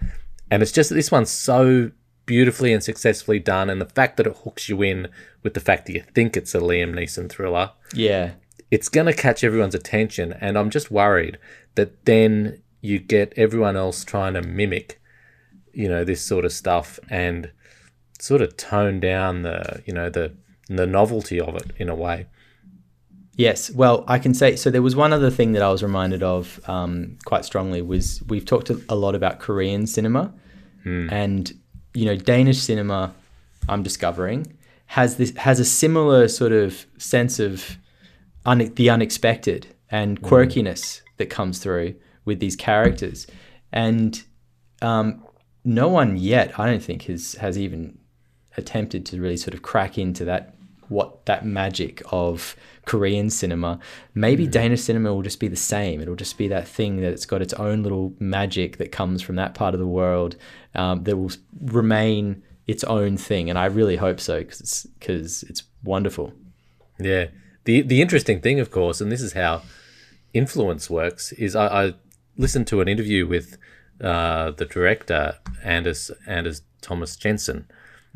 And 0.52 0.62
it's 0.64 0.72
just 0.72 0.90
that 0.90 0.96
this 0.96 1.12
one's 1.12 1.30
so 1.30 1.92
beautifully 2.26 2.74
and 2.74 2.84
successfully 2.84 3.40
done, 3.40 3.70
and 3.70 3.80
the 3.82 3.86
fact 4.00 4.18
that 4.18 4.28
it 4.28 4.38
hooks 4.44 4.70
you 4.70 4.82
in 4.82 5.08
with 5.44 5.54
the 5.54 5.60
fact 5.70 5.86
that 5.86 5.94
you 5.94 6.04
think 6.14 6.36
it's 6.36 6.54
a 6.56 6.60
Liam 6.60 6.94
Neeson 6.94 7.30
thriller, 7.30 7.72
Yeah. 7.94 8.32
it's 8.70 8.90
going 8.90 9.08
to 9.08 9.14
catch 9.14 9.44
everyone's 9.44 9.76
attention. 9.76 10.34
And 10.42 10.58
I'm 10.58 10.70
just 10.70 10.92
worried 10.92 11.38
that 11.76 12.06
then 12.06 12.62
you 12.82 13.00
get 13.00 13.34
everyone 13.38 13.78
else 13.78 14.04
trying 14.04 14.34
to 14.34 14.42
mimic, 14.42 15.00
you 15.74 15.88
know, 15.88 16.04
this 16.04 16.22
sort 16.22 16.44
of 16.46 16.52
stuff 16.52 17.00
and 17.10 17.52
sort 18.20 18.42
of 18.42 18.58
tone 18.58 19.00
down 19.00 19.44
the, 19.44 19.82
you 19.86 19.94
know, 19.94 20.10
the 20.10 20.34
the 20.70 20.86
novelty 20.86 21.40
of 21.40 21.56
it 21.56 21.72
in 21.78 21.88
a 21.88 21.96
way. 21.96 22.28
Yes. 23.38 23.70
Well, 23.72 24.04
I 24.08 24.20
can 24.20 24.34
say 24.34 24.56
so. 24.56 24.70
There 24.70 24.82
was 24.82 24.96
one 24.96 25.14
other 25.14 25.30
thing 25.30 25.54
that 25.54 25.62
I 25.62 25.72
was 25.72 25.84
reminded 25.84 26.24
of 26.24 26.60
um, 26.68 27.18
quite 27.26 27.46
strongly 27.46 27.82
was 27.82 28.22
we've 28.28 28.46
talked 28.46 28.70
a 28.70 28.96
lot 28.96 29.16
about 29.16 29.40
Korean 29.40 29.86
cinema, 29.88 30.34
and 31.10 31.54
you 31.94 32.06
know 32.06 32.16
Danish 32.16 32.60
cinema. 32.60 33.14
I'm 33.70 33.84
discovering 33.84 34.58
has 34.88 35.18
this 35.18 35.36
has 35.36 35.60
a 35.60 35.66
similar 35.66 36.28
sort 36.28 36.54
of 36.54 36.86
sense 36.98 37.40
of 37.40 37.78
un- 38.46 38.74
the 38.76 38.90
unexpected 38.90 39.68
and 39.92 40.22
quirkiness 40.22 41.02
that 41.18 41.30
comes 41.30 41.60
through 41.60 41.96
with 42.26 42.40
these 42.40 42.56
characters, 42.56 43.28
and 43.72 44.24
um, 44.82 45.24
no 45.64 45.90
one 45.90 46.18
yet, 46.18 46.58
I 46.60 46.68
don't 46.68 46.84
think, 46.84 47.04
has 47.04 47.34
has 47.34 47.58
even 47.58 47.97
attempted 48.58 49.06
to 49.06 49.22
really 49.22 49.38
sort 49.38 49.54
of 49.54 49.62
crack 49.62 49.98
into 49.98 50.26
that 50.26 50.54
what 50.90 51.26
that 51.26 51.46
magic 51.46 52.02
of 52.12 52.56
Korean 52.86 53.30
cinema. 53.30 53.80
Maybe 54.14 54.48
Danish 54.48 54.82
cinema 54.82 55.14
will 55.14 55.22
just 55.22 55.40
be 55.40 55.50
the 55.50 55.56
same. 55.56 56.00
It'll 56.00 56.16
just 56.16 56.38
be 56.38 56.48
that 56.48 56.68
thing 56.68 57.02
that 57.02 57.12
it's 57.12 57.26
got 57.26 57.42
its 57.42 57.54
own 57.54 57.84
little 57.84 58.14
magic 58.20 58.78
that 58.78 58.92
comes 58.92 59.22
from 59.22 59.36
that 59.36 59.54
part 59.54 59.74
of 59.74 59.80
the 59.80 59.88
world 59.88 60.38
um, 60.76 61.04
that 61.04 61.18
will 61.18 61.32
remain 61.62 62.42
its 62.66 62.84
own 62.86 63.18
thing. 63.18 63.50
And 63.50 63.60
I 63.60 63.66
really 63.66 63.98
hope 63.98 64.20
so 64.20 64.40
because 64.40 64.62
it's 64.62 64.86
because 64.86 65.44
it's 65.44 65.64
wonderful. 65.84 66.34
Yeah. 67.00 67.28
The 67.66 67.82
the 67.82 68.02
interesting 68.02 68.40
thing, 68.40 68.60
of 68.60 68.72
course, 68.72 69.02
and 69.02 69.12
this 69.12 69.22
is 69.22 69.34
how 69.34 69.64
influence 70.34 70.90
works, 70.90 71.34
is 71.34 71.56
I, 71.56 71.88
I 71.88 71.94
listened 72.38 72.68
to 72.68 72.80
an 72.80 72.88
interview 72.88 73.28
with 73.28 73.58
uh, 74.00 74.52
the 74.52 74.66
director 74.66 75.38
Anders 75.64 76.12
Anders 76.26 76.62
Thomas 76.82 77.18
Jensen, 77.18 77.68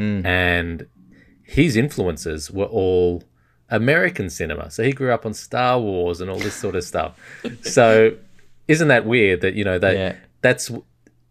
Mm. 0.02 0.26
and 0.26 0.88
his 1.44 1.76
influences 1.76 2.50
were 2.50 2.66
all 2.66 3.24
American 3.70 4.30
cinema. 4.30 4.72
So 4.72 4.84
he 4.84 4.92
grew 4.94 5.12
up 5.14 5.26
on 5.26 5.34
Star 5.34 5.80
Wars 5.80 6.20
and 6.22 6.30
all 6.30 6.40
this 6.40 6.56
sort 6.56 6.76
of 6.76 6.84
stuff. 6.84 7.12
So 7.64 8.16
isn't 8.68 8.88
that 8.88 9.06
weird 9.06 9.42
that 9.42 9.54
you 9.54 9.64
know 9.70 9.80
that 9.80 9.96
Yeah. 9.96 10.16
that's 10.42 10.72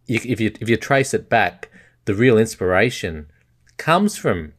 if 0.07 0.41
you 0.41 0.51
if 0.61 0.69
you 0.69 0.77
trace 0.77 1.13
it 1.15 1.29
back, 1.29 1.69
the 2.05 2.15
real 2.15 2.37
inspiration 2.39 3.27
comes 3.77 4.17
from 4.17 4.53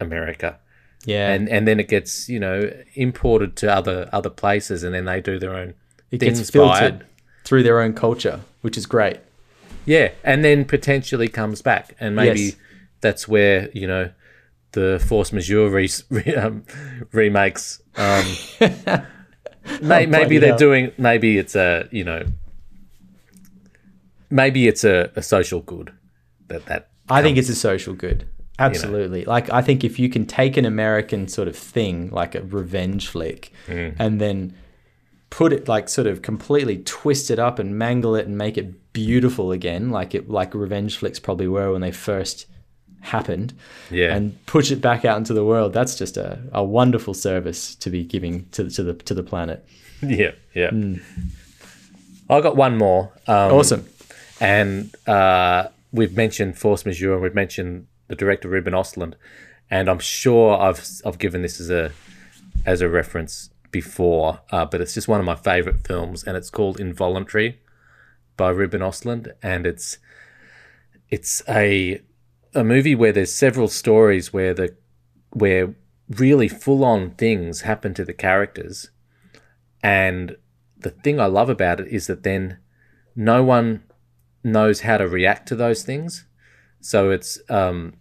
America 0.00 0.58
Yeah. 1.04 1.32
and 1.32 1.48
and 1.48 1.66
then 1.68 1.78
it 1.80 1.88
gets 1.88 2.28
you 2.28 2.40
know 2.40 2.56
imported 2.94 3.56
to 3.56 3.66
other 3.78 4.08
other 4.12 4.30
places, 4.30 4.82
and 4.84 4.92
then 4.94 5.04
they 5.06 5.20
do 5.20 5.38
their 5.38 5.54
own 5.54 5.74
it 6.10 6.18
gets 6.20 6.50
filtered 6.50 7.04
through 7.44 7.62
their 7.64 7.80
own 7.80 7.92
culture, 7.94 8.40
which 8.62 8.76
is 8.76 8.86
great. 8.86 9.18
Yeah, 9.84 10.08
and 10.24 10.44
then 10.44 10.64
potentially 10.64 11.28
comes 11.28 11.62
back, 11.62 11.94
and 12.00 12.14
maybe 12.16 12.40
Yes. 12.40 12.56
That's 13.00 13.28
where 13.28 13.70
you 13.72 13.86
know 13.86 14.10
the 14.72 15.02
force 15.06 15.32
majeure 15.32 15.68
re- 15.68 15.88
re- 16.10 16.34
um, 16.34 16.64
remakes. 17.12 17.82
Um, 17.96 18.24
may, 19.82 20.06
maybe 20.06 20.38
they're 20.38 20.56
doing. 20.56 20.92
Maybe 20.98 21.38
it's 21.38 21.56
a 21.56 21.88
you 21.90 22.04
know. 22.04 22.24
Maybe 24.28 24.66
it's 24.66 24.84
a, 24.84 25.10
a 25.14 25.22
social 25.22 25.60
good 25.60 25.92
that 26.48 26.66
that 26.66 26.90
I 27.08 27.22
think 27.22 27.38
it's 27.38 27.48
a 27.48 27.54
social 27.54 27.94
good. 27.94 28.26
Absolutely. 28.58 29.24
Like 29.24 29.52
I 29.52 29.62
think 29.62 29.84
if 29.84 29.98
you 29.98 30.08
can 30.08 30.26
take 30.26 30.56
an 30.56 30.64
American 30.64 31.28
sort 31.28 31.48
of 31.48 31.56
thing, 31.56 32.10
like 32.10 32.34
a 32.34 32.42
revenge 32.42 33.08
flick, 33.08 33.52
and 33.98 34.20
then 34.20 34.56
put 35.30 35.52
it 35.52 35.68
like 35.68 35.88
sort 35.88 36.06
of 36.06 36.22
completely 36.22 36.78
twist 36.78 37.30
it 37.30 37.38
up 37.38 37.58
and 37.58 37.78
mangle 37.78 38.14
it 38.14 38.26
and 38.26 38.38
make 38.38 38.56
it 38.56 38.92
beautiful 38.92 39.52
again, 39.52 39.90
like 39.90 40.14
it 40.14 40.30
like 40.30 40.54
revenge 40.54 40.96
flicks 40.96 41.18
probably 41.18 41.48
were 41.48 41.72
when 41.72 41.82
they 41.82 41.92
first 41.92 42.46
happened, 43.00 43.52
yeah 43.90 44.14
and 44.16 44.44
push 44.46 44.70
it 44.72 44.80
back 44.80 45.04
out 45.04 45.16
into 45.18 45.32
the 45.34 45.44
world. 45.44 45.72
That's 45.72 45.96
just 45.96 46.16
a, 46.16 46.38
a 46.52 46.62
wonderful 46.64 47.14
service 47.14 47.74
to 47.76 47.90
be 47.90 48.02
giving 48.04 48.46
to, 48.50 48.68
to 48.70 48.82
the 48.82 48.94
to 48.94 49.14
the 49.14 49.22
planet. 49.22 49.64
yeah 50.02 50.32
yeah. 50.54 50.70
I 52.28 52.40
got 52.40 52.56
one 52.56 52.76
more. 52.76 53.12
Um, 53.28 53.52
Awesome. 53.52 53.86
and 54.40 54.94
uh, 55.06 55.68
we've 55.92 56.16
mentioned 56.16 56.58
force 56.58 56.84
majeure 56.84 57.14
and 57.14 57.22
we've 57.22 57.34
mentioned 57.34 57.86
the 58.08 58.16
director 58.16 58.48
Ruben 58.48 58.72
Ostlund, 58.74 59.14
and 59.70 59.88
I'm 59.88 59.98
sure 60.00 60.58
I've 60.60 60.84
I've 61.04 61.18
given 61.18 61.42
this 61.42 61.60
as 61.60 61.70
a 61.70 61.92
as 62.64 62.80
a 62.80 62.88
reference 62.88 63.50
before, 63.70 64.40
uh, 64.50 64.64
but 64.64 64.80
it's 64.80 64.94
just 64.94 65.06
one 65.08 65.20
of 65.20 65.26
my 65.26 65.34
favorite 65.36 65.86
films, 65.86 66.24
and 66.24 66.36
it's 66.36 66.50
called 66.50 66.80
Involuntary 66.80 67.60
by 68.36 68.50
Ruben 68.50 68.80
Ostlund, 68.80 69.32
and 69.42 69.66
it's 69.66 69.98
it's 71.10 71.42
a 71.48 72.00
a 72.54 72.64
movie 72.64 72.94
where 72.94 73.12
there's 73.12 73.32
several 73.32 73.68
stories 73.68 74.32
where 74.32 74.54
the 74.54 74.74
where 75.30 75.74
really 76.08 76.48
full 76.48 76.84
on 76.84 77.10
things 77.10 77.62
happen 77.62 77.92
to 77.94 78.04
the 78.04 78.12
characters, 78.12 78.90
and 79.82 80.36
the 80.78 80.90
thing 80.90 81.20
I 81.20 81.26
love 81.26 81.48
about 81.48 81.80
it 81.80 81.88
is 81.88 82.06
that 82.06 82.22
then 82.22 82.58
no 83.14 83.42
one 83.42 83.82
knows 84.44 84.80
how 84.80 84.98
to 84.98 85.08
react 85.08 85.48
to 85.48 85.56
those 85.56 85.82
things. 85.82 86.26
So 86.80 87.10
it's 87.10 87.38
um 87.48 87.94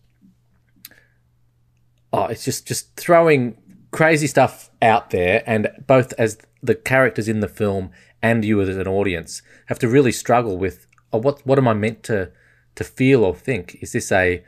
oh, 2.14 2.26
it's 2.26 2.46
just 2.46 2.68
just 2.68 2.96
throwing 2.96 3.58
crazy 3.92 4.28
stuff 4.28 4.70
out 4.82 5.10
there, 5.10 5.44
and 5.46 5.70
both 5.88 6.14
as 6.18 6.38
the 6.62 6.76
characters 6.76 7.28
in 7.28 7.40
the 7.40 7.48
film 7.48 7.92
and 8.22 8.44
you 8.44 8.60
as 8.62 8.76
an 8.76 8.88
audience 8.88 9.42
have 9.68 9.80
to 9.80 9.88
really 9.88 10.12
struggle 10.12 10.58
with 10.58 10.88
oh, 11.14 11.18
what 11.18 11.46
what 11.46 11.58
am 11.58 11.68
I 11.68 11.74
meant 11.74 12.04
to 12.04 12.32
to 12.76 12.84
feel 12.84 13.24
or 13.24 13.36
think? 13.36 13.78
Is 13.82 13.92
this 13.92 14.12
a 14.12 14.44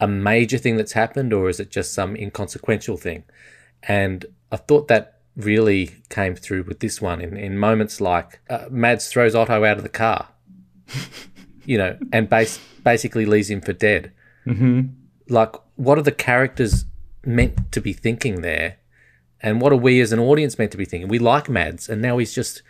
a 0.00 0.08
major 0.08 0.58
thing 0.58 0.76
that's 0.76 0.92
happened, 0.92 1.32
or 1.32 1.48
is 1.48 1.60
it 1.60 1.70
just 1.70 1.92
some 1.92 2.16
inconsequential 2.16 2.96
thing? 2.96 3.24
And 3.82 4.24
I 4.50 4.56
thought 4.56 4.88
that 4.88 5.20
really 5.36 5.90
came 6.08 6.34
through 6.34 6.64
with 6.64 6.80
this 6.80 7.00
one 7.00 7.20
in, 7.20 7.36
in 7.36 7.58
moments 7.58 8.00
like 8.00 8.40
uh, 8.48 8.66
Mads 8.70 9.08
throws 9.08 9.34
Otto 9.34 9.64
out 9.64 9.76
of 9.76 9.82
the 9.82 9.88
car, 9.88 10.28
you 11.64 11.78
know, 11.78 11.98
and 12.12 12.28
base, 12.28 12.58
basically 12.82 13.26
leaves 13.26 13.50
him 13.50 13.60
for 13.60 13.72
dead. 13.72 14.12
Mm-hmm. 14.46 14.88
Like, 15.28 15.54
what 15.76 15.98
are 15.98 16.02
the 16.02 16.12
characters 16.12 16.84
meant 17.24 17.70
to 17.72 17.80
be 17.80 17.92
thinking 17.92 18.42
there? 18.42 18.76
And 19.42 19.60
what 19.60 19.72
are 19.72 19.76
we 19.76 20.00
as 20.00 20.12
an 20.12 20.18
audience 20.18 20.58
meant 20.58 20.72
to 20.72 20.78
be 20.78 20.84
thinking? 20.84 21.08
We 21.08 21.18
like 21.18 21.48
Mads, 21.48 21.88
and 21.88 22.02
now 22.02 22.18
he's 22.18 22.34
just 22.34 22.62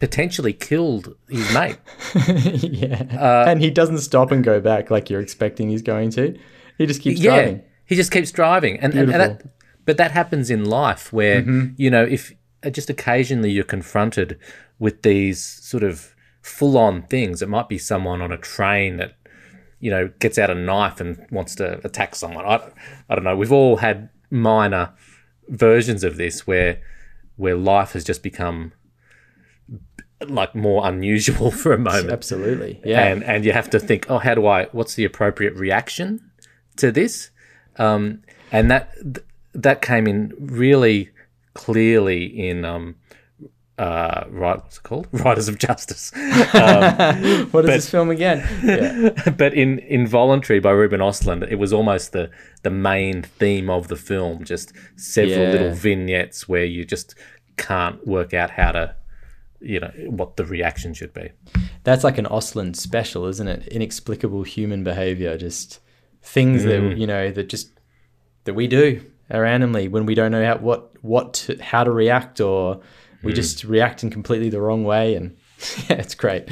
potentially 0.00 0.52
killed 0.52 1.16
his 1.28 1.52
mate. 1.54 1.78
yeah. 2.62 3.06
Uh, 3.18 3.44
and 3.48 3.60
he 3.60 3.70
doesn't 3.70 3.98
stop 3.98 4.30
and 4.30 4.44
go 4.44 4.60
back 4.60 4.90
like 4.90 5.10
you're 5.10 5.20
expecting 5.20 5.68
he's 5.70 5.82
going 5.82 6.10
to. 6.10 6.38
He 6.78 6.86
just 6.86 7.02
keeps 7.02 7.20
yeah, 7.20 7.30
driving. 7.36 7.62
he 7.86 7.96
just 7.96 8.10
keeps 8.10 8.32
driving, 8.32 8.78
and, 8.80 8.94
and, 8.94 9.10
and 9.10 9.20
that, 9.20 9.42
but 9.84 9.96
that 9.98 10.12
happens 10.12 10.50
in 10.50 10.64
life 10.64 11.12
where 11.12 11.42
you 11.76 11.90
know 11.90 12.04
if 12.04 12.32
uh, 12.64 12.70
just 12.70 12.88
occasionally 12.88 13.50
you're 13.50 13.64
confronted 13.64 14.38
with 14.78 15.02
these 15.02 15.42
sort 15.42 15.82
of 15.82 16.14
full-on 16.42 17.02
things. 17.02 17.42
It 17.42 17.48
might 17.48 17.68
be 17.68 17.78
someone 17.78 18.22
on 18.22 18.32
a 18.32 18.38
train 18.38 18.96
that 18.96 19.14
you 19.78 19.90
know 19.90 20.10
gets 20.18 20.38
out 20.38 20.50
a 20.50 20.54
knife 20.54 21.00
and 21.00 21.26
wants 21.30 21.54
to 21.56 21.84
attack 21.84 22.14
someone. 22.14 22.44
I, 22.44 22.60
I 23.08 23.14
don't 23.14 23.24
know. 23.24 23.36
We've 23.36 23.52
all 23.52 23.76
had 23.76 24.08
minor 24.30 24.92
versions 25.48 26.04
of 26.04 26.16
this 26.16 26.46
where 26.46 26.80
where 27.36 27.56
life 27.56 27.92
has 27.92 28.04
just 28.04 28.22
become 28.22 28.72
like 30.28 30.54
more 30.54 30.86
unusual 30.86 31.50
for 31.62 31.72
a 31.72 31.78
moment 31.78 32.10
Absolutely. 32.10 32.80
Yeah. 32.84 33.06
and 33.06 33.24
and 33.24 33.44
you 33.44 33.52
have 33.52 33.70
to 33.70 33.78
think, 33.80 34.06
oh, 34.10 34.18
how 34.18 34.34
do 34.34 34.46
I? 34.46 34.66
What's 34.66 34.94
the 34.94 35.04
appropriate 35.04 35.54
reaction 35.54 36.30
to 36.76 36.92
this? 36.92 37.30
Um, 37.76 38.22
and 38.52 38.70
that 38.70 38.92
th- 39.02 39.26
that 39.54 39.80
came 39.82 40.06
in 40.06 40.32
really 40.38 41.10
clearly 41.54 42.24
in 42.24 42.64
um, 42.64 42.96
uh, 43.78 44.24
right, 44.28 44.56
what's 44.62 44.76
it 44.76 44.82
called? 44.82 45.08
Riders 45.12 45.48
of 45.48 45.58
Justice, 45.58 46.12
what 46.14 47.64
is 47.64 47.70
this 47.70 47.90
film 47.90 48.10
again? 48.10 48.46
Yeah. 48.62 49.30
but 49.30 49.54
in 49.54 49.78
Involuntary 49.80 50.60
by 50.60 50.70
Ruben 50.72 51.00
Ostlund, 51.00 51.50
it 51.50 51.56
was 51.56 51.72
almost 51.72 52.12
the 52.12 52.30
the 52.62 52.70
main 52.70 53.22
theme 53.22 53.70
of 53.70 53.88
the 53.88 53.96
film. 53.96 54.44
Just 54.44 54.72
several 54.96 55.38
Yeah. 55.38 55.50
little 55.52 55.70
vignettes 55.72 56.46
where 56.48 56.64
you 56.64 56.84
just 56.84 57.14
can't 57.56 58.06
work 58.06 58.34
out 58.34 58.50
how 58.50 58.72
to, 58.72 58.94
you 59.60 59.80
know, 59.80 59.92
what 60.08 60.36
the 60.36 60.44
reaction 60.44 60.94
should 60.94 61.12
be. 61.14 61.30
That's 61.84 62.04
like 62.04 62.18
an 62.18 62.26
Ostlund 62.26 62.76
special, 62.76 63.26
isn't 63.26 63.46
it? 63.48 63.66
Inexplicable 63.68 64.42
human 64.42 64.84
behavior, 64.84 65.36
just 65.38 65.80
things 66.22 66.62
Mm. 66.62 66.66
that 66.90 66.96
you 66.98 67.06
know 67.06 67.30
that 67.30 67.48
just 67.48 67.70
that 68.44 68.54
we 68.54 68.66
do 68.66 69.02
randomly 69.30 69.88
when 69.88 70.04
we 70.06 70.14
don't 70.14 70.32
know 70.32 70.44
how 70.44 70.58
what 70.58 70.90
what 71.02 71.32
to, 71.34 71.56
how 71.62 71.82
to 71.84 71.90
react 71.90 72.40
or 72.40 72.76
Mm. 72.76 72.82
we 73.24 73.32
just 73.32 73.64
react 73.64 74.02
in 74.02 74.10
completely 74.10 74.48
the 74.50 74.60
wrong 74.60 74.84
way 74.84 75.14
and 75.14 75.36
yeah, 75.88 75.96
it's 75.96 76.14
great. 76.14 76.48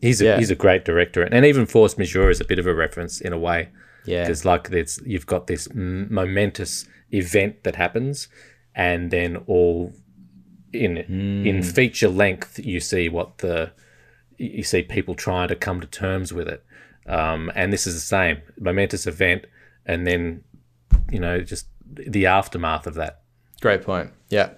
He's 0.00 0.20
a, 0.20 0.24
Yeah. 0.24 0.38
he's 0.38 0.50
a 0.50 0.54
great 0.54 0.84
director, 0.84 1.22
and 1.22 1.44
even 1.44 1.66
Force 1.66 1.98
Majeure 1.98 2.30
is 2.30 2.40
a 2.40 2.44
bit 2.44 2.58
of 2.58 2.66
a 2.66 2.74
reference 2.74 3.20
in 3.20 3.32
a 3.32 3.38
way, 3.38 3.68
Yeah. 4.06 4.22
because 4.22 4.44
like 4.44 4.70
it's 4.70 4.98
you've 5.04 5.26
got 5.26 5.46
this 5.46 5.68
m- 5.70 6.06
momentous 6.12 6.86
event 7.12 7.64
that 7.64 7.76
happens, 7.76 8.28
and 8.74 9.10
then 9.10 9.36
all 9.46 9.92
in 10.72 10.96
in 11.46 11.62
feature 11.62 12.08
length 12.08 12.58
you 12.58 12.80
see 12.80 13.08
what 13.08 13.38
the 13.38 13.70
you 14.38 14.62
see 14.62 14.82
people 14.82 15.14
trying 15.14 15.48
to 15.48 15.56
come 15.56 15.80
to 15.80 15.86
terms 15.86 16.32
with 16.32 16.48
it, 16.48 16.64
um, 17.06 17.50
and 17.54 17.72
this 17.72 17.86
is 17.86 17.94
the 17.94 18.00
same 18.00 18.38
momentous 18.58 19.06
event, 19.06 19.44
and 19.86 20.06
then 20.06 20.42
you 21.10 21.18
know 21.20 21.40
just 21.40 21.66
the 21.92 22.26
aftermath 22.26 22.86
of 22.86 22.94
that. 22.94 23.20
Great 23.60 23.82
point. 23.82 24.10
Yeah, 24.28 24.50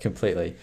completely. 0.00 0.54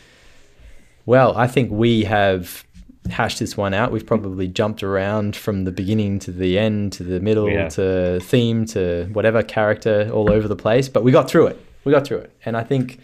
Well, 1.05 1.35
I 1.37 1.47
think 1.47 1.71
we 1.71 2.03
have 2.03 2.63
hashed 3.09 3.39
this 3.39 3.55
one 3.55 3.73
out. 3.73 3.91
We've 3.91 4.05
probably 4.05 4.47
jumped 4.47 4.83
around 4.83 5.35
from 5.35 5.63
the 5.63 5.71
beginning 5.71 6.19
to 6.19 6.31
the 6.31 6.59
end 6.59 6.91
to 6.93 7.03
the 7.03 7.19
middle 7.19 7.49
Yeah. 7.49 7.69
to 7.69 8.19
theme 8.21 8.65
to 8.67 9.05
whatever 9.13 9.41
character 9.43 10.09
all 10.13 10.31
over 10.31 10.47
the 10.47 10.55
place, 10.57 10.89
but 10.89 11.03
we 11.03 11.11
got 11.11 11.29
through 11.29 11.47
it. 11.47 11.59
We 11.85 11.91
got 11.93 12.05
through 12.05 12.17
it. 12.19 12.31
And 12.45 12.57
I 12.57 12.63
think 12.63 12.99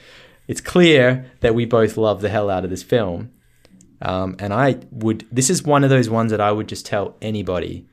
it's 0.48 0.62
clear 0.62 1.32
that 1.42 1.56
we 1.56 1.66
both 1.66 1.98
love 1.98 2.22
the 2.22 2.30
hell 2.30 2.50
out 2.50 2.64
of 2.64 2.70
this 2.70 2.84
film. 2.84 3.32
Um, 4.02 4.36
and 4.40 4.54
I 4.54 4.80
would, 4.92 5.26
this 5.32 5.50
is 5.50 5.64
one 5.64 5.84
of 5.84 5.90
those 5.90 6.10
ones 6.10 6.32
that 6.32 6.42
I 6.42 6.52
would 6.52 6.68
just 6.68 6.86
tell 6.86 7.16
anybody, 7.22 7.88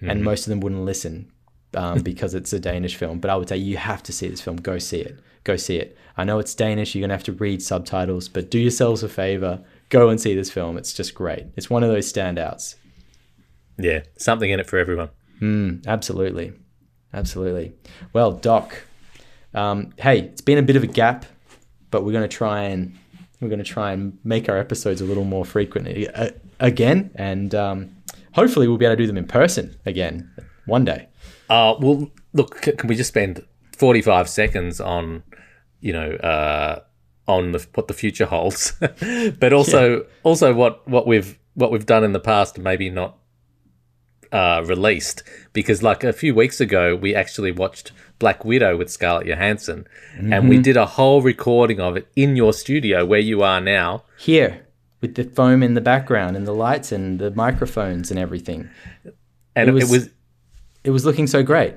and 0.00 0.22
most 0.22 0.46
of 0.46 0.50
them 0.50 0.60
wouldn't 0.60 0.84
listen 0.84 1.32
um, 1.74 2.00
because 2.02 2.34
it's 2.34 2.52
a 2.52 2.60
Danish 2.60 2.94
film. 2.96 3.18
But 3.18 3.30
I 3.30 3.36
would 3.36 3.48
say 3.48 3.56
you 3.56 3.76
have 3.76 4.02
to 4.04 4.12
see 4.12 4.28
this 4.28 4.40
film. 4.40 4.56
Go 4.56 4.78
see 4.78 5.00
it. 5.00 5.18
Go 5.42 5.56
see 5.56 5.76
it. 5.76 5.96
I 6.16 6.24
know 6.24 6.38
it's 6.38 6.54
Danish. 6.54 6.94
You're 6.94 7.02
gonna 7.02 7.14
have 7.14 7.24
to 7.24 7.32
read 7.32 7.62
subtitles, 7.62 8.28
but 8.28 8.50
do 8.50 8.58
yourselves 8.58 9.02
a 9.02 9.08
favor. 9.08 9.62
Go 9.88 10.08
and 10.08 10.20
see 10.20 10.34
this 10.34 10.50
film. 10.50 10.76
It's 10.76 10.92
just 10.92 11.14
great. 11.14 11.46
It's 11.56 11.70
one 11.70 11.82
of 11.82 11.90
those 11.90 12.12
standouts. 12.12 12.76
Yeah, 13.78 14.00
something 14.16 14.50
in 14.50 14.58
it 14.58 14.66
for 14.66 14.78
everyone. 14.78 15.10
Mm, 15.40 15.86
absolutely, 15.86 16.52
absolutely. 17.12 17.74
Well, 18.12 18.32
Doc, 18.32 18.82
um, 19.54 19.92
hey, 19.98 20.20
it's 20.20 20.40
been 20.40 20.58
a 20.58 20.62
bit 20.62 20.76
of 20.76 20.82
a 20.82 20.88
gap, 20.88 21.26
but 21.90 22.04
we're 22.04 22.12
gonna 22.12 22.28
try 22.28 22.62
and 22.62 22.96
we're 23.40 23.48
gonna 23.48 23.64
try 23.64 23.92
and 23.92 24.18
make 24.24 24.48
our 24.48 24.58
episodes 24.58 25.00
a 25.00 25.04
little 25.04 25.24
more 25.24 25.44
frequently 25.44 26.08
uh, 26.08 26.30
again, 26.60 27.10
and 27.14 27.54
um, 27.54 27.96
hopefully 28.32 28.68
we'll 28.68 28.78
be 28.78 28.84
able 28.86 28.96
to 28.96 29.02
do 29.02 29.06
them 29.06 29.16
in 29.16 29.26
person 29.26 29.76
again 29.86 30.30
one 30.66 30.84
day. 30.84 31.08
Uh, 31.48 31.74
well, 31.80 32.10
look, 32.32 32.64
c- 32.64 32.72
can 32.72 32.88
we 32.88 32.96
just 32.96 33.08
spend 33.08 33.44
45 33.76 34.28
seconds 34.28 34.80
on, 34.80 35.22
you 35.80 35.92
know, 35.92 36.12
uh, 36.12 36.80
on 37.28 37.52
the, 37.52 37.66
what 37.74 37.88
the 37.88 37.94
future 37.94 38.26
holds, 38.26 38.72
but 39.38 39.52
also 39.52 40.06
also 40.22 40.54
what, 40.54 40.86
what 40.88 41.06
we've 41.06 41.38
what 41.54 41.72
we've 41.72 41.86
done 41.86 42.04
in 42.04 42.12
the 42.12 42.20
past, 42.20 42.58
maybe 42.58 42.90
not 42.90 43.16
uh, 44.32 44.62
released, 44.66 45.22
because 45.52 45.82
like 45.82 46.04
a 46.04 46.12
few 46.12 46.34
weeks 46.34 46.60
ago 46.60 46.94
we 46.94 47.14
actually 47.14 47.52
watched 47.52 47.92
Black 48.18 48.44
Widow 48.44 48.76
with 48.76 48.90
Scarlett 48.90 49.26
Johansson, 49.26 49.86
and 50.18 50.48
we 50.48 50.58
did 50.58 50.76
a 50.76 50.86
whole 50.86 51.20
recording 51.22 51.80
of 51.80 51.96
it 51.96 52.08
in 52.16 52.36
your 52.36 52.52
studio 52.52 53.04
where 53.04 53.20
you 53.20 53.42
are 53.42 53.60
now. 53.60 54.04
Here, 54.18 54.66
with 55.00 55.14
the 55.16 55.24
foam 55.24 55.62
in 55.62 55.74
the 55.74 55.80
background 55.82 56.36
and 56.36 56.46
the 56.46 56.54
lights 56.54 56.92
and 56.92 57.18
the 57.18 57.30
microphones 57.32 58.10
and 58.10 58.18
everything, 58.18 58.68
And 59.54 59.68
It 59.68 59.68
it 59.68 59.74
was- 59.74 59.90
was, 59.90 60.10
it 60.84 60.90
was 60.90 61.04
looking 61.04 61.26
so 61.26 61.42
great. 61.42 61.74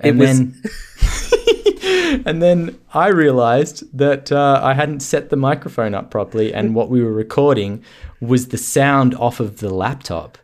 And 0.00 0.18
was- 0.18 0.38
then, 0.38 2.22
and 2.26 2.42
then 2.42 2.78
I 2.94 3.08
realized 3.08 3.84
that 3.96 4.30
uh, 4.32 4.60
I 4.62 4.74
hadn't 4.74 5.00
set 5.00 5.30
the 5.30 5.36
microphone 5.36 5.94
up 5.94 6.10
properly, 6.10 6.52
and 6.52 6.74
what 6.74 6.88
we 6.90 7.02
were 7.02 7.12
recording 7.12 7.82
was 8.20 8.48
the 8.48 8.58
sound 8.58 9.14
off 9.14 9.40
of 9.40 9.58
the 9.58 9.72
laptop 9.72 10.38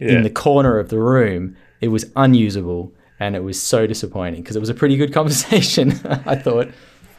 yeah. 0.00 0.12
in 0.12 0.22
the 0.22 0.30
corner 0.30 0.78
of 0.78 0.88
the 0.88 0.98
room. 0.98 1.56
It 1.80 1.88
was 1.88 2.06
unusable, 2.16 2.92
and 3.20 3.36
it 3.36 3.42
was 3.42 3.60
so 3.60 3.86
disappointing 3.86 4.42
because 4.42 4.56
it 4.56 4.60
was 4.60 4.68
a 4.68 4.74
pretty 4.74 4.96
good 4.96 5.12
conversation. 5.18 5.92
I 6.26 6.36
thought, 6.36 6.68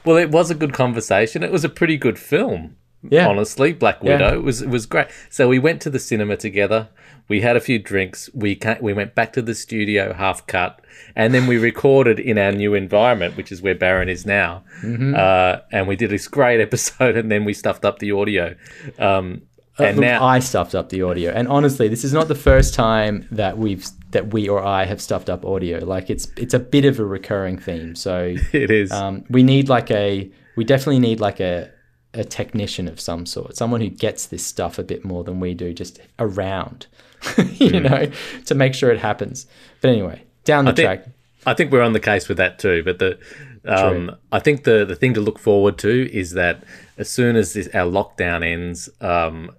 Well, 0.04 0.18
it 0.18 0.32
was 0.32 0.52
a 0.52 0.56
good 0.56 0.74
conversation. 0.74 1.44
It 1.44 1.52
was 1.52 1.64
a 1.64 1.70
pretty 1.70 1.98
good 1.98 2.20
film. 2.20 2.76
Yeah. 3.10 3.28
Honestly, 3.28 3.74
Black 3.74 4.00
Yeah. 4.02 4.14
Widow 4.14 4.36
it 4.36 4.44
was 4.44 4.62
it 4.62 4.70
was 4.70 4.86
great. 4.86 5.08
So 5.30 5.48
we 5.48 5.60
went 5.60 5.82
to 5.84 5.90
the 5.90 6.00
cinema 6.00 6.38
together. 6.38 6.90
We 7.28 7.42
had 7.42 7.56
a 7.56 7.60
few 7.60 7.80
drinks. 7.80 8.30
We 8.34 8.60
we 8.82 8.94
went 8.94 9.16
back 9.16 9.34
to 9.34 9.42
the 9.42 9.56
studio 9.56 10.14
half 10.14 10.46
cut, 10.48 10.82
and 11.16 11.34
then 11.34 11.48
we 11.48 11.58
recorded 11.58 12.20
in 12.20 12.38
our 12.38 12.52
new 12.52 12.74
environment, 12.74 13.36
which 13.36 13.52
is 13.52 13.62
where 13.62 13.76
Baron 13.76 14.10
is 14.10 14.26
now. 14.26 14.64
Mm-hmm. 14.84 15.16
Uh, 15.16 15.58
and 15.72 15.88
we 15.88 15.96
did 15.96 16.12
this 16.12 16.28
great 16.28 16.62
episode, 16.62 17.16
and 17.22 17.32
then 17.32 17.46
we 17.46 17.54
stuffed 17.54 17.86
up 17.86 18.00
the 18.00 18.12
audio. 18.12 18.56
Um, 19.00 19.44
and 19.78 19.98
Look, 19.98 20.06
now, 20.06 20.24
I 20.24 20.40
stuffed 20.40 20.74
up 20.74 20.90
the 20.90 21.02
audio, 21.02 21.32
and 21.32 21.48
honestly, 21.48 21.88
this 21.90 22.04
is 22.06 22.14
not 22.14 22.28
the 22.28 22.36
first 22.36 22.74
time 22.74 23.28
that 23.32 23.58
we've 23.58 23.86
that 24.16 24.34
we 24.34 24.48
or 24.48 24.64
I 24.64 24.86
have 24.86 25.02
stuffed 25.02 25.30
up 25.30 25.46
audio. 25.46 25.84
Like 25.84 26.10
it's 26.10 26.30
it's 26.38 26.54
a 26.54 26.60
bit 26.60 26.86
of 26.86 27.00
a 27.00 27.06
recurring 27.06 27.58
theme. 27.60 27.96
So 27.96 28.36
it 28.54 28.72
is. 28.72 28.92
um, 28.92 29.26
we 29.30 29.44
need 29.44 29.68
like 29.68 29.92
a 29.92 30.32
we 30.56 30.64
definitely 30.64 31.00
need 31.00 31.20
like 31.20 31.40
a 31.42 31.70
a 32.14 32.24
technician 32.24 32.88
of 32.88 32.98
some 33.00 33.26
sort, 33.26 33.58
someone 33.58 33.82
who 33.82 33.90
gets 33.90 34.28
this 34.28 34.46
stuff 34.46 34.80
a 34.80 34.84
bit 34.84 35.04
more 35.04 35.26
than 35.26 35.42
we 35.42 35.54
do, 35.54 35.74
just 35.74 36.00
around, 36.18 36.88
you 37.56 37.82
know, 37.82 38.10
to 38.46 38.56
make 38.56 38.74
sure 38.74 38.90
it 38.90 39.00
happens. 39.00 39.48
But 39.82 39.90
anyway, 39.90 40.24
down 40.46 40.64
the 40.64 40.72
I 40.72 40.76
think, 40.76 40.86
track. 40.86 41.08
I 41.46 41.54
think 41.54 41.74
we're 41.74 41.82
on 41.82 41.92
the 41.92 42.00
case 42.00 42.30
with 42.30 42.38
that 42.38 42.58
too. 42.58 42.84
But 42.84 43.00
the, 43.00 43.20
um, 43.66 44.16
I 44.32 44.40
think 44.40 44.64
the 44.64 44.86
the 44.86 44.96
thing 44.96 45.14
to 45.16 45.22
look 45.22 45.40
forward 45.40 45.78
to 45.80 46.10
is 46.12 46.32
that 46.32 46.64
as 46.98 47.10
soon 47.10 47.36
as 47.36 47.52
this, 47.52 47.68
our 47.76 47.86
lockdown 47.86 48.46
ends, 48.46 48.88
um, 49.02 49.52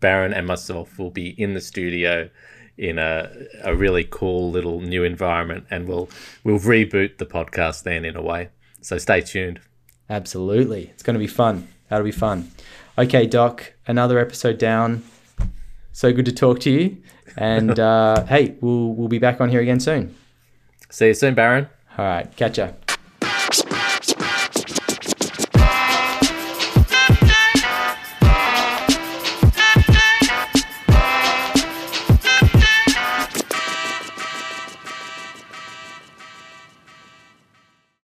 Baron 0.00 0.32
and 0.32 0.46
myself 0.46 0.98
will 0.98 1.10
be 1.10 1.28
in 1.38 1.52
the 1.52 1.60
studio 1.60 2.30
in 2.82 2.98
a 2.98 3.30
a 3.62 3.74
really 3.76 4.04
cool 4.04 4.50
little 4.50 4.80
new 4.80 5.04
environment, 5.04 5.66
and 5.70 5.86
we'll 5.86 6.10
we'll 6.42 6.58
reboot 6.58 7.18
the 7.18 7.26
podcast 7.26 7.84
then 7.84 8.04
in 8.04 8.16
a 8.16 8.22
way. 8.22 8.48
So 8.80 8.98
stay 8.98 9.20
tuned. 9.20 9.60
Absolutely, 10.10 10.90
it's 10.92 11.02
going 11.02 11.14
to 11.14 11.20
be 11.20 11.28
fun. 11.28 11.68
That'll 11.88 12.04
be 12.04 12.10
fun. 12.10 12.50
Okay, 12.98 13.26
Doc, 13.26 13.72
another 13.86 14.18
episode 14.18 14.58
down. 14.58 15.04
So 15.92 16.12
good 16.12 16.26
to 16.26 16.32
talk 16.32 16.58
to 16.60 16.70
you. 16.70 16.98
And 17.36 17.78
uh, 17.90 18.24
hey, 18.26 18.56
we'll 18.60 18.94
we'll 18.94 19.08
be 19.08 19.20
back 19.20 19.40
on 19.40 19.48
here 19.48 19.60
again 19.60 19.78
soon. 19.78 20.14
See 20.90 21.06
you 21.06 21.14
soon, 21.14 21.34
Baron. 21.34 21.68
All 21.96 22.04
right, 22.04 22.34
catch 22.36 22.58
ya. 22.58 22.72